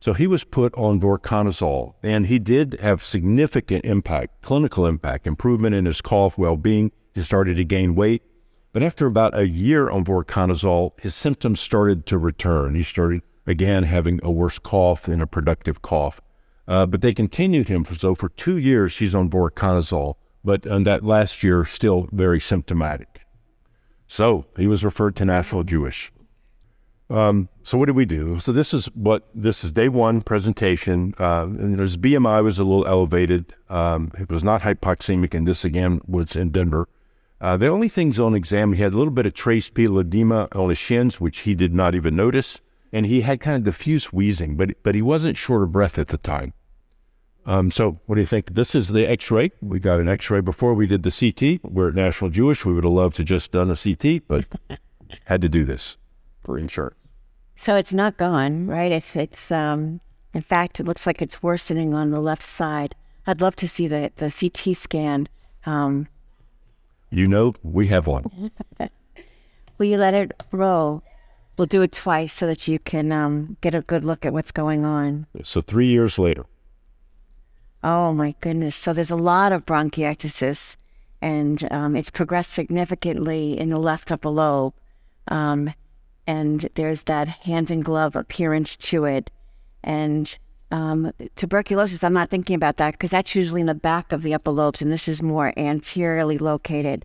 So 0.02 0.14
he 0.14 0.26
was 0.26 0.42
put 0.42 0.74
on 0.74 1.00
voriconazole, 1.00 1.94
and 2.02 2.26
he 2.26 2.40
did 2.40 2.76
have 2.80 3.04
significant 3.04 3.84
impact, 3.84 4.42
clinical 4.42 4.84
impact, 4.84 5.28
improvement 5.28 5.76
in 5.76 5.84
his 5.84 6.00
cough, 6.00 6.36
well-being. 6.36 6.90
He 7.14 7.20
started 7.20 7.56
to 7.58 7.64
gain 7.64 7.94
weight, 7.94 8.24
but 8.72 8.82
after 8.82 9.06
about 9.06 9.38
a 9.38 9.48
year 9.48 9.88
on 9.88 10.04
voriconazole, 10.04 10.98
his 11.00 11.14
symptoms 11.14 11.60
started 11.60 12.04
to 12.06 12.18
return. 12.18 12.74
He 12.74 12.82
started 12.82 13.22
again 13.46 13.84
having 13.84 14.18
a 14.24 14.30
worse 14.32 14.58
cough 14.58 15.06
and 15.06 15.22
a 15.22 15.26
productive 15.28 15.82
cough. 15.82 16.20
Uh, 16.66 16.84
but 16.84 17.00
they 17.00 17.14
continued 17.14 17.68
him 17.68 17.84
so 17.84 18.16
for 18.16 18.30
two 18.30 18.58
years 18.58 18.96
he's 18.96 19.14
on 19.14 19.30
voriconazole, 19.30 20.16
but 20.42 20.66
in 20.66 20.82
that 20.82 21.04
last 21.04 21.44
year 21.44 21.64
still 21.64 22.08
very 22.10 22.40
symptomatic. 22.40 23.20
So 24.08 24.46
he 24.56 24.66
was 24.66 24.84
referred 24.84 25.14
to 25.16 25.24
National 25.24 25.62
Jewish. 25.62 26.10
Um, 27.12 27.50
so 27.62 27.76
what 27.76 27.86
did 27.86 27.96
we 27.96 28.06
do? 28.06 28.40
So 28.40 28.52
this 28.52 28.72
is 28.72 28.86
what 28.94 29.28
this 29.34 29.64
is 29.64 29.70
day 29.70 29.90
one 29.90 30.22
presentation. 30.22 31.14
Uh, 31.18 31.42
and 31.46 31.78
his 31.78 31.98
BMI 31.98 32.42
was 32.42 32.58
a 32.58 32.64
little 32.64 32.86
elevated. 32.86 33.54
Um, 33.68 34.12
it 34.18 34.30
was 34.30 34.42
not 34.42 34.62
hypoxemic, 34.62 35.34
and 35.34 35.46
this 35.46 35.62
again 35.62 36.00
was 36.06 36.34
in 36.34 36.50
Denver. 36.50 36.88
Uh, 37.38 37.58
the 37.58 37.66
only 37.66 37.88
things 37.88 38.18
on 38.18 38.34
exam, 38.34 38.72
he 38.72 38.82
had 38.82 38.94
a 38.94 38.96
little 38.96 39.12
bit 39.12 39.26
of 39.26 39.34
trace 39.34 39.68
pedal 39.68 39.98
edema 39.98 40.48
on 40.52 40.70
his 40.70 40.78
shins, 40.78 41.20
which 41.20 41.40
he 41.40 41.54
did 41.54 41.74
not 41.74 41.94
even 41.94 42.16
notice, 42.16 42.62
and 42.92 43.04
he 43.04 43.20
had 43.20 43.40
kind 43.40 43.56
of 43.56 43.64
diffuse 43.64 44.10
wheezing, 44.12 44.56
but 44.56 44.70
but 44.82 44.94
he 44.94 45.02
wasn't 45.02 45.36
short 45.36 45.62
of 45.62 45.70
breath 45.70 45.98
at 45.98 46.08
the 46.08 46.18
time. 46.18 46.54
Um, 47.44 47.70
so 47.70 48.00
what 48.06 48.14
do 48.14 48.22
you 48.22 48.26
think? 48.26 48.54
This 48.54 48.74
is 48.74 48.88
the 48.88 49.06
X-ray. 49.06 49.50
We 49.60 49.80
got 49.80 50.00
an 50.00 50.08
X-ray 50.08 50.40
before 50.40 50.72
we 50.72 50.86
did 50.86 51.02
the 51.02 51.10
CT. 51.10 51.60
We're 51.70 51.88
at 51.88 51.94
National 51.94 52.30
Jewish. 52.30 52.64
We 52.64 52.72
would 52.72 52.84
have 52.84 52.92
loved 52.92 53.16
to 53.16 53.24
just 53.24 53.50
done 53.50 53.70
a 53.70 53.76
CT, 53.76 54.22
but 54.28 54.46
had 55.24 55.42
to 55.42 55.48
do 55.48 55.64
this 55.64 55.96
for 56.42 56.56
insurance. 56.56 57.01
So 57.62 57.76
it's 57.76 57.94
not 57.94 58.16
gone, 58.16 58.66
right? 58.66 58.90
It's 58.90 59.14
it's 59.14 59.52
um 59.52 60.00
in 60.34 60.42
fact 60.42 60.80
it 60.80 60.84
looks 60.84 61.06
like 61.06 61.22
it's 61.22 61.44
worsening 61.44 61.94
on 61.94 62.10
the 62.10 62.18
left 62.18 62.42
side. 62.42 62.96
I'd 63.24 63.40
love 63.40 63.54
to 63.62 63.68
see 63.68 63.86
the 63.86 64.10
the 64.16 64.32
CT 64.32 64.76
scan. 64.76 65.28
Um, 65.64 66.08
you 67.10 67.28
know, 67.28 67.54
we 67.62 67.86
have 67.86 68.08
one. 68.08 68.50
will 69.78 69.86
you 69.86 69.96
let 69.96 70.12
it 70.12 70.32
roll? 70.50 71.04
We'll 71.56 71.68
do 71.68 71.82
it 71.82 71.92
twice 71.92 72.32
so 72.32 72.48
that 72.48 72.66
you 72.66 72.80
can 72.80 73.12
um, 73.12 73.56
get 73.60 73.76
a 73.76 73.82
good 73.82 74.02
look 74.02 74.26
at 74.26 74.32
what's 74.32 74.50
going 74.50 74.84
on. 74.84 75.28
So 75.44 75.60
three 75.60 75.86
years 75.86 76.18
later. 76.18 76.46
Oh 77.84 78.12
my 78.12 78.34
goodness! 78.40 78.74
So 78.74 78.92
there's 78.92 79.12
a 79.12 79.24
lot 79.32 79.52
of 79.52 79.66
bronchiectasis, 79.66 80.78
and 81.20 81.68
um, 81.70 81.94
it's 81.94 82.10
progressed 82.10 82.50
significantly 82.50 83.56
in 83.56 83.68
the 83.68 83.78
left 83.78 84.10
upper 84.10 84.30
lobe. 84.30 84.74
Um, 85.28 85.72
and 86.26 86.68
there's 86.74 87.04
that 87.04 87.28
hands 87.28 87.70
and 87.70 87.84
glove 87.84 88.16
appearance 88.16 88.76
to 88.76 89.04
it. 89.04 89.30
And 89.82 90.36
um, 90.70 91.12
tuberculosis, 91.36 92.02
I'm 92.02 92.12
not 92.14 92.30
thinking 92.30 92.56
about 92.56 92.76
that 92.78 92.92
because 92.92 93.10
that's 93.10 93.34
usually 93.34 93.60
in 93.60 93.66
the 93.66 93.74
back 93.74 94.12
of 94.12 94.22
the 94.22 94.34
upper 94.34 94.50
lobes, 94.50 94.80
and 94.80 94.92
this 94.92 95.08
is 95.08 95.22
more 95.22 95.52
anteriorly 95.56 96.38
located. 96.38 97.04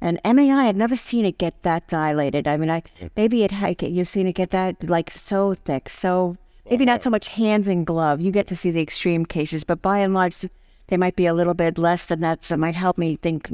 And 0.00 0.20
MAI, 0.24 0.68
I've 0.68 0.76
never 0.76 0.94
seen 0.94 1.24
it 1.24 1.38
get 1.38 1.62
that 1.64 1.88
dilated. 1.88 2.46
I 2.46 2.56
mean, 2.56 2.70
I 2.70 2.82
maybe 3.16 3.42
it 3.42 3.82
you've 3.82 4.08
seen 4.08 4.28
it 4.28 4.34
get 4.34 4.50
that 4.50 4.88
like 4.88 5.10
so 5.10 5.54
thick, 5.54 5.88
so 5.88 6.36
maybe 6.70 6.84
not 6.84 7.02
so 7.02 7.10
much 7.10 7.28
hands 7.28 7.66
and 7.66 7.84
glove. 7.84 8.20
You 8.20 8.30
get 8.30 8.46
to 8.48 8.56
see 8.56 8.70
the 8.70 8.80
extreme 8.80 9.26
cases, 9.26 9.64
but 9.64 9.82
by 9.82 9.98
and 9.98 10.14
large, 10.14 10.48
they 10.86 10.96
might 10.96 11.16
be 11.16 11.26
a 11.26 11.34
little 11.34 11.54
bit 11.54 11.78
less 11.78 12.06
than 12.06 12.20
that. 12.20 12.44
So 12.44 12.54
it 12.54 12.58
might 12.58 12.76
help 12.76 12.96
me 12.96 13.16
think 13.16 13.50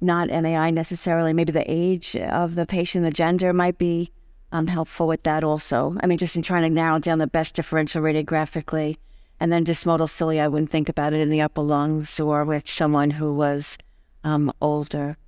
not 0.00 0.28
MAI 0.28 0.70
necessarily. 0.70 1.32
Maybe 1.32 1.52
the 1.52 1.70
age 1.70 2.16
of 2.16 2.56
the 2.56 2.66
patient, 2.66 3.04
the 3.04 3.12
gender 3.12 3.52
might 3.52 3.78
be 3.78 4.10
um, 4.56 4.66
helpful 4.66 5.06
with 5.06 5.22
that 5.24 5.44
also. 5.44 5.94
I 6.00 6.06
mean, 6.06 6.18
just 6.18 6.34
in 6.34 6.42
trying 6.42 6.62
to 6.62 6.70
narrow 6.70 6.98
down 6.98 7.18
the 7.18 7.26
best 7.26 7.54
differential 7.54 8.02
radiographically. 8.02 8.96
And 9.38 9.52
then 9.52 9.64
dysmotile 9.64 10.08
cilia, 10.08 10.44
I 10.44 10.48
wouldn't 10.48 10.70
think 10.70 10.88
about 10.88 11.12
it 11.12 11.20
in 11.20 11.28
the 11.28 11.42
upper 11.42 11.60
lungs 11.60 12.18
or 12.18 12.44
with 12.44 12.66
someone 12.66 13.10
who 13.10 13.34
was 13.34 13.76
um, 14.24 14.50
older. 14.62 15.18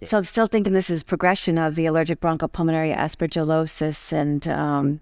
Yeah. 0.00 0.08
So 0.08 0.18
I'm 0.18 0.24
still 0.24 0.46
thinking 0.46 0.72
this 0.72 0.90
is 0.90 1.04
progression 1.04 1.56
of 1.56 1.76
the 1.76 1.86
allergic 1.86 2.20
bronchopulmonary 2.20 2.94
aspergillosis 2.96 4.12
and 4.12 4.46
um, 4.48 5.00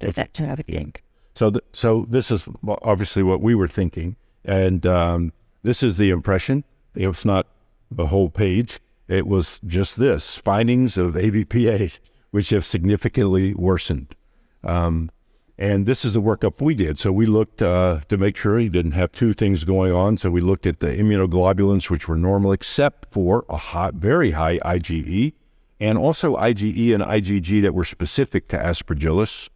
that 0.00 0.34
kind 0.34 0.58
of 0.58 0.66
thing. 0.66 0.94
So, 1.34 1.50
th- 1.50 1.64
so 1.72 2.06
this 2.08 2.30
is 2.30 2.48
obviously 2.82 3.22
what 3.22 3.40
we 3.40 3.54
were 3.54 3.68
thinking, 3.68 4.16
and 4.44 4.84
um, 4.86 5.32
this 5.62 5.82
is 5.82 5.96
the 5.96 6.10
impression. 6.10 6.64
It's 6.94 7.24
not 7.24 7.46
the 7.90 8.06
whole 8.06 8.30
page. 8.30 8.80
It 9.06 9.26
was 9.26 9.60
just 9.66 9.98
this 9.98 10.38
findings 10.38 10.96
of 10.96 11.14
ABPA, 11.14 11.92
which 12.36 12.50
have 12.50 12.66
significantly 12.66 13.54
worsened. 13.54 14.14
Um, 14.62 15.10
and 15.56 15.86
this 15.86 16.04
is 16.04 16.12
the 16.12 16.20
workup 16.20 16.60
we 16.60 16.74
did. 16.74 16.98
So 16.98 17.10
we 17.10 17.24
looked 17.24 17.62
uh, 17.62 18.00
to 18.10 18.18
make 18.18 18.36
sure 18.36 18.58
he 18.58 18.68
didn't 18.68 18.92
have 18.92 19.10
two 19.10 19.32
things 19.32 19.64
going 19.64 19.94
on. 19.94 20.18
So 20.18 20.28
we 20.28 20.42
looked 20.42 20.66
at 20.66 20.80
the 20.80 20.88
immunoglobulins, 20.88 21.88
which 21.88 22.08
were 22.08 22.16
normal, 22.18 22.52
except 22.52 23.10
for 23.10 23.46
a 23.48 23.56
hot, 23.56 23.94
very 23.94 24.32
high 24.32 24.58
IgE, 24.58 25.32
and 25.80 25.96
also 25.96 26.36
IgE 26.36 26.92
and 26.94 27.02
IgG 27.02 27.62
that 27.62 27.72
were 27.72 27.86
specific 27.86 28.48
to 28.48 28.58
Aspergillus. 28.58 29.48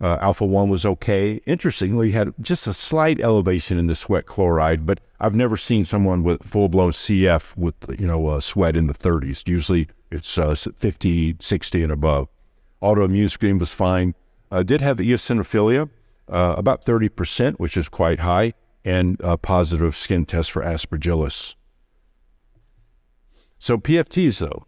Uh, 0.00 0.18
alpha 0.20 0.44
1 0.44 0.68
was 0.68 0.86
okay. 0.86 1.40
Interestingly, 1.44 2.12
had 2.12 2.32
just 2.40 2.68
a 2.68 2.72
slight 2.72 3.20
elevation 3.20 3.78
in 3.78 3.88
the 3.88 3.96
sweat 3.96 4.26
chloride, 4.26 4.86
but 4.86 5.00
I've 5.18 5.34
never 5.34 5.56
seen 5.56 5.84
someone 5.84 6.22
with 6.22 6.44
full 6.44 6.68
blown 6.68 6.92
CF 6.92 7.56
with, 7.56 7.74
you 7.98 8.06
know, 8.06 8.28
uh, 8.28 8.38
sweat 8.38 8.76
in 8.76 8.86
the 8.86 8.94
30s. 8.94 9.48
Usually 9.48 9.88
it's 10.10 10.38
uh, 10.38 10.54
50, 10.54 11.36
60 11.40 11.82
and 11.82 11.92
above. 11.92 12.28
Autoimmune 12.82 13.30
screen 13.30 13.58
was 13.58 13.72
fine. 13.72 14.14
Uh, 14.50 14.62
did 14.62 14.80
have 14.80 14.98
eosinophilia, 14.98 15.90
uh, 16.28 16.54
about 16.56 16.84
30%, 16.84 17.54
which 17.56 17.76
is 17.76 17.88
quite 17.88 18.20
high, 18.20 18.54
and 18.84 19.20
a 19.20 19.36
positive 19.36 19.94
skin 19.96 20.24
test 20.24 20.50
for 20.50 20.62
aspergillus. 20.62 21.54
So 23.58 23.76
PFTs, 23.76 24.38
though, 24.38 24.66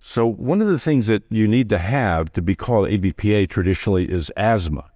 so, 0.00 0.26
one 0.26 0.62
of 0.62 0.68
the 0.68 0.78
things 0.78 1.08
that 1.08 1.24
you 1.28 1.48
need 1.48 1.68
to 1.70 1.78
have 1.78 2.32
to 2.32 2.40
be 2.40 2.54
called 2.54 2.88
ABPA 2.88 3.48
traditionally 3.48 4.10
is 4.10 4.30
asthma. 4.36 4.90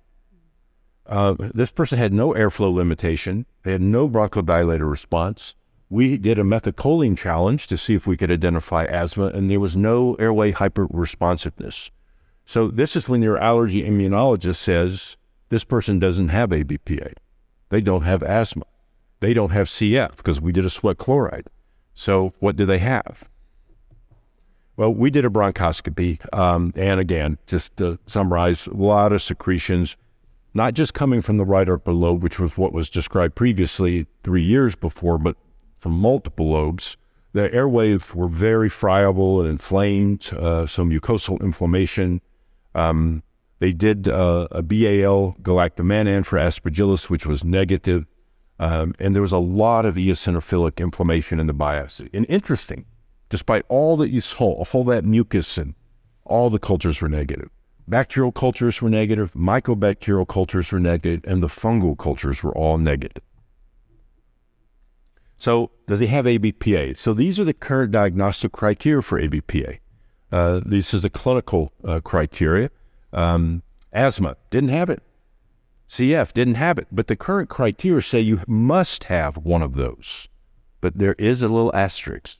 Uh, 1.06 1.34
this 1.52 1.70
person 1.70 1.98
had 1.98 2.12
no 2.12 2.32
airflow 2.32 2.72
limitation, 2.72 3.46
they 3.64 3.72
had 3.72 3.82
no 3.82 4.08
bronchodilator 4.08 4.88
response. 4.88 5.54
We 5.92 6.16
did 6.16 6.38
a 6.38 6.42
methacholine 6.42 7.18
challenge 7.18 7.66
to 7.66 7.76
see 7.76 7.92
if 7.92 8.06
we 8.06 8.16
could 8.16 8.30
identify 8.30 8.84
asthma, 8.86 9.26
and 9.26 9.50
there 9.50 9.60
was 9.60 9.76
no 9.76 10.14
airway 10.14 10.50
hyperresponsiveness. 10.50 11.90
So, 12.46 12.68
this 12.68 12.96
is 12.96 13.10
when 13.10 13.20
your 13.20 13.36
allergy 13.36 13.82
immunologist 13.82 14.54
says 14.54 15.18
this 15.50 15.64
person 15.64 15.98
doesn't 15.98 16.30
have 16.30 16.48
ABPA. 16.48 17.12
They 17.68 17.82
don't 17.82 18.04
have 18.04 18.22
asthma. 18.22 18.64
They 19.20 19.34
don't 19.34 19.50
have 19.50 19.66
CF 19.66 20.16
because 20.16 20.40
we 20.40 20.50
did 20.50 20.64
a 20.64 20.70
sweat 20.70 20.96
chloride. 20.96 21.48
So, 21.92 22.32
what 22.38 22.56
do 22.56 22.64
they 22.64 22.78
have? 22.78 23.28
Well, 24.78 24.94
we 24.94 25.10
did 25.10 25.26
a 25.26 25.28
bronchoscopy, 25.28 26.24
um, 26.34 26.72
and 26.74 27.00
again, 27.00 27.36
just 27.46 27.76
to 27.76 27.98
summarize, 28.06 28.66
a 28.66 28.72
lot 28.72 29.12
of 29.12 29.20
secretions, 29.20 29.98
not 30.54 30.72
just 30.72 30.94
coming 30.94 31.20
from 31.20 31.36
the 31.36 31.44
right 31.44 31.68
upper 31.68 31.92
lobe, 31.92 32.22
which 32.22 32.40
was 32.40 32.56
what 32.56 32.72
was 32.72 32.88
described 32.88 33.34
previously 33.34 34.06
three 34.24 34.42
years 34.42 34.74
before, 34.74 35.18
but 35.18 35.36
from 35.82 35.92
multiple 35.92 36.50
lobes. 36.50 36.96
The 37.32 37.52
airways 37.52 38.14
were 38.14 38.28
very 38.28 38.68
friable 38.68 39.40
and 39.40 39.48
inflamed, 39.48 40.30
uh, 40.32 40.66
some 40.66 40.90
mucosal 40.90 41.40
inflammation. 41.42 42.20
Um, 42.74 43.22
they 43.58 43.72
did 43.72 44.08
uh, 44.08 44.48
a 44.50 44.62
BAL 44.62 45.36
galactomannan 45.42 46.26
for 46.26 46.38
aspergillus, 46.38 47.08
which 47.10 47.26
was 47.26 47.44
negative, 47.44 48.06
um, 48.58 48.94
and 48.98 49.14
there 49.14 49.22
was 49.22 49.32
a 49.32 49.38
lot 49.38 49.86
of 49.86 49.96
eosinophilic 49.96 50.78
inflammation 50.78 51.40
in 51.40 51.46
the 51.46 51.54
biopsy. 51.54 52.08
And 52.12 52.26
interesting, 52.28 52.86
Despite 53.32 53.64
all 53.68 53.96
that 53.96 54.10
you 54.10 54.20
saw, 54.20 54.62
all 54.74 54.84
that 54.84 55.06
mucus 55.06 55.56
and 55.56 55.74
all 56.26 56.50
the 56.50 56.58
cultures 56.58 57.00
were 57.00 57.08
negative. 57.08 57.48
Bacterial 57.88 58.30
cultures 58.30 58.82
were 58.82 58.90
negative, 58.90 59.32
mycobacterial 59.32 60.28
cultures 60.28 60.70
were 60.70 60.78
negative, 60.78 61.24
and 61.24 61.42
the 61.42 61.48
fungal 61.48 61.96
cultures 61.96 62.42
were 62.42 62.52
all 62.52 62.76
negative. 62.76 63.22
So, 65.42 65.72
does 65.88 65.98
he 65.98 66.06
have 66.06 66.24
ABPA? 66.26 66.96
So, 66.96 67.12
these 67.12 67.40
are 67.40 67.44
the 67.44 67.52
current 67.52 67.90
diagnostic 67.90 68.52
criteria 68.52 69.02
for 69.02 69.20
ABPA. 69.20 69.80
Uh, 70.30 70.60
this 70.64 70.94
is 70.94 71.02
the 71.02 71.10
clinical 71.10 71.72
uh, 71.82 71.98
criteria. 71.98 72.70
Um, 73.12 73.64
asthma, 73.92 74.36
didn't 74.50 74.68
have 74.68 74.88
it. 74.88 75.02
CF, 75.88 76.32
didn't 76.32 76.54
have 76.54 76.78
it. 76.78 76.86
But 76.92 77.08
the 77.08 77.16
current 77.16 77.48
criteria 77.48 78.02
say 78.02 78.20
you 78.20 78.42
must 78.46 79.02
have 79.04 79.36
one 79.36 79.62
of 79.62 79.74
those. 79.74 80.28
But 80.80 80.98
there 80.98 81.16
is 81.18 81.42
a 81.42 81.48
little 81.48 81.74
asterisk. 81.74 82.38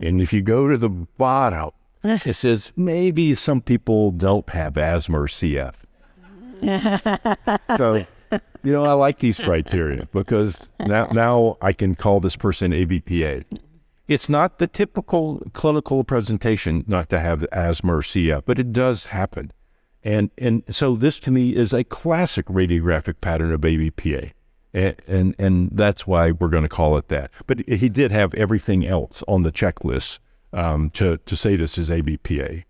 And 0.00 0.22
if 0.22 0.32
you 0.32 0.40
go 0.40 0.68
to 0.68 0.78
the 0.78 0.88
bottom, 0.88 1.72
it 2.02 2.32
says 2.32 2.72
maybe 2.74 3.34
some 3.34 3.60
people 3.60 4.10
don't 4.10 4.48
have 4.48 4.78
asthma 4.78 5.20
or 5.20 5.26
CF. 5.26 5.74
so, 7.76 8.06
you 8.62 8.72
know, 8.72 8.84
I 8.84 8.92
like 8.92 9.18
these 9.18 9.38
criteria 9.38 10.08
because 10.12 10.70
now 10.80 11.06
now 11.12 11.56
I 11.60 11.72
can 11.72 11.94
call 11.94 12.20
this 12.20 12.36
person 12.36 12.72
ABPA. 12.72 13.44
It's 14.08 14.28
not 14.28 14.58
the 14.58 14.66
typical 14.66 15.42
clinical 15.52 16.04
presentation 16.04 16.84
not 16.86 17.08
to 17.10 17.20
have 17.20 17.46
asthma 17.52 17.96
or 17.96 18.00
CF, 18.00 18.42
but 18.44 18.58
it 18.58 18.72
does 18.72 19.06
happen. 19.06 19.52
And 20.02 20.30
and 20.38 20.62
so 20.68 20.96
this 20.96 21.20
to 21.20 21.30
me 21.30 21.54
is 21.54 21.72
a 21.72 21.84
classic 21.84 22.46
radiographic 22.46 23.20
pattern 23.20 23.52
of 23.52 23.60
ABPA 23.60 24.32
and 24.74 24.96
and, 25.06 25.34
and 25.38 25.70
that's 25.72 26.06
why 26.06 26.32
we're 26.32 26.48
going 26.48 26.62
to 26.62 26.68
call 26.68 26.96
it 26.96 27.08
that. 27.08 27.30
But 27.46 27.68
he 27.68 27.88
did 27.88 28.10
have 28.12 28.34
everything 28.34 28.86
else 28.86 29.22
on 29.28 29.42
the 29.42 29.52
checklist 29.52 30.18
um, 30.52 30.90
to 30.90 31.18
to 31.18 31.36
say 31.36 31.56
this 31.56 31.78
is 31.78 31.90
ABPA. 31.90 32.64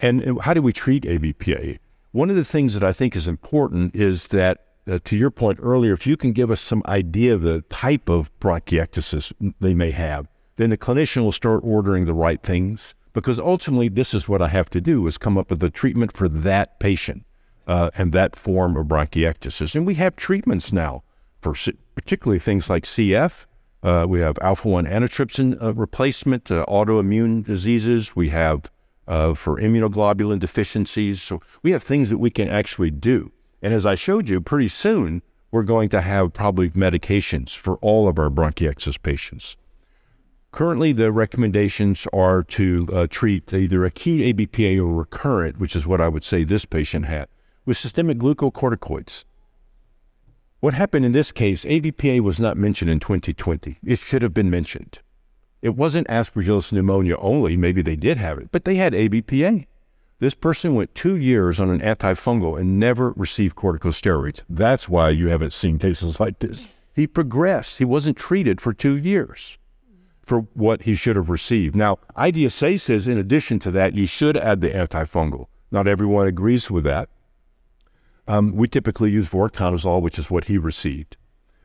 And 0.00 0.40
how 0.40 0.54
do 0.54 0.62
we 0.62 0.72
treat 0.72 1.04
ABPA? 1.04 1.78
One 2.10 2.28
of 2.28 2.36
the 2.36 2.44
things 2.44 2.74
that 2.74 2.82
I 2.82 2.92
think 2.92 3.16
is 3.16 3.28
important 3.28 3.94
is 3.94 4.28
that, 4.28 4.66
uh, 4.88 4.98
to 5.04 5.16
your 5.16 5.30
point 5.30 5.58
earlier, 5.62 5.92
if 5.92 6.06
you 6.06 6.16
can 6.16 6.32
give 6.32 6.50
us 6.50 6.60
some 6.60 6.82
idea 6.86 7.34
of 7.34 7.42
the 7.42 7.62
type 7.62 8.08
of 8.08 8.36
bronchiectasis 8.40 9.32
they 9.60 9.74
may 9.74 9.90
have, 9.90 10.26
then 10.56 10.70
the 10.70 10.76
clinician 10.76 11.22
will 11.24 11.32
start 11.32 11.60
ordering 11.64 12.04
the 12.04 12.14
right 12.14 12.42
things. 12.42 12.94
because 13.12 13.38
ultimately 13.38 13.88
this 13.88 14.14
is 14.14 14.28
what 14.28 14.40
I 14.40 14.48
have 14.48 14.70
to 14.70 14.80
do 14.80 15.06
is 15.06 15.18
come 15.18 15.36
up 15.36 15.50
with 15.50 15.62
a 15.62 15.70
treatment 15.70 16.16
for 16.16 16.28
that 16.28 16.80
patient 16.80 17.24
uh, 17.66 17.90
and 17.96 18.12
that 18.12 18.36
form 18.36 18.76
of 18.76 18.86
bronchiectasis. 18.86 19.74
And 19.74 19.86
we 19.86 19.94
have 19.96 20.16
treatments 20.16 20.72
now 20.72 21.02
for 21.40 21.54
particularly 21.94 22.38
things 22.38 22.70
like 22.70 22.84
CF. 22.84 23.46
Uh, 23.82 24.06
we 24.08 24.20
have 24.20 24.38
alpha 24.40 24.68
1 24.68 24.86
antitrypsin 24.86 25.60
uh, 25.60 25.74
replacement, 25.74 26.50
uh, 26.50 26.64
autoimmune 26.68 27.44
diseases. 27.44 28.14
We 28.14 28.28
have 28.30 28.70
uh, 29.08 29.34
for 29.34 29.58
immunoglobulin 29.58 30.38
deficiencies. 30.38 31.20
So 31.20 31.40
we 31.62 31.72
have 31.72 31.82
things 31.82 32.08
that 32.10 32.18
we 32.18 32.30
can 32.30 32.48
actually 32.48 32.90
do. 32.90 33.32
And 33.62 33.72
as 33.72 33.86
I 33.86 33.94
showed 33.94 34.28
you, 34.28 34.40
pretty 34.40 34.68
soon 34.68 35.22
we're 35.52 35.62
going 35.62 35.88
to 35.90 36.00
have 36.00 36.32
probably 36.32 36.70
medications 36.70 37.56
for 37.56 37.76
all 37.76 38.08
of 38.08 38.18
our 38.18 38.28
bronchiectasis 38.28 39.00
patients. 39.00 39.56
Currently, 40.50 40.92
the 40.92 41.12
recommendations 41.12 42.06
are 42.12 42.42
to 42.44 42.86
uh, 42.92 43.06
treat 43.08 43.52
either 43.54 43.84
acute 43.84 44.36
ABPA 44.36 44.78
or 44.78 44.92
recurrent, 44.92 45.58
which 45.58 45.74
is 45.74 45.86
what 45.86 46.00
I 46.00 46.08
would 46.08 46.24
say 46.24 46.44
this 46.44 46.66
patient 46.66 47.06
had, 47.06 47.28
with 47.64 47.78
systemic 47.78 48.18
glucocorticoids. 48.18 49.24
What 50.60 50.74
happened 50.74 51.04
in 51.04 51.12
this 51.12 51.32
case, 51.32 51.64
ABPA 51.64 52.20
was 52.20 52.38
not 52.38 52.56
mentioned 52.56 52.90
in 52.90 53.00
2020. 53.00 53.78
It 53.82 53.98
should 53.98 54.22
have 54.22 54.34
been 54.34 54.50
mentioned. 54.50 55.00
It 55.62 55.76
wasn't 55.76 56.08
aspergillus 56.08 56.72
pneumonia 56.72 57.16
only, 57.16 57.56
maybe 57.56 57.80
they 57.80 57.96
did 57.96 58.18
have 58.18 58.38
it, 58.38 58.50
but 58.52 58.64
they 58.64 58.74
had 58.74 58.92
ABPA. 58.92 59.66
This 60.22 60.34
person 60.34 60.76
went 60.76 60.94
two 60.94 61.16
years 61.16 61.58
on 61.58 61.68
an 61.68 61.80
antifungal 61.80 62.56
and 62.56 62.78
never 62.78 63.10
received 63.16 63.56
corticosteroids. 63.56 64.42
That's 64.48 64.88
why 64.88 65.10
you 65.10 65.26
haven't 65.26 65.52
seen 65.52 65.80
cases 65.80 66.20
like 66.20 66.38
this. 66.38 66.68
He 66.94 67.08
progressed. 67.08 67.78
He 67.78 67.84
wasn't 67.84 68.16
treated 68.16 68.60
for 68.60 68.72
two 68.72 68.96
years 68.96 69.58
for 70.24 70.42
what 70.54 70.82
he 70.82 70.94
should 70.94 71.16
have 71.16 71.28
received. 71.28 71.74
Now, 71.74 71.98
IDSA 72.16 72.78
says 72.78 73.08
in 73.08 73.18
addition 73.18 73.58
to 73.58 73.72
that, 73.72 73.96
you 73.96 74.06
should 74.06 74.36
add 74.36 74.60
the 74.60 74.70
antifungal. 74.70 75.46
Not 75.72 75.88
everyone 75.88 76.28
agrees 76.28 76.70
with 76.70 76.84
that. 76.84 77.08
Um, 78.28 78.54
we 78.54 78.68
typically 78.68 79.10
use 79.10 79.28
voriconazole, 79.28 80.02
which 80.02 80.20
is 80.20 80.30
what 80.30 80.44
he 80.44 80.56
received. 80.56 81.16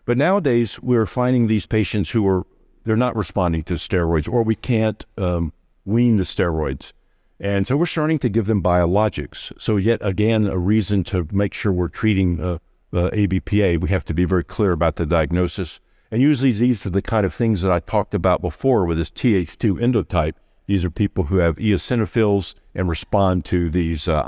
But 0.04 0.18
nowadays, 0.18 0.82
we're 0.82 1.06
finding 1.06 1.46
these 1.46 1.68
patients 1.68 2.10
who 2.10 2.28
are 2.28 2.48
they're 2.86 2.96
not 2.96 3.16
responding 3.16 3.62
to 3.66 3.76
steroids, 3.76 4.28
or 4.28 4.42
we 4.42 4.56
can't 4.56 5.06
um, 5.16 5.54
wean 5.86 6.18
the 6.18 6.24
steroids. 6.24 6.94
And 7.40 7.68
so 7.68 7.78
we're 7.78 7.86
starting 7.86 8.20
to 8.20 8.30
give 8.30 8.46
them 8.46 8.64
biologics. 8.64 9.52
So, 9.62 9.78
yet 9.78 10.00
again, 10.02 10.48
a 10.48 10.58
reason 10.58 11.04
to 11.06 11.28
make 11.32 11.54
sure 11.54 11.72
we're 11.72 11.88
treating 11.88 12.42
uh, 12.42 12.58
uh, 12.94 13.10
ABPA. 13.12 13.80
We 13.80 13.90
have 13.90 14.06
to 14.06 14.14
be 14.14 14.26
very 14.26 14.44
clear 14.44 14.72
about 14.72 14.96
the 14.96 15.06
diagnosis. 15.06 15.80
And 16.10 16.22
usually, 16.22 16.52
these 16.52 16.86
are 16.86 16.90
the 16.90 17.02
kind 17.02 17.26
of 17.26 17.34
things 17.34 17.62
that 17.62 17.72
I 17.72 17.80
talked 17.80 18.14
about 18.14 18.42
before 18.42 18.86
with 18.86 18.98
this 18.98 19.12
Th2 19.12 19.80
endotype. 19.80 20.34
These 20.66 20.84
are 20.84 20.90
people 20.90 21.26
who 21.26 21.38
have 21.38 21.58
eosinophils 21.58 22.56
and 22.74 22.90
respond 22.90 23.46
to 23.46 23.70
these 23.70 24.08
uh, 24.08 24.24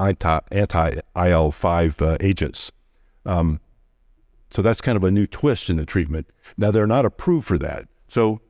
anti 0.52 1.00
IL 1.16 1.52
5 1.52 2.02
uh, 2.02 2.18
agents. 2.20 2.72
Um, 3.26 3.60
so, 4.52 4.62
that's 4.62 4.82
kind 4.82 4.98
of 4.98 5.04
a 5.04 5.12
new 5.12 5.26
twist 5.26 5.70
in 5.70 5.78
the 5.78 5.86
treatment. 5.86 6.28
Now, 6.58 6.70
they're 6.70 6.86
not 6.86 7.06
approved 7.06 7.48
for 7.48 7.58
that. 7.58 7.88
So, 8.08 8.42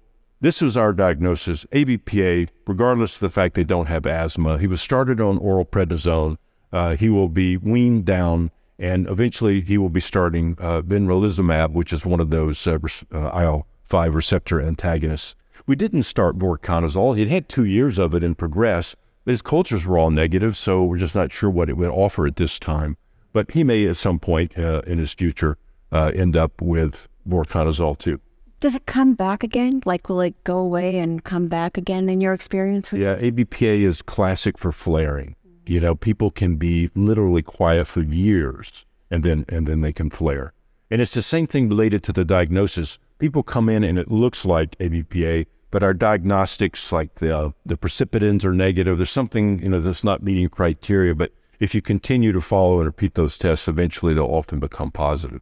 this 0.42 0.62
was 0.62 0.78
our 0.78 0.94
diagnosis 0.94 1.66
ABPA, 1.72 2.48
regardless 2.66 3.16
of 3.16 3.20
the 3.20 3.30
fact 3.30 3.56
they 3.56 3.64
don't 3.64 3.88
have 3.88 4.06
asthma. 4.06 4.58
He 4.58 4.68
was 4.68 4.82
started 4.82 5.20
on 5.20 5.38
oral 5.38 5.66
prednisone. 5.66 6.38
Uh, 6.72 6.96
he 6.96 7.10
will 7.10 7.28
be 7.28 7.58
weaned 7.58 8.06
down, 8.06 8.52
and 8.78 9.08
eventually 9.08 9.60
he 9.60 9.78
will 9.78 9.90
be 9.90 10.00
starting 10.00 10.56
uh, 10.60 10.82
benralizumab, 10.82 11.74
which 11.74 11.92
is 11.92 12.06
one 12.06 12.20
of 12.20 12.30
those 12.30 12.66
uh, 12.66 12.80
uh 13.12 13.42
IL 13.42 13.68
5 13.84 14.16
receptor 14.16 14.62
antagonists. 14.62 15.36
We 15.68 15.76
didn't 15.76 16.04
start 16.04 16.38
voriconazole. 16.38 17.18
He'd 17.18 17.28
had 17.28 17.50
two 17.50 17.66
years 17.66 17.98
of 17.98 18.14
it 18.14 18.24
and 18.24 18.38
progressed, 18.38 18.96
but 19.26 19.32
his 19.32 19.42
cultures 19.42 19.86
were 19.86 19.98
all 19.98 20.10
negative, 20.10 20.56
so 20.56 20.84
we're 20.86 20.98
just 20.98 21.16
not 21.16 21.32
sure 21.32 21.50
what 21.50 21.70
it 21.70 21.76
would 21.76 21.92
offer 21.92 22.26
at 22.26 22.38
this 22.38 22.60
time. 22.60 22.96
But 23.34 23.52
he 23.52 23.64
may 23.64 23.86
at 23.88 23.98
some 23.98 24.20
point 24.20 24.58
uh, 24.58 24.84
in 24.88 25.00
his 25.00 25.14
future 25.14 25.58
uh, 25.92 26.12
end 26.16 26.38
up 26.38 26.62
with 26.62 27.08
voriconazole 27.28 27.98
too. 27.98 28.22
Does 28.60 28.76
it 28.76 28.86
come 28.86 29.14
back 29.14 29.44
again? 29.44 29.82
Like, 29.86 30.10
will 30.10 30.20
it 30.20 30.44
go 30.44 30.58
away 30.58 30.98
and 31.00 31.24
come 31.24 31.48
back 31.48 31.78
again 31.78 32.10
in 32.10 32.20
your 32.20 32.34
experience? 32.34 32.92
yeah. 32.92 33.18
ABPA 33.18 33.82
is 33.82 34.02
classic 34.02 34.58
for 34.58 34.72
flaring. 34.72 35.36
You 35.66 35.80
know, 35.80 35.96
people 35.96 36.30
can 36.32 36.58
be 36.58 36.90
literally 36.96 37.42
quiet 37.42 37.88
for 37.88 38.02
years 38.02 38.86
and 39.12 39.24
then 39.24 39.46
and 39.48 39.68
then 39.68 39.82
they 39.82 39.94
can 39.94 40.10
flare. 40.10 40.54
And 40.92 41.02
it's 41.02 41.14
the 41.14 41.22
same 41.22 41.48
thing 41.48 41.70
related 41.70 42.04
to 42.04 42.14
the 42.14 42.26
diagnosis. 42.26 43.00
People 43.20 43.44
come 43.44 43.70
in 43.70 43.84
and 43.84 44.00
it 44.00 44.10
looks 44.10 44.46
like 44.46 44.78
ABPA, 44.80 45.46
but 45.72 45.84
our 45.84 45.94
diagnostics, 45.94 46.92
like 46.92 47.16
the 47.16 47.38
uh, 47.38 47.50
the 47.66 47.78
precipitants, 47.78 48.44
are 48.44 48.54
negative. 48.54 48.98
There's 48.98 49.12
something 49.12 49.62
you 49.62 49.70
know 49.70 49.80
that's 49.80 50.04
not 50.04 50.24
meeting 50.24 50.50
criteria. 50.50 51.16
But 51.16 51.32
if 51.60 51.76
you 51.76 51.82
continue 51.82 52.32
to 52.32 52.42
follow 52.42 52.80
and 52.80 52.88
repeat 52.88 53.14
those 53.14 53.38
tests, 53.38 53.68
eventually 53.68 54.14
they'll 54.14 54.26
often 54.26 54.60
become 54.60 54.92
positive. 54.92 55.42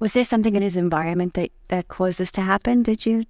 Was 0.00 0.14
there 0.14 0.24
something 0.24 0.56
in 0.56 0.62
his 0.62 0.78
environment 0.78 1.34
that, 1.34 1.50
that 1.68 1.88
caused 1.88 2.18
this 2.18 2.32
to 2.32 2.40
happen? 2.40 2.82
Did 2.82 3.06
you? 3.06 3.24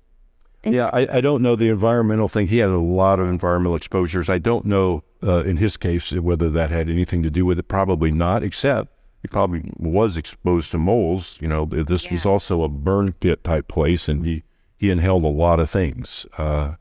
Think? 0.63 0.77
Yeah, 0.77 0.91
I, 0.93 1.17
I 1.17 1.21
don't 1.21 1.43
know 1.43 1.57
the 1.57 1.69
environmental 1.69 2.29
thing. 2.29 2.47
He 2.47 2.59
had 2.59 2.71
a 2.71 2.79
lot 2.79 3.19
of 3.19 3.29
environmental 3.29 3.75
exposures. 3.75 4.29
I 4.29 4.39
don't 4.39 4.67
know 4.67 5.03
uh, 5.23 5.43
in 5.43 5.57
his 5.57 5.77
case 5.77 6.13
whether 6.13 6.49
that 6.51 6.71
had 6.71 6.89
anything 6.89 7.23
to 7.23 7.31
do 7.31 7.45
with 7.45 7.59
it. 7.59 7.69
Probably 7.69 8.11
not, 8.11 8.43
except 8.43 8.89
he 9.23 9.29
probably 9.29 9.73
was 9.79 10.17
exposed 10.17 10.71
to 10.71 10.79
moles. 10.79 11.39
You 11.41 11.49
know, 11.49 11.65
this 11.65 12.05
yeah. 12.05 12.13
was 12.13 12.25
also 12.25 12.63
a 12.63 12.69
burn 12.69 13.13
pit 13.15 13.43
type 13.43 13.69
place, 13.69 14.09
and 14.09 14.25
he, 14.25 14.45
he 14.77 14.91
inhaled 14.91 15.25
a 15.25 15.29
lot 15.29 15.61
of 15.61 15.71
things 15.71 16.27
uh, 16.39 16.75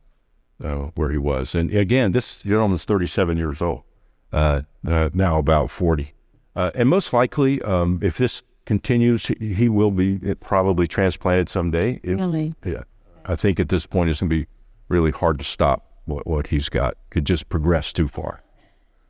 uh, 0.63 0.75
where 0.95 1.09
he 1.09 1.17
was. 1.17 1.55
And 1.55 1.73
again, 1.73 2.11
this 2.11 2.41
gentleman's 2.43 2.85
37 2.85 3.37
years 3.37 3.61
old, 3.61 3.83
uh, 4.31 4.61
uh, 4.85 5.09
now 5.13 5.39
about 5.39 5.71
40. 5.71 6.13
Uh, 6.55 6.71
and 6.75 6.89
most 6.89 7.13
likely, 7.13 7.61
um, 7.61 7.99
if 8.03 8.17
this 8.17 8.43
continues, 8.69 9.25
he 9.39 9.67
will 9.67 9.89
be 9.89 10.19
probably 10.41 10.87
transplanted 10.87 11.49
someday. 11.49 11.99
really? 12.03 12.53
Yeah. 12.63 12.83
I 13.25 13.35
think 13.35 13.59
at 13.59 13.69
this 13.69 13.87
point 13.87 14.11
it's 14.11 14.19
going 14.19 14.29
to 14.29 14.35
be 14.35 14.47
really 14.89 15.09
hard 15.09 15.39
to 15.39 15.43
stop 15.43 15.91
what, 16.05 16.27
what 16.27 16.45
he's 16.45 16.69
got. 16.69 16.93
Could 17.09 17.25
just 17.25 17.49
progress 17.49 17.91
too 17.91 18.07
far. 18.07 18.43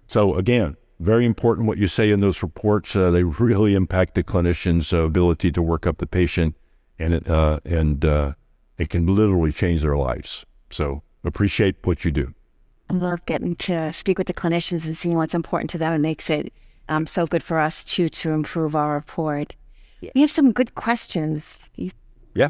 So 0.08 0.34
again, 0.36 0.78
very 1.02 1.26
important 1.26 1.68
what 1.68 1.78
you 1.78 1.88
say 1.88 2.10
in 2.10 2.22
those 2.22 2.42
reports. 2.42 2.96
Uh, 2.96 3.12
they 3.12 3.24
really 3.24 3.76
impact 3.76 4.16
the 4.16 4.24
clinician's 4.24 4.94
uh, 4.94 5.00
ability 5.00 5.52
to 5.52 5.62
work 5.62 5.86
up 5.86 5.98
the 5.98 6.08
patient, 6.08 6.56
and 6.98 7.14
it, 7.16 7.28
uh, 7.28 7.60
and 7.66 8.06
uh, 8.06 8.36
it 8.78 8.90
can 8.90 9.08
literally 9.08 9.52
change 9.52 9.82
their 9.82 9.98
lives. 9.98 10.46
So 10.72 11.04
appreciate 11.26 11.76
what 11.84 12.06
you 12.06 12.12
do. 12.12 12.34
I 12.90 12.94
love 12.94 13.26
getting 13.26 13.58
to 13.58 13.92
speak 13.92 14.18
with 14.18 14.28
the 14.28 14.34
clinicians 14.34 14.86
and 14.86 14.96
seeing 14.96 15.18
what's 15.18 15.34
important 15.34 15.70
to 15.72 15.78
them. 15.78 15.92
It 15.92 16.00
makes 16.00 16.30
it 16.30 16.54
um, 16.90 17.08
so 17.08 17.26
good 17.26 17.44
for 17.44 17.60
us 17.60 17.84
too 17.84 18.10
to 18.10 18.32
improve 18.32 18.76
our 18.76 18.96
report. 18.96 19.56
Yeah. 20.02 20.12
We 20.16 20.22
have 20.22 20.32
some 20.32 20.52
good 20.52 20.76
questions. 20.76 21.70
Yeah. 22.34 22.50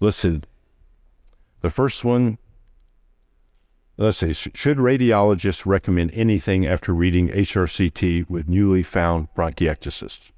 Listen, 0.00 0.44
the 1.60 1.70
first 1.70 2.04
one. 2.04 2.38
Let's 3.98 4.18
see. 4.18 4.32
Should 4.32 4.78
radiologists 4.78 5.66
recommend 5.66 6.12
anything 6.14 6.66
after 6.66 6.94
reading 6.94 7.28
HRCT 7.28 8.28
with 8.28 8.48
newly 8.48 8.82
found 8.82 9.28
bronchiectasis? 9.36 10.32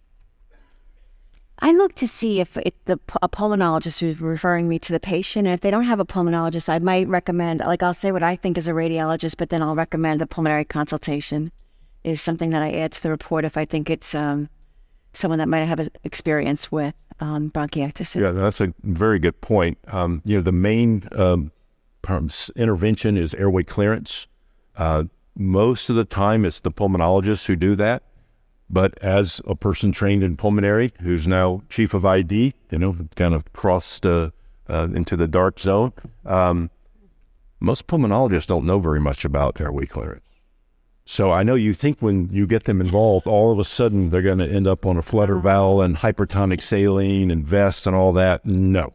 I 1.61 1.71
look 1.73 1.95
to 1.95 2.09
see 2.09 2.41
if 2.41 2.57
it, 2.59 2.75
the 2.85 2.99
a 3.23 3.29
pulmonologist 3.29 4.01
who's 4.01 4.21
referring 4.21 4.69
me 4.69 4.79
to 4.81 4.93
the 4.93 5.01
patient, 5.01 5.47
and 5.47 5.55
if 5.55 5.61
they 5.61 5.71
don't 5.71 5.85
have 5.85 6.01
a 6.01 6.05
pulmonologist, 6.05 6.69
I 6.69 6.79
might 6.81 7.09
recommend. 7.09 7.61
Like 7.61 7.83
I'll 7.83 7.95
say 7.95 8.13
what 8.13 8.23
I 8.25 8.37
think 8.37 8.59
is 8.59 8.69
a 8.69 8.73
radiologist, 8.73 9.37
but 9.39 9.51
then 9.51 9.63
I'll 9.63 9.77
recommend 9.77 10.21
a 10.21 10.27
pulmonary 10.27 10.65
consultation 10.65 11.53
is 12.05 12.21
something 12.21 12.51
that 12.51 12.63
I 12.63 12.71
add 12.73 12.93
to 12.93 13.03
the 13.03 13.11
report 13.11 13.45
if 13.45 13.57
I 13.57 13.65
think 13.65 13.91
it's 13.91 14.15
um, 14.15 14.49
someone 15.15 15.39
that 15.39 15.49
might 15.49 15.65
have 15.65 15.89
experience 16.05 16.71
with 16.71 16.95
um, 17.21 17.51
bronchiectasis. 17.51 18.21
Yeah, 18.21 18.31
that's 18.31 18.61
a 18.61 18.73
very 18.83 19.19
good 19.19 19.41
point. 19.41 19.79
Um, 19.89 20.23
you 20.25 20.37
know, 20.37 20.43
the 20.43 20.53
main 20.53 21.09
um, 21.13 21.51
intervention 22.57 23.17
is 23.17 23.35
airway 23.35 23.63
clearance. 23.63 24.27
Uh, 24.77 25.05
most 25.37 25.91
of 25.91 25.97
the 25.97 26.05
time, 26.05 26.45
it's 26.45 26.61
the 26.61 26.71
pulmonologists 26.71 27.47
who 27.47 27.57
do 27.57 27.75
that. 27.77 28.03
But 28.71 28.99
as 29.03 29.41
a 29.47 29.55
person 29.55 29.93
trained 29.93 30.23
in 30.23 30.37
pulmonary, 30.37 30.93
who's 31.01 31.27
now 31.27 31.63
chief 31.69 31.95
of 31.95 32.05
ID, 32.05 32.55
you 32.71 32.79
know, 32.79 32.97
kind 33.15 33.35
of 33.35 33.53
crossed 33.53 34.07
uh, 34.07 34.31
uh, 34.69 34.89
into 34.95 35.17
the 35.17 35.29
dark 35.29 35.61
zone, 35.61 35.93
um, 36.25 36.71
most 37.61 37.87
pulmonologists 37.87 38.47
don't 38.47 38.65
know 38.65 38.79
very 38.79 39.01
much 39.01 39.25
about 39.25 39.61
airway 39.61 39.87
clearance. 39.87 40.24
So 41.07 41.31
I 41.31 41.43
know 41.43 41.55
you 41.55 41.75
think 41.75 42.01
when 42.01 42.31
you 42.33 42.47
get 42.47 42.65
them 42.65 42.81
involved, 42.81 43.27
all 43.27 43.53
of 43.53 43.59
a 43.59 43.65
sudden 43.65 44.11
they're 44.11 44.23
going 44.23 44.39
to 44.39 44.49
end 44.49 44.67
up 44.67 44.87
on 44.87 44.97
a 44.97 45.03
flutter 45.03 45.35
uh-huh. 45.37 45.43
valve 45.43 45.81
and 45.81 45.97
hypertonic 45.97 46.63
saline 46.63 47.31
and 47.31 47.47
vests 47.47 47.87
and 47.87 47.95
all 47.95 48.13
that. 48.15 48.47
No. 48.47 48.95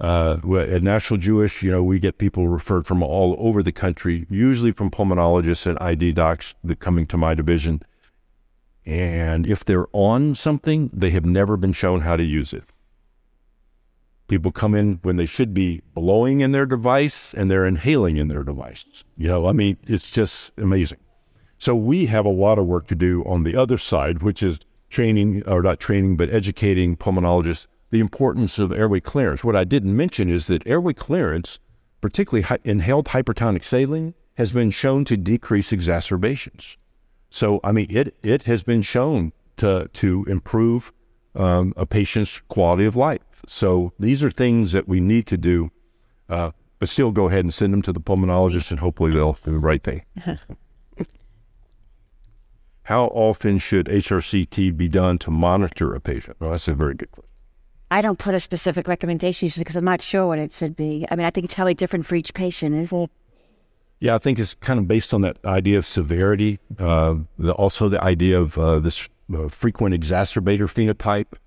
Uh, 0.00 0.38
at 0.56 0.82
National 0.82 1.18
Jewish, 1.18 1.62
you 1.62 1.70
know, 1.70 1.82
we 1.82 1.98
get 1.98 2.16
people 2.16 2.48
referred 2.48 2.86
from 2.86 3.02
all 3.02 3.36
over 3.38 3.62
the 3.62 3.72
country, 3.72 4.26
usually 4.30 4.72
from 4.72 4.90
pulmonologists 4.90 5.66
and 5.66 5.78
ID 5.78 6.12
docs 6.12 6.54
that 6.64 6.80
coming 6.80 7.06
to 7.08 7.18
my 7.18 7.34
division. 7.34 7.82
And 8.86 9.46
if 9.46 9.64
they're 9.64 9.88
on 9.92 10.34
something, 10.34 10.88
they 10.92 11.10
have 11.10 11.26
never 11.26 11.58
been 11.58 11.72
shown 11.72 12.00
how 12.00 12.16
to 12.16 12.24
use 12.24 12.54
it. 12.54 12.64
People 14.26 14.52
come 14.52 14.74
in 14.74 15.00
when 15.02 15.16
they 15.16 15.26
should 15.26 15.52
be 15.52 15.82
blowing 15.92 16.40
in 16.40 16.52
their 16.52 16.64
device 16.64 17.34
and 17.34 17.50
they're 17.50 17.66
inhaling 17.66 18.16
in 18.16 18.28
their 18.28 18.44
device. 18.44 19.04
You 19.18 19.28
know, 19.28 19.46
I 19.46 19.52
mean, 19.52 19.76
it's 19.86 20.10
just 20.10 20.52
amazing. 20.56 20.98
So 21.60 21.76
we 21.76 22.06
have 22.06 22.24
a 22.24 22.30
lot 22.30 22.58
of 22.58 22.66
work 22.66 22.86
to 22.86 22.94
do 22.94 23.22
on 23.24 23.44
the 23.44 23.54
other 23.54 23.76
side, 23.76 24.22
which 24.22 24.42
is 24.42 24.58
training, 24.88 25.42
or 25.46 25.62
not 25.62 25.78
training, 25.78 26.16
but 26.16 26.30
educating 26.30 26.96
pulmonologists 26.96 27.66
the 27.90 28.00
importance 28.00 28.58
of 28.58 28.72
airway 28.72 29.00
clearance. 29.00 29.44
What 29.44 29.56
I 29.56 29.64
didn't 29.64 29.94
mention 29.94 30.30
is 30.30 30.46
that 30.46 30.66
airway 30.66 30.94
clearance, 30.94 31.58
particularly 32.00 32.46
inhaled 32.64 33.06
hypertonic 33.08 33.62
saline, 33.62 34.14
has 34.36 34.52
been 34.52 34.70
shown 34.70 35.04
to 35.04 35.18
decrease 35.18 35.70
exacerbations. 35.70 36.78
So, 37.28 37.60
I 37.62 37.72
mean, 37.72 37.88
it, 37.90 38.16
it 38.22 38.44
has 38.44 38.62
been 38.62 38.80
shown 38.80 39.32
to, 39.58 39.90
to 39.92 40.24
improve 40.28 40.92
um, 41.34 41.74
a 41.76 41.84
patient's 41.84 42.40
quality 42.48 42.86
of 42.86 42.96
life. 42.96 43.20
So, 43.46 43.92
these 43.98 44.22
are 44.22 44.30
things 44.30 44.72
that 44.72 44.88
we 44.88 44.98
need 44.98 45.26
to 45.26 45.36
do, 45.36 45.70
uh, 46.30 46.52
but 46.78 46.88
still 46.88 47.10
go 47.10 47.28
ahead 47.28 47.44
and 47.44 47.52
send 47.52 47.74
them 47.74 47.82
to 47.82 47.92
the 47.92 48.00
pulmonologist 48.00 48.70
and 48.70 48.80
hopefully 48.80 49.10
they'll 49.10 49.36
do 49.44 49.52
the 49.52 49.58
right 49.58 49.82
thing. 49.82 50.06
How 52.90 53.04
often 53.14 53.58
should 53.58 53.86
HRCT 53.86 54.76
be 54.76 54.88
done 54.88 55.16
to 55.18 55.30
monitor 55.30 55.94
a 55.94 56.00
patient? 56.00 56.38
Well, 56.40 56.50
that's 56.50 56.66
a 56.66 56.74
very 56.74 56.94
good 56.94 57.08
question. 57.12 57.30
I 57.88 58.00
don't 58.00 58.18
put 58.18 58.34
a 58.34 58.40
specific 58.40 58.88
recommendation 58.88 59.48
because 59.56 59.76
I'm 59.76 59.84
not 59.84 60.02
sure 60.02 60.26
what 60.26 60.40
it 60.40 60.50
should 60.50 60.74
be. 60.74 61.06
I 61.08 61.14
mean, 61.14 61.24
I 61.24 61.30
think 61.30 61.44
it's 61.44 61.54
probably 61.54 61.74
different 61.74 62.04
for 62.04 62.16
each 62.16 62.34
patient, 62.34 62.74
isn't 62.74 63.02
it? 63.02 63.10
Yeah, 64.00 64.16
I 64.16 64.18
think 64.18 64.40
it's 64.40 64.54
kind 64.54 64.80
of 64.80 64.88
based 64.88 65.14
on 65.14 65.20
that 65.20 65.38
idea 65.44 65.78
of 65.78 65.86
severity. 65.86 66.58
Uh, 66.80 67.18
the, 67.38 67.52
also, 67.52 67.88
the 67.88 68.02
idea 68.02 68.40
of 68.40 68.58
uh, 68.58 68.80
this 68.80 69.08
uh, 69.32 69.46
frequent 69.46 69.94
exacerbator 69.94 70.66
phenotype. 70.66 71.38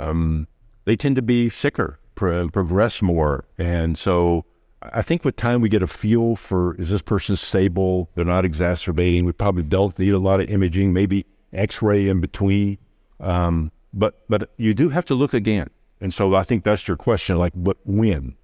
Um, 0.00 0.48
they 0.86 0.96
tend 0.96 1.16
to 1.16 1.22
be 1.22 1.50
sicker, 1.50 1.98
pro- 2.14 2.48
progress 2.48 3.02
more, 3.02 3.44
and 3.58 3.98
so 3.98 4.46
I 4.92 5.02
think 5.02 5.24
with 5.24 5.36
time 5.36 5.60
we 5.60 5.68
get 5.68 5.82
a 5.82 5.86
feel 5.86 6.36
for 6.36 6.74
is 6.76 6.90
this 6.90 7.02
person 7.02 7.36
stable? 7.36 8.10
They're 8.14 8.24
not 8.24 8.44
exacerbating. 8.44 9.24
We 9.24 9.32
probably 9.32 9.62
don't 9.62 9.98
need 9.98 10.12
a 10.12 10.18
lot 10.18 10.40
of 10.40 10.48
imaging, 10.50 10.92
maybe 10.92 11.26
X-ray 11.52 12.08
in 12.08 12.20
between. 12.20 12.78
Um, 13.20 13.72
but 13.92 14.24
but 14.28 14.50
you 14.56 14.74
do 14.74 14.90
have 14.90 15.04
to 15.06 15.14
look 15.14 15.32
again, 15.32 15.68
and 16.00 16.12
so 16.12 16.34
I 16.34 16.42
think 16.42 16.64
that's 16.64 16.86
your 16.86 16.96
question, 16.96 17.38
like 17.38 17.52
but 17.54 17.78
when? 17.84 18.36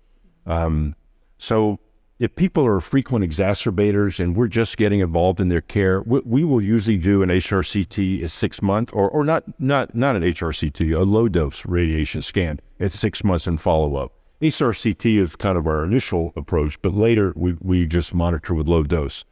Um, 0.46 0.96
so 1.38 1.78
if 2.18 2.34
people 2.36 2.64
are 2.64 2.80
frequent 2.80 3.24
exacerbators 3.24 4.20
and 4.20 4.36
we're 4.36 4.46
just 4.46 4.76
getting 4.76 5.00
involved 5.00 5.40
in 5.40 5.48
their 5.48 5.60
care, 5.60 6.02
we, 6.02 6.20
we 6.24 6.44
will 6.44 6.62
usually 6.62 6.96
do 6.96 7.22
an 7.22 7.28
HRCT 7.28 8.22
at 8.22 8.30
six 8.30 8.62
months, 8.62 8.92
or 8.92 9.10
or 9.10 9.24
not 9.24 9.44
not 9.60 9.94
not 9.94 10.16
an 10.16 10.22
HRCT, 10.22 10.96
a 10.96 11.00
low 11.00 11.28
dose 11.28 11.66
radiation 11.66 12.22
scan 12.22 12.60
at 12.80 12.92
six 12.92 13.22
months 13.24 13.46
and 13.46 13.60
follow 13.60 13.96
up. 13.96 14.12
HRCT 14.42 15.18
is 15.18 15.36
kind 15.36 15.56
of 15.56 15.68
our 15.68 15.84
initial 15.84 16.32
approach, 16.34 16.80
but 16.82 16.92
later 16.92 17.32
we, 17.36 17.56
we 17.60 17.86
just 17.86 18.12
monitor 18.12 18.54
with 18.54 18.68
low 18.68 18.82
dose. 18.82 19.24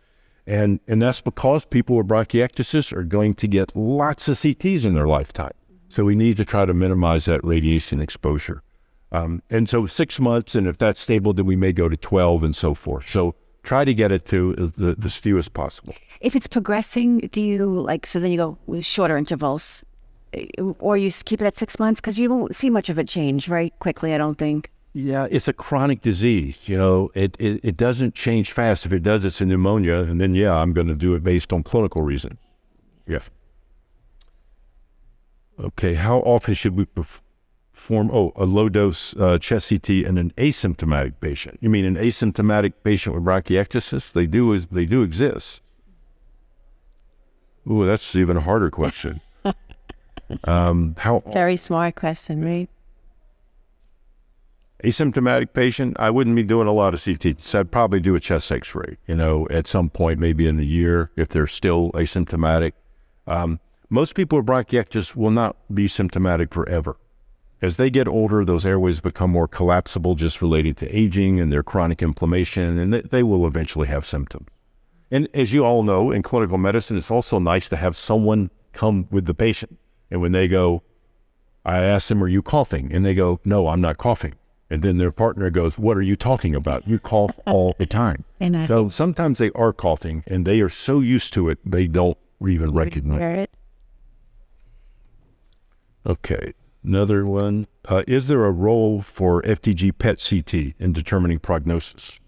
And, 0.46 0.78
and 0.86 1.02
that's 1.02 1.20
because 1.20 1.64
people 1.64 1.96
with 1.96 2.06
bronchiectasis 2.06 2.92
are 2.92 3.02
going 3.02 3.34
to 3.34 3.48
get 3.48 3.76
lots 3.76 4.28
of 4.28 4.36
CTs 4.36 4.84
in 4.84 4.94
their 4.94 5.08
lifetime. 5.08 5.52
So 5.88 6.04
we 6.04 6.14
need 6.14 6.36
to 6.36 6.44
try 6.44 6.64
to 6.64 6.72
minimize 6.72 7.24
that 7.24 7.44
radiation 7.44 8.00
exposure. 8.00 8.62
Um, 9.10 9.42
and 9.50 9.68
so 9.68 9.86
six 9.86 10.20
months, 10.20 10.54
and 10.54 10.68
if 10.68 10.78
that's 10.78 11.00
stable, 11.00 11.32
then 11.32 11.46
we 11.46 11.56
may 11.56 11.72
go 11.72 11.88
to 11.88 11.96
12 11.96 12.44
and 12.44 12.54
so 12.54 12.74
forth. 12.74 13.08
So 13.08 13.34
try 13.64 13.84
to 13.84 13.92
get 13.92 14.12
it 14.12 14.24
to 14.26 14.54
the, 14.54 14.94
the 14.94 15.10
few 15.10 15.36
as 15.38 15.48
possible. 15.48 15.94
If 16.20 16.36
it's 16.36 16.46
progressing, 16.46 17.18
do 17.32 17.40
you 17.40 17.66
like, 17.66 18.06
so 18.06 18.20
then 18.20 18.30
you 18.30 18.36
go 18.36 18.58
with 18.66 18.84
shorter 18.84 19.16
intervals 19.16 19.84
or 20.78 20.96
you 20.96 21.10
keep 21.24 21.42
it 21.42 21.46
at 21.46 21.56
six 21.56 21.80
months? 21.80 22.00
Because 22.00 22.16
you 22.16 22.30
won't 22.30 22.54
see 22.54 22.70
much 22.70 22.88
of 22.88 22.98
a 22.98 23.04
change, 23.04 23.48
right? 23.48 23.76
Quickly, 23.80 24.14
I 24.14 24.18
don't 24.18 24.38
think. 24.38 24.70
Yeah, 24.92 25.28
it's 25.30 25.46
a 25.46 25.52
chronic 25.52 26.02
disease. 26.02 26.56
You 26.64 26.76
know, 26.76 27.10
it, 27.14 27.36
it, 27.38 27.60
it 27.62 27.76
doesn't 27.76 28.14
change 28.14 28.52
fast. 28.52 28.84
If 28.84 28.92
it 28.92 29.02
does, 29.02 29.24
it's 29.24 29.40
a 29.40 29.46
pneumonia. 29.46 30.00
And 30.00 30.20
then, 30.20 30.34
yeah, 30.34 30.54
I'm 30.54 30.72
going 30.72 30.88
to 30.88 30.94
do 30.94 31.14
it 31.14 31.22
based 31.22 31.52
on 31.52 31.62
clinical 31.62 32.02
reasons. 32.02 32.38
Yeah. 33.06 33.20
Okay, 35.58 35.94
how 35.94 36.18
often 36.20 36.54
should 36.54 36.74
we 36.74 36.86
perform, 36.86 38.10
oh, 38.12 38.32
a 38.34 38.44
low 38.44 38.68
dose 38.68 39.14
uh, 39.16 39.38
chest 39.38 39.68
CT 39.68 39.90
in 39.90 40.18
an 40.18 40.32
asymptomatic 40.36 41.14
patient? 41.20 41.58
You 41.60 41.70
mean 41.70 41.84
an 41.84 41.96
asymptomatic 41.96 42.72
patient 42.82 43.14
with 43.14 43.24
bronchiectasis? 43.24 44.12
They 44.12 44.26
do, 44.26 44.58
they 44.58 44.86
do 44.86 45.02
exist. 45.02 45.60
Ooh, 47.70 47.86
that's 47.86 48.16
even 48.16 48.36
a 48.38 48.40
harder 48.40 48.70
question. 48.70 49.20
um, 50.44 50.96
how 50.98 51.22
Very 51.32 51.56
smart 51.56 51.94
question, 51.94 52.44
right? 52.44 52.68
Asymptomatic 54.82 55.52
patient, 55.52 55.96
I 55.98 56.10
wouldn't 56.10 56.36
be 56.36 56.42
doing 56.42 56.68
a 56.68 56.72
lot 56.72 56.94
of 56.94 57.02
CT. 57.02 57.20
CTs. 57.20 57.54
I'd 57.54 57.70
probably 57.70 58.00
do 58.00 58.14
a 58.14 58.20
chest 58.20 58.50
X-ray. 58.50 58.98
You 59.06 59.16
know, 59.16 59.46
at 59.50 59.66
some 59.66 59.90
point, 59.90 60.18
maybe 60.18 60.46
in 60.46 60.58
a 60.58 60.64
year, 60.64 61.10
if 61.16 61.28
they're 61.28 61.46
still 61.46 61.90
asymptomatic. 61.92 62.72
Um, 63.26 63.60
most 63.88 64.14
people 64.14 64.38
with 64.38 64.46
bronchiectasis 64.46 65.16
will 65.16 65.30
not 65.30 65.56
be 65.72 65.88
symptomatic 65.88 66.54
forever. 66.54 66.96
As 67.62 67.76
they 67.76 67.90
get 67.90 68.08
older, 68.08 68.44
those 68.44 68.64
airways 68.64 69.00
become 69.00 69.30
more 69.30 69.48
collapsible, 69.48 70.14
just 70.14 70.40
related 70.40 70.76
to 70.78 70.96
aging 70.96 71.40
and 71.40 71.52
their 71.52 71.62
chronic 71.62 72.00
inflammation, 72.00 72.78
and 72.78 72.92
they 72.92 73.22
will 73.22 73.46
eventually 73.46 73.88
have 73.88 74.06
symptoms. 74.06 74.46
And 75.10 75.28
as 75.34 75.52
you 75.52 75.64
all 75.64 75.82
know, 75.82 76.10
in 76.10 76.22
clinical 76.22 76.56
medicine, 76.56 76.96
it's 76.96 77.10
also 77.10 77.38
nice 77.38 77.68
to 77.68 77.76
have 77.76 77.96
someone 77.96 78.50
come 78.72 79.08
with 79.10 79.26
the 79.26 79.34
patient. 79.34 79.78
And 80.10 80.20
when 80.20 80.32
they 80.32 80.48
go, 80.48 80.82
I 81.64 81.78
ask 81.82 82.08
them, 82.08 82.22
Are 82.22 82.28
you 82.28 82.42
coughing? 82.42 82.92
And 82.92 83.04
they 83.04 83.14
go, 83.14 83.40
No, 83.44 83.68
I'm 83.68 83.80
not 83.80 83.98
coughing. 83.98 84.34
And 84.70 84.82
then 84.82 84.98
their 84.98 85.10
partner 85.10 85.50
goes, 85.50 85.78
What 85.78 85.96
are 85.96 86.02
you 86.02 86.16
talking 86.16 86.54
about? 86.54 86.86
You 86.86 86.98
cough 86.98 87.38
all 87.46 87.74
the 87.78 87.86
time. 87.86 88.24
and 88.38 88.56
I, 88.56 88.66
so 88.66 88.88
sometimes 88.88 89.38
they 89.38 89.50
are 89.50 89.72
coughing 89.72 90.22
and 90.26 90.46
they 90.46 90.60
are 90.60 90.68
so 90.68 91.00
used 91.00 91.34
to 91.34 91.48
it, 91.48 91.58
they 91.64 91.86
don't 91.88 92.16
even 92.46 92.72
recognize 92.72 93.38
it. 93.38 93.50
Okay. 96.06 96.54
Another 96.82 97.26
one. 97.26 97.66
Uh, 97.86 98.02
is 98.06 98.28
there 98.28 98.44
a 98.44 98.52
role 98.52 99.02
for 99.02 99.42
FDG 99.42 99.98
PET 99.98 100.24
CT 100.26 100.74
in 100.78 100.92
determining 100.92 101.38
prognosis? 101.38 102.18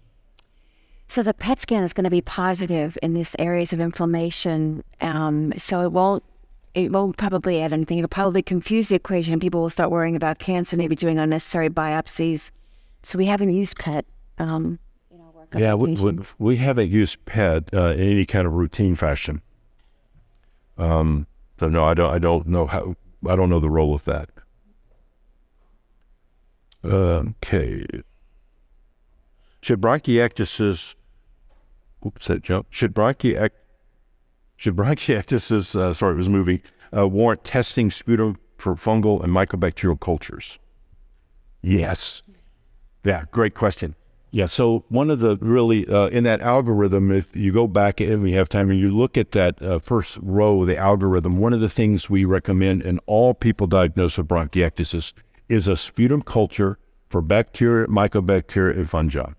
So 1.07 1.23
the 1.23 1.33
PET 1.33 1.61
scan 1.61 1.83
is 1.83 1.93
going 1.93 2.03
to 2.05 2.09
be 2.09 2.21
positive 2.21 2.97
in 3.01 3.13
these 3.13 3.35
areas 3.39 3.73
of 3.73 3.79
inflammation. 3.79 4.83
Um, 5.01 5.53
so 5.57 5.81
it 5.81 5.91
won't 5.91 6.23
it 6.73 6.91
won't 6.91 7.17
probably 7.17 7.61
add 7.61 7.73
anything. 7.73 7.99
It'll 7.99 8.07
probably 8.07 8.41
confuse 8.41 8.87
the 8.87 8.95
equation. 8.95 9.39
People 9.39 9.61
will 9.61 9.69
start 9.69 9.91
worrying 9.91 10.15
about 10.15 10.39
cancer, 10.39 10.75
maybe 10.75 10.95
doing 10.95 11.19
unnecessary 11.19 11.69
biopsies. 11.69 12.51
So 13.03 13.17
we 13.17 13.25
haven't 13.25 13.53
used 13.53 13.77
PET. 13.77 14.05
Um, 14.39 14.79
yeah, 15.55 15.75
we, 15.75 15.93
we, 15.93 16.17
we, 16.39 16.55
haven't 16.55 16.89
used 16.89 17.23
PET 17.25 17.71
uh, 17.73 17.93
in 17.93 18.09
any 18.09 18.25
kind 18.25 18.47
of 18.47 18.53
routine 18.53 18.95
fashion. 18.95 19.41
Um, 20.79 21.27
so 21.59 21.69
no, 21.69 21.83
I 21.83 21.93
don't. 21.93 22.11
I 22.11 22.17
don't 22.17 22.47
know 22.47 22.65
how. 22.65 22.95
I 23.27 23.35
don't 23.35 23.49
know 23.49 23.59
the 23.59 23.69
role 23.69 23.93
of 23.93 24.03
that. 24.05 24.29
Okay. 26.83 27.85
Should 29.61 29.79
bronchiectasis? 29.79 30.95
Oops, 32.05 32.27
that 32.27 32.41
jump. 32.41 32.67
Should 32.71 32.95
bronchiectasis 32.95 33.51
should 34.63 34.77
bronchiectasis, 34.77 35.75
uh, 35.79 35.93
sorry, 35.93 36.13
it 36.13 36.17
was 36.17 36.29
moving, 36.29 36.61
uh, 36.95 37.05
warrant 37.07 37.43
testing 37.43 37.91
sputum 37.91 38.37
for 38.57 38.75
fungal 38.75 39.21
and 39.21 39.33
mycobacterial 39.33 39.99
cultures? 39.99 40.57
Yes. 41.61 42.21
Yeah, 43.03 43.25
great 43.31 43.55
question. 43.55 43.95
Yeah, 44.31 44.45
so 44.47 44.85
one 44.87 45.11
of 45.11 45.19
the 45.19 45.37
really, 45.37 45.85
uh, 45.87 46.07
in 46.07 46.23
that 46.23 46.41
algorithm, 46.41 47.11
if 47.11 47.35
you 47.35 47.51
go 47.51 47.67
back 47.67 47.99
and 47.99 48.23
we 48.23 48.31
have 48.31 48.49
time 48.49 48.71
and 48.71 48.79
you 48.79 48.89
look 48.89 49.17
at 49.17 49.33
that 49.33 49.61
uh, 49.61 49.79
first 49.79 50.17
row 50.23 50.61
of 50.61 50.67
the 50.67 50.77
algorithm, 50.77 51.37
one 51.37 51.53
of 51.53 51.59
the 51.59 51.69
things 51.69 52.09
we 52.09 52.25
recommend 52.25 52.81
in 52.81 52.99
all 53.05 53.33
people 53.33 53.67
diagnosed 53.67 54.17
with 54.17 54.27
bronchiectasis 54.27 55.13
is 55.49 55.67
a 55.67 55.75
sputum 55.75 56.21
culture 56.21 56.79
for 57.09 57.21
bacteria, 57.21 57.85
mycobacteria, 57.87 58.75
and 58.75 58.89
fungi. 58.89 59.33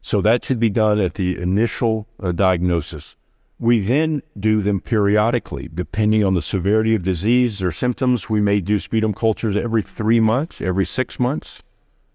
So 0.00 0.20
that 0.22 0.44
should 0.44 0.58
be 0.58 0.70
done 0.70 0.98
at 0.98 1.14
the 1.14 1.38
initial 1.38 2.08
uh, 2.20 2.32
diagnosis. 2.32 3.16
We 3.58 3.80
then 3.80 4.22
do 4.38 4.60
them 4.60 4.80
periodically, 4.80 5.70
depending 5.72 6.22
on 6.22 6.34
the 6.34 6.42
severity 6.42 6.94
of 6.94 7.02
disease 7.02 7.62
or 7.62 7.72
symptoms. 7.72 8.28
We 8.28 8.40
may 8.40 8.60
do 8.60 8.78
sputum 8.78 9.14
cultures 9.14 9.56
every 9.56 9.82
three 9.82 10.20
months, 10.20 10.60
every 10.60 10.84
six 10.84 11.18
months. 11.18 11.62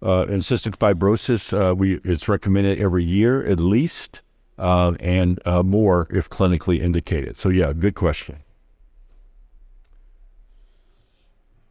Uh, 0.03 0.25
in 0.29 0.39
cystic 0.39 0.77
fibrosis, 0.77 1.53
uh, 1.53 1.75
we 1.75 1.99
it's 2.03 2.27
recommended 2.27 2.79
every 2.79 3.03
year 3.03 3.43
at 3.45 3.59
least, 3.59 4.21
uh, 4.57 4.93
and 4.99 5.39
uh, 5.45 5.61
more 5.63 6.07
if 6.11 6.29
clinically 6.29 6.79
indicated. 6.79 7.37
So, 7.37 7.49
yeah, 7.49 7.73
good 7.73 7.95
question. 7.95 8.43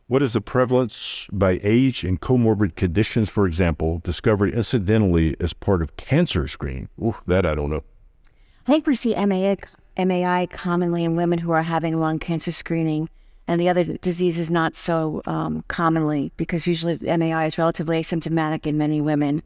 What 0.06 0.22
is 0.22 0.32
the 0.32 0.40
prevalence 0.40 1.28
by 1.32 1.60
age 1.62 2.02
and 2.02 2.20
comorbid 2.20 2.74
conditions, 2.74 3.28
for 3.28 3.46
example, 3.46 4.00
discovered 4.02 4.52
incidentally 4.52 5.36
as 5.38 5.52
part 5.52 5.82
of 5.82 5.96
cancer 5.96 6.48
screening? 6.48 6.88
Ooh, 7.00 7.14
that 7.28 7.46
I 7.46 7.54
don't 7.54 7.70
know. 7.70 7.84
I 8.66 8.72
think 8.72 8.86
we 8.86 8.94
see 8.94 9.14
MAI, 9.14 9.56
MAI 9.98 10.46
commonly 10.46 11.04
in 11.04 11.16
women 11.16 11.38
who 11.38 11.50
are 11.52 11.62
having 11.62 11.98
lung 11.98 12.18
cancer 12.18 12.52
screening. 12.52 13.08
and 13.48 13.60
the 13.60 13.68
other 13.68 13.82
diseases 13.82 14.48
not 14.48 14.76
so 14.76 15.22
um, 15.26 15.64
commonly 15.66 16.30
because 16.36 16.68
usually 16.68 16.98
MAI 17.02 17.46
is 17.46 17.58
relatively 17.58 18.00
asymptomatic 18.00 18.64
in 18.64 18.78
many 18.78 19.00
women. 19.00 19.42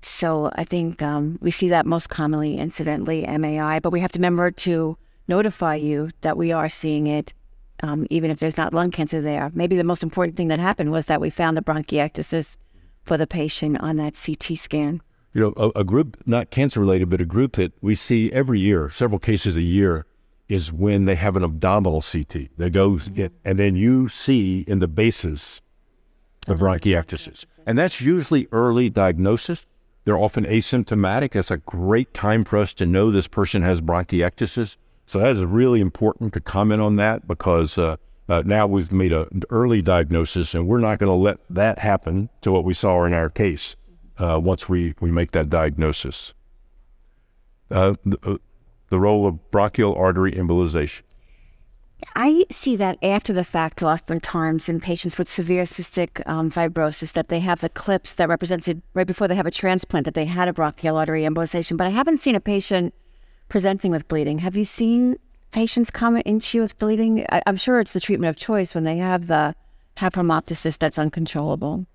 So 0.00 0.50
I 0.54 0.64
think 0.64 1.02
um, 1.02 1.38
we 1.42 1.50
see 1.50 1.68
that 1.68 1.84
most 1.84 2.08
commonly, 2.08 2.56
incidentally, 2.56 3.26
MAI, 3.26 3.78
but 3.80 3.92
we 3.92 4.00
have 4.00 4.10
to 4.12 4.18
remember 4.18 4.50
to 4.50 4.96
notify 5.28 5.74
you 5.74 6.10
that 6.22 6.38
we 6.38 6.50
are 6.50 6.70
seeing 6.70 7.06
it, 7.08 7.34
um, 7.82 8.06
even 8.08 8.30
if 8.30 8.38
there's 8.38 8.56
not 8.56 8.72
lung 8.72 8.90
cancer 8.90 9.20
there. 9.20 9.50
Maybe 9.54 9.76
the 9.76 9.84
most 9.84 10.02
important 10.02 10.36
thing 10.36 10.48
that 10.48 10.58
happened 10.58 10.90
was 10.90 11.06
that 11.06 11.20
we 11.20 11.28
found 11.28 11.56
the 11.56 11.62
bronchiectasis 11.62 12.56
for 13.04 13.18
the 13.18 13.26
patient 13.26 13.80
on 13.80 13.96
that 13.96 14.14
CT 14.14 14.56
scan. 14.56 15.02
You 15.32 15.40
know, 15.40 15.54
a, 15.56 15.80
a 15.80 15.84
group, 15.84 16.22
not 16.26 16.50
cancer 16.50 16.80
related, 16.80 17.08
but 17.08 17.20
a 17.20 17.24
group 17.24 17.56
that 17.56 17.72
we 17.80 17.94
see 17.94 18.30
every 18.32 18.60
year, 18.60 18.90
several 18.90 19.18
cases 19.18 19.56
a 19.56 19.62
year, 19.62 20.06
is 20.48 20.70
when 20.70 21.06
they 21.06 21.14
have 21.14 21.36
an 21.36 21.42
abdominal 21.42 22.02
CT. 22.02 22.48
They 22.58 22.68
go, 22.68 22.98
and 23.44 23.58
then 23.58 23.74
you 23.74 24.08
see 24.08 24.60
in 24.68 24.80
the 24.80 24.88
basis 24.88 25.62
of 26.46 26.58
bronchiectasis. 26.58 27.46
And 27.66 27.78
that's 27.78 28.00
usually 28.00 28.48
early 28.52 28.90
diagnosis. 28.90 29.66
They're 30.04 30.18
often 30.18 30.44
asymptomatic. 30.44 31.32
That's 31.32 31.50
a 31.50 31.58
great 31.58 32.12
time 32.12 32.44
for 32.44 32.58
us 32.58 32.74
to 32.74 32.86
know 32.86 33.10
this 33.10 33.28
person 33.28 33.62
has 33.62 33.80
bronchiectasis. 33.80 34.76
So 35.06 35.20
that 35.20 35.36
is 35.36 35.44
really 35.44 35.80
important 35.80 36.34
to 36.34 36.40
comment 36.40 36.82
on 36.82 36.96
that 36.96 37.26
because 37.26 37.78
uh, 37.78 37.96
uh, 38.28 38.42
now 38.44 38.66
we've 38.66 38.92
made 38.92 39.12
an 39.12 39.42
early 39.50 39.80
diagnosis 39.80 40.54
and 40.54 40.66
we're 40.66 40.78
not 40.78 40.98
going 40.98 41.08
to 41.08 41.14
let 41.14 41.38
that 41.48 41.78
happen 41.78 42.28
to 42.40 42.52
what 42.52 42.64
we 42.64 42.74
saw 42.74 43.04
in 43.04 43.12
our 43.12 43.30
case 43.30 43.76
uh, 44.22 44.38
once 44.38 44.68
we, 44.68 44.94
we 45.00 45.10
make 45.10 45.32
that 45.32 45.50
diagnosis. 45.50 46.32
Uh, 47.70 47.94
the, 48.04 48.18
uh, 48.22 48.36
the 48.90 49.00
role 49.00 49.26
of 49.26 49.50
bronchial 49.50 49.94
artery 49.94 50.32
embolization. 50.32 51.02
I 52.14 52.44
see 52.50 52.76
that 52.76 52.98
after 53.02 53.32
the 53.32 53.44
fact, 53.44 53.82
oftentimes 53.82 54.68
in 54.68 54.80
patients 54.80 55.16
with 55.16 55.28
severe 55.28 55.64
cystic 55.64 56.26
um, 56.26 56.50
fibrosis, 56.50 57.12
that 57.12 57.28
they 57.28 57.40
have 57.40 57.60
the 57.60 57.68
clips 57.68 58.12
that 58.14 58.28
represented 58.28 58.82
right 58.92 59.06
before 59.06 59.28
they 59.28 59.36
have 59.36 59.46
a 59.46 59.52
transplant 59.52 60.04
that 60.04 60.14
they 60.14 60.26
had 60.26 60.48
a 60.48 60.52
bronchial 60.52 60.96
artery 60.96 61.22
embolization. 61.22 61.76
But 61.76 61.86
I 61.86 61.90
haven't 61.90 62.20
seen 62.20 62.34
a 62.34 62.40
patient 62.40 62.92
presenting 63.48 63.90
with 63.90 64.08
bleeding. 64.08 64.38
Have 64.38 64.56
you 64.56 64.64
seen 64.64 65.16
patients 65.52 65.90
come 65.90 66.16
into 66.18 66.58
you 66.58 66.62
with 66.62 66.78
bleeding? 66.78 67.24
I, 67.30 67.42
am 67.46 67.56
sure 67.56 67.80
it's 67.80 67.92
the 67.92 68.00
treatment 68.00 68.30
of 68.30 68.36
choice 68.36 68.74
when 68.74 68.84
they 68.84 68.98
have 68.98 69.28
the 69.28 69.54
have 69.96 70.14
hemoptysis 70.14 70.78
that's 70.78 70.98
uncontrollable. 70.98 71.86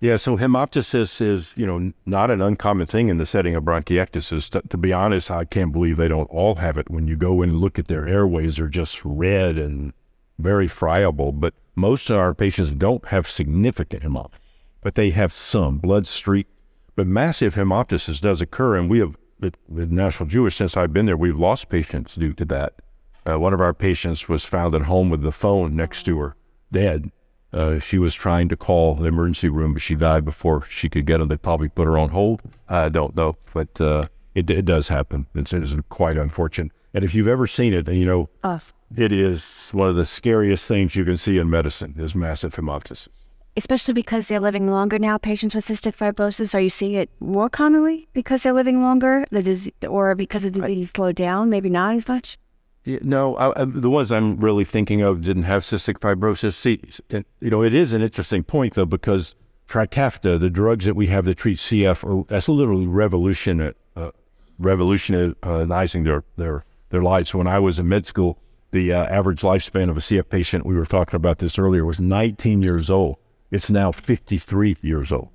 Yeah, 0.00 0.16
so 0.16 0.36
hemoptysis 0.36 1.20
is, 1.20 1.54
you 1.56 1.66
know, 1.66 1.92
not 2.06 2.30
an 2.30 2.40
uncommon 2.40 2.86
thing 2.86 3.08
in 3.08 3.16
the 3.18 3.26
setting 3.26 3.56
of 3.56 3.64
bronchiectasis. 3.64 4.48
To, 4.50 4.60
to, 4.68 4.76
be 4.76 4.92
honest, 4.92 5.28
I 5.28 5.44
can't 5.44 5.72
believe 5.72 5.96
they 5.96 6.06
don't 6.06 6.30
all 6.30 6.56
have 6.56 6.78
it. 6.78 6.88
When 6.88 7.08
you 7.08 7.16
go 7.16 7.42
and 7.42 7.56
look 7.56 7.80
at 7.80 7.88
their 7.88 8.06
airways, 8.06 8.56
they're 8.56 8.68
just 8.68 9.04
red 9.04 9.58
and 9.58 9.92
very 10.38 10.68
friable. 10.68 11.32
But 11.32 11.54
most 11.74 12.10
of 12.10 12.16
our 12.16 12.32
patients 12.32 12.70
don't 12.70 13.08
have 13.08 13.26
significant 13.26 14.04
hemoptysis, 14.04 14.38
but 14.82 14.94
they 14.94 15.10
have 15.10 15.32
some 15.32 15.78
blood 15.78 16.06
streak. 16.06 16.46
But 16.94 17.08
massive 17.08 17.56
hemoptysis 17.56 18.20
does 18.20 18.40
occur, 18.40 18.76
and 18.76 18.88
we 18.88 19.00
have, 19.00 19.16
at, 19.42 19.56
National 19.68 20.28
Jewish, 20.28 20.56
since 20.56 20.76
I've 20.76 20.92
been 20.92 21.06
there, 21.06 21.16
we've 21.16 21.38
lost 21.38 21.68
patients 21.68 22.14
due 22.14 22.34
to 22.34 22.44
that. 22.44 22.74
Uh, 23.28 23.38
one 23.38 23.52
of 23.52 23.60
our 23.60 23.74
patients 23.74 24.28
was 24.28 24.44
found 24.44 24.76
at 24.76 24.82
home 24.82 25.10
with 25.10 25.22
the 25.22 25.32
phone 25.32 25.72
next 25.72 26.04
to 26.04 26.18
her, 26.18 26.36
dead 26.70 27.10
uh, 27.52 27.78
she 27.78 27.98
was 27.98 28.14
trying 28.14 28.48
to 28.48 28.56
call 28.56 28.94
the 28.94 29.06
emergency 29.06 29.48
room, 29.48 29.72
but 29.72 29.82
she 29.82 29.94
died 29.94 30.24
before 30.24 30.64
she 30.68 30.88
could 30.88 31.06
get 31.06 31.18
them. 31.18 31.28
They 31.28 31.36
probably 31.36 31.68
put 31.68 31.86
her 31.86 31.98
on 31.98 32.10
hold. 32.10 32.42
I 32.68 32.88
don't 32.88 33.16
know, 33.16 33.36
but 33.54 33.80
uh, 33.80 34.06
it, 34.34 34.50
it 34.50 34.64
does 34.64 34.88
happen. 34.88 35.26
It's, 35.34 35.52
it's 35.52 35.74
quite 35.88 36.16
unfortunate. 36.18 36.72
And 36.94 37.04
if 37.04 37.14
you've 37.14 37.28
ever 37.28 37.46
seen 37.46 37.72
it, 37.72 37.88
you 37.88 38.06
know, 38.06 38.28
uh, 38.42 38.58
it 38.96 39.12
is 39.12 39.70
one 39.72 39.88
of 39.88 39.96
the 39.96 40.06
scariest 40.06 40.66
things 40.66 40.96
you 40.96 41.04
can 41.04 41.16
see 41.16 41.38
in 41.38 41.50
medicine 41.50 41.94
is 41.98 42.14
massive 42.14 42.54
hemoptysis. 42.54 43.08
Especially 43.56 43.94
because 43.94 44.28
they're 44.28 44.40
living 44.40 44.68
longer 44.68 44.98
now. 44.98 45.18
Patients 45.18 45.54
with 45.54 45.66
cystic 45.66 45.96
fibrosis, 45.96 46.54
are 46.54 46.60
you 46.60 46.70
seeing 46.70 46.92
it 46.92 47.10
more 47.18 47.50
commonly 47.50 48.08
because 48.12 48.42
they're 48.42 48.52
living 48.52 48.82
longer, 48.82 49.24
the 49.30 49.42
disease, 49.42 49.72
or 49.88 50.14
because 50.14 50.42
the 50.42 50.50
disease 50.50 50.92
slowed 50.94 51.16
down? 51.16 51.50
Maybe 51.50 51.68
not 51.68 51.94
as 51.94 52.06
much. 52.06 52.38
No, 52.84 53.36
I, 53.36 53.64
the 53.64 53.90
ones 53.90 54.10
I'm 54.10 54.38
really 54.38 54.64
thinking 54.64 55.02
of 55.02 55.20
didn't 55.20 55.42
have 55.42 55.62
cystic 55.62 55.98
fibrosis. 55.98 56.54
See, 56.54 56.80
you 57.40 57.50
know, 57.50 57.62
it 57.62 57.74
is 57.74 57.92
an 57.92 58.00
interesting 58.00 58.42
point 58.42 58.74
though 58.74 58.86
because 58.86 59.34
Trikafta, 59.68 60.40
the 60.40 60.48
drugs 60.48 60.86
that 60.86 60.96
we 60.96 61.08
have 61.08 61.26
that 61.26 61.36
treat 61.36 61.58
CF, 61.58 62.02
are 62.02 62.24
that's 62.26 62.48
literally 62.48 62.86
revolution, 62.86 63.74
uh, 63.94 64.10
revolutionizing 64.58 66.04
their 66.04 66.24
their 66.36 66.64
their 66.88 67.02
lives. 67.02 67.34
When 67.34 67.46
I 67.46 67.58
was 67.58 67.78
in 67.78 67.88
med 67.88 68.06
school, 68.06 68.38
the 68.70 68.94
uh, 68.94 69.04
average 69.04 69.42
lifespan 69.42 69.90
of 69.90 69.98
a 69.98 70.00
CF 70.00 70.30
patient, 70.30 70.64
we 70.64 70.74
were 70.74 70.86
talking 70.86 71.16
about 71.16 71.38
this 71.38 71.58
earlier, 71.58 71.84
was 71.84 72.00
19 72.00 72.62
years 72.62 72.88
old. 72.88 73.16
It's 73.50 73.68
now 73.68 73.92
53 73.92 74.78
years 74.80 75.12
old, 75.12 75.28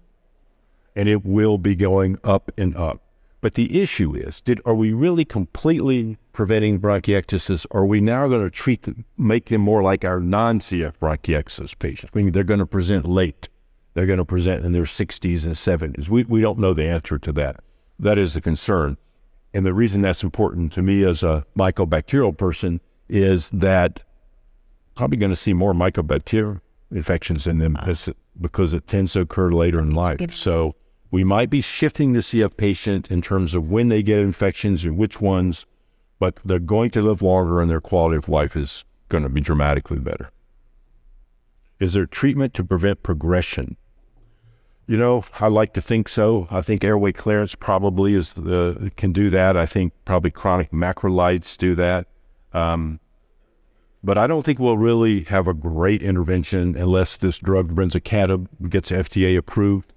and 0.96 1.08
it 1.08 1.24
will 1.24 1.60
be 1.60 1.76
going 1.76 2.18
up 2.24 2.52
and 2.58 2.76
up. 2.76 3.03
But 3.44 3.56
the 3.56 3.82
issue 3.82 4.16
is, 4.16 4.40
did 4.40 4.62
are 4.64 4.74
we 4.74 4.94
really 4.94 5.26
completely 5.26 6.18
preventing 6.32 6.80
bronchiectasis? 6.80 7.66
Or 7.72 7.82
are 7.82 7.86
we 7.86 8.00
now 8.00 8.26
going 8.30 8.42
to 8.42 8.50
treat, 8.50 8.84
them, 8.84 9.04
make 9.18 9.48
them 9.48 9.60
more 9.60 9.84
like 9.84 10.06
our 10.06 10.22
non-CF 10.22 10.94
bronchiectasis 10.94 11.78
patients? 11.78 12.12
I 12.16 12.18
mean, 12.18 12.32
they're 12.32 12.46
going 12.46 12.62
to 12.62 12.66
present 12.66 13.06
late. 13.06 13.50
They're 13.96 14.06
going 14.06 14.20
to 14.20 14.24
present 14.24 14.64
in 14.64 14.72
their 14.72 14.84
60s 14.84 15.44
and 15.44 15.56
70s. 15.56 16.08
We 16.08 16.24
we 16.24 16.40
don't 16.40 16.58
know 16.58 16.74
the 16.74 16.86
answer 16.86 17.20
to 17.20 17.34
that. 17.34 17.58
That 18.00 18.18
is 18.18 18.34
the 18.34 18.40
concern, 18.40 18.96
and 19.54 19.66
the 19.66 19.74
reason 19.74 20.00
that's 20.00 20.24
important 20.24 20.72
to 20.74 20.82
me 20.82 21.04
as 21.04 21.22
a 21.22 21.46
mycobacterial 21.58 22.38
person 22.38 22.80
is 23.10 23.50
that 23.50 24.04
probably 24.96 25.18
going 25.18 25.34
to 25.34 25.36
see 25.36 25.52
more 25.52 25.74
mycobacterial 25.74 26.62
infections 26.92 27.46
in 27.46 27.58
them 27.58 27.76
ah. 27.78 27.94
because 28.40 28.72
it 28.72 28.88
tends 28.88 29.12
to 29.14 29.20
occur 29.20 29.50
later 29.50 29.80
in 29.80 29.90
life. 29.90 30.34
So 30.34 30.76
we 31.14 31.24
might 31.24 31.52
be 31.52 31.62
shifting 31.62 32.14
the 32.14 32.22
CF 32.22 32.58
patient 32.58 33.12
in 33.12 33.22
terms 33.22 33.54
of 33.54 33.70
when 33.70 33.90
they 33.90 34.02
get 34.02 34.18
infections 34.18 34.84
and 34.84 34.98
which 34.98 35.22
ones, 35.22 35.68
but 36.18 36.40
they're 36.44 36.58
going 36.58 36.90
to 36.90 37.04
live 37.04 37.22
longer 37.22 37.62
and 37.62 37.70
their 37.70 37.80
quality 37.80 38.18
of 38.18 38.28
life 38.28 38.56
is 38.56 38.84
going 39.10 39.22
to 39.22 39.30
be 39.30 39.40
dramatically 39.40 40.00
better. 40.00 40.32
Is 41.80 41.94
there 41.94 42.08
treatment 42.08 42.56
to 42.56 42.64
prevent 42.64 43.04
progression? 43.04 43.78
You 44.88 44.98
know, 44.98 45.24
I 45.40 45.50
like 45.50 45.74
to 45.74 45.84
think 45.84 46.10
so. 46.10 46.48
I 46.50 46.64
think 46.64 46.84
airway 46.84 47.12
clearance 47.12 47.54
probably 47.54 48.16
is 48.16 48.34
the 48.34 48.92
can 48.98 49.14
do 49.14 49.30
that. 49.30 49.56
I 49.56 49.68
think 49.68 49.94
probably 50.06 50.32
chronic 50.32 50.72
macrolides 50.72 51.56
do 51.58 51.76
that. 51.76 52.08
Um, 52.54 53.00
but 54.04 54.18
I 54.18 54.26
don't 54.26 54.44
think 54.44 54.58
we'll 54.58 54.80
really 54.80 55.26
have 55.26 55.48
a 55.48 55.54
great 55.54 56.02
intervention 56.02 56.76
unless 56.76 57.18
this 57.18 57.38
drug 57.38 57.76
brensocatib 57.76 58.48
gets 58.68 58.90
FDA 58.90 59.38
approved. 59.38 59.93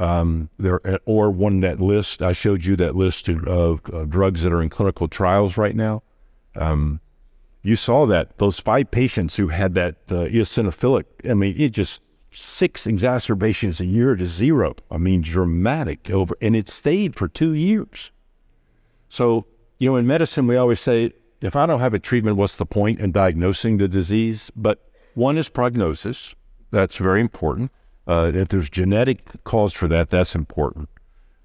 Um, 0.00 0.48
there 0.58 0.80
or 1.04 1.30
one 1.30 1.60
that 1.60 1.78
list 1.78 2.22
I 2.22 2.32
showed 2.32 2.64
you 2.64 2.74
that 2.76 2.96
list 2.96 3.28
of, 3.28 3.84
of 3.84 4.08
drugs 4.08 4.40
that 4.42 4.50
are 4.50 4.62
in 4.62 4.70
clinical 4.70 5.08
trials 5.08 5.58
right 5.58 5.76
now. 5.76 6.02
Um, 6.56 7.00
you 7.62 7.76
saw 7.76 8.06
that 8.06 8.38
those 8.38 8.58
five 8.58 8.90
patients 8.90 9.36
who 9.36 9.48
had 9.48 9.74
that 9.74 9.96
uh, 10.10 10.24
eosinophilic. 10.24 11.04
I 11.28 11.34
mean, 11.34 11.54
it 11.58 11.72
just 11.72 12.00
six 12.30 12.86
exacerbations 12.86 13.78
a 13.78 13.84
year 13.84 14.16
to 14.16 14.26
zero. 14.26 14.74
I 14.90 14.96
mean, 14.96 15.20
dramatic 15.20 16.08
over, 16.08 16.34
and 16.40 16.56
it 16.56 16.70
stayed 16.70 17.14
for 17.14 17.28
two 17.28 17.52
years. 17.52 18.10
So 19.10 19.44
you 19.78 19.90
know, 19.90 19.96
in 19.96 20.06
medicine, 20.06 20.46
we 20.46 20.56
always 20.56 20.80
say, 20.80 21.12
if 21.40 21.56
I 21.56 21.66
don't 21.66 21.80
have 21.80 21.94
a 21.94 21.98
treatment, 21.98 22.38
what's 22.38 22.56
the 22.56 22.66
point 22.66 23.00
in 23.00 23.12
diagnosing 23.12 23.76
the 23.76 23.88
disease? 23.88 24.50
But 24.56 24.82
one 25.14 25.36
is 25.36 25.48
prognosis. 25.48 26.34
That's 26.70 26.96
very 26.96 27.20
important. 27.20 27.70
Uh, 28.10 28.32
if 28.34 28.48
there's 28.48 28.68
genetic 28.68 29.20
cause 29.44 29.72
for 29.72 29.86
that, 29.86 30.10
that's 30.10 30.34
important. 30.34 30.88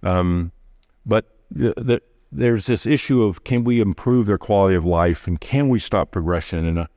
Um, 0.02 0.52
but 1.06 1.38
the, 1.52 1.76
the, 1.78 2.02
there's 2.32 2.66
this 2.66 2.88
issue 2.88 3.22
of 3.22 3.44
can 3.44 3.64
we 3.64 3.80
improve 3.80 4.26
their 4.26 4.40
quality 4.40 4.74
of 4.74 4.84
life 4.84 5.28
and 5.28 5.40
can 5.40 5.70
we 5.70 5.78
stop 5.78 6.10
progression? 6.10 6.66
And 6.66 6.80
uh, 6.80 6.88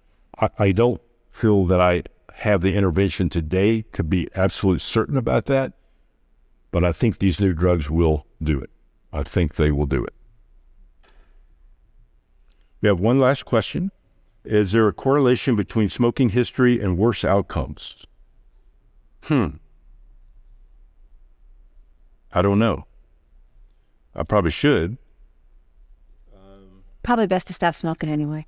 I, 0.41 0.49
I 0.59 0.73
don't 0.73 1.03
feel 1.29 1.67
that 1.67 1.83
I 1.83 2.05
have 2.33 2.63
the 2.63 2.77
intervention 2.77 3.29
today 3.29 3.83
to 3.93 4.03
be 4.03 4.31
absolutely 4.35 4.79
certain 4.79 5.19
about 5.19 5.45
that. 5.45 5.75
But 6.71 6.83
I 6.83 6.93
think 6.93 7.19
these 7.19 7.39
new 7.39 7.53
drugs 7.53 7.91
will 7.91 8.27
do 8.43 8.59
it. 8.59 8.71
I 9.13 9.23
think 9.23 9.57
they 9.57 9.71
will 9.71 9.85
do 9.85 10.03
it. 10.03 10.15
We 12.81 12.89
have 12.89 13.01
one 13.01 13.21
last 13.21 13.45
question. 13.45 13.93
Is 14.45 14.73
there 14.73 14.89
a 14.89 14.95
correlation 14.95 15.57
between 15.57 15.91
smoking 15.91 16.31
history 16.31 16.81
and 16.81 16.97
worse 16.97 17.23
outcomes? 17.23 18.07
Hmm. 19.29 19.49
I 22.33 22.41
don't 22.41 22.59
know. 22.59 22.87
I 24.15 24.23
probably 24.23 24.51
should. 24.51 24.97
Probably 27.03 27.27
best 27.27 27.47
to 27.47 27.53
stop 27.53 27.75
smoking 27.75 28.09
anyway. 28.09 28.47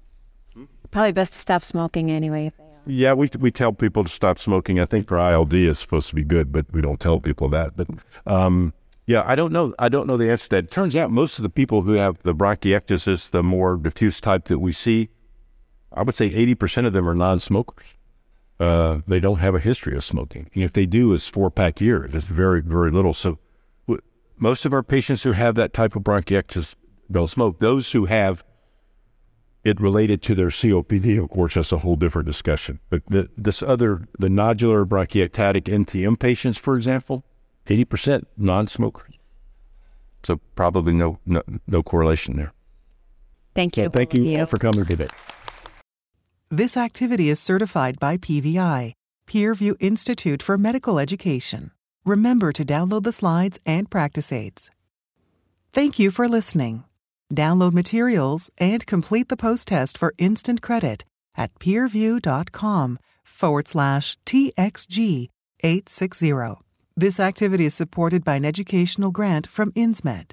Probably 0.90 1.12
best 1.12 1.32
to 1.34 1.38
stop 1.38 1.62
smoking 1.62 2.10
anyway. 2.10 2.52
Yeah, 2.86 3.12
we 3.12 3.28
we 3.38 3.50
tell 3.50 3.72
people 3.72 4.04
to 4.04 4.10
stop 4.10 4.38
smoking. 4.38 4.80
I 4.80 4.86
think 4.86 5.06
for 5.06 5.18
ILD 5.18 5.52
is 5.52 5.78
supposed 5.78 6.08
to 6.08 6.14
be 6.14 6.24
good, 6.24 6.50
but 6.50 6.66
we 6.72 6.80
don't 6.80 6.98
tell 6.98 7.20
people 7.20 7.50
that. 7.50 7.76
But 7.76 7.88
um, 8.26 8.72
yeah, 9.06 9.22
I 9.26 9.34
don't 9.34 9.52
know. 9.52 9.74
I 9.78 9.88
don't 9.88 10.06
know 10.06 10.16
the 10.16 10.30
answer 10.30 10.44
to 10.44 10.56
that. 10.56 10.64
It 10.64 10.70
turns 10.70 10.96
out 10.96 11.10
most 11.10 11.38
of 11.38 11.42
the 11.42 11.50
people 11.50 11.82
who 11.82 11.92
have 11.92 12.18
the 12.20 12.34
bronchiectasis, 12.34 13.30
the 13.30 13.42
more 13.42 13.76
diffuse 13.76 14.20
type 14.20 14.46
that 14.46 14.58
we 14.58 14.72
see, 14.72 15.10
I 15.92 16.02
would 16.02 16.16
say 16.16 16.26
eighty 16.26 16.54
percent 16.54 16.86
of 16.86 16.92
them 16.94 17.08
are 17.08 17.14
non-smokers. 17.14 17.96
Uh, 18.60 19.00
they 19.06 19.18
don't 19.18 19.38
have 19.38 19.54
a 19.54 19.58
history 19.58 19.96
of 19.96 20.04
smoking. 20.04 20.50
And 20.54 20.62
if 20.62 20.74
they 20.74 20.84
do, 20.84 21.14
it's 21.14 21.28
four 21.28 21.50
pack 21.50 21.80
years. 21.80 22.14
It's 22.14 22.26
very, 22.26 22.60
very 22.60 22.90
little. 22.90 23.14
So 23.14 23.38
w- 23.88 24.02
most 24.36 24.66
of 24.66 24.74
our 24.74 24.82
patients 24.82 25.22
who 25.22 25.32
have 25.32 25.54
that 25.54 25.72
type 25.72 25.96
of 25.96 26.02
bronchiectasis 26.02 26.74
don't 27.10 27.28
smoke. 27.28 27.58
Those 27.58 27.90
who 27.92 28.04
have 28.04 28.44
it 29.64 29.80
related 29.80 30.22
to 30.22 30.34
their 30.34 30.48
COPD, 30.48 31.22
of 31.22 31.30
course, 31.30 31.54
that's 31.54 31.72
a 31.72 31.78
whole 31.78 31.96
different 31.96 32.26
discussion. 32.26 32.80
But 32.90 33.02
the, 33.08 33.30
this 33.34 33.62
other, 33.62 34.06
the 34.18 34.28
nodular 34.28 34.84
bronchiectatic 34.84 35.62
NTM 35.62 36.18
patients, 36.18 36.58
for 36.58 36.76
example, 36.76 37.24
80% 37.66 38.24
non-smokers. 38.36 39.14
So 40.22 40.38
probably 40.54 40.92
no, 40.92 41.18
no, 41.24 41.42
no 41.66 41.82
correlation 41.82 42.36
there. 42.36 42.52
Thank 43.54 43.78
you. 43.78 43.84
So 43.84 43.90
thank 43.90 44.12
you 44.12 44.44
for 44.44 44.58
coming 44.58 44.84
today. 44.84 45.08
This 46.52 46.76
activity 46.76 47.28
is 47.28 47.38
certified 47.38 48.00
by 48.00 48.16
PVI, 48.16 48.94
Peerview 49.28 49.76
Institute 49.78 50.42
for 50.42 50.58
Medical 50.58 50.98
Education. 50.98 51.70
Remember 52.04 52.52
to 52.52 52.64
download 52.64 53.04
the 53.04 53.12
slides 53.12 53.60
and 53.64 53.88
practice 53.88 54.32
aids. 54.32 54.68
Thank 55.72 56.00
you 56.00 56.10
for 56.10 56.26
listening. 56.26 56.82
Download 57.32 57.72
materials 57.72 58.50
and 58.58 58.84
complete 58.84 59.28
the 59.28 59.36
post 59.36 59.68
test 59.68 59.96
for 59.96 60.12
instant 60.18 60.60
credit 60.60 61.04
at 61.36 61.56
peerview.com 61.60 62.98
forward 63.22 63.68
slash 63.68 64.18
TXG 64.26 65.28
860. 65.62 66.32
This 66.96 67.20
activity 67.20 67.64
is 67.64 67.74
supported 67.74 68.24
by 68.24 68.34
an 68.34 68.44
educational 68.44 69.12
grant 69.12 69.46
from 69.46 69.70
INSMED. 69.76 70.32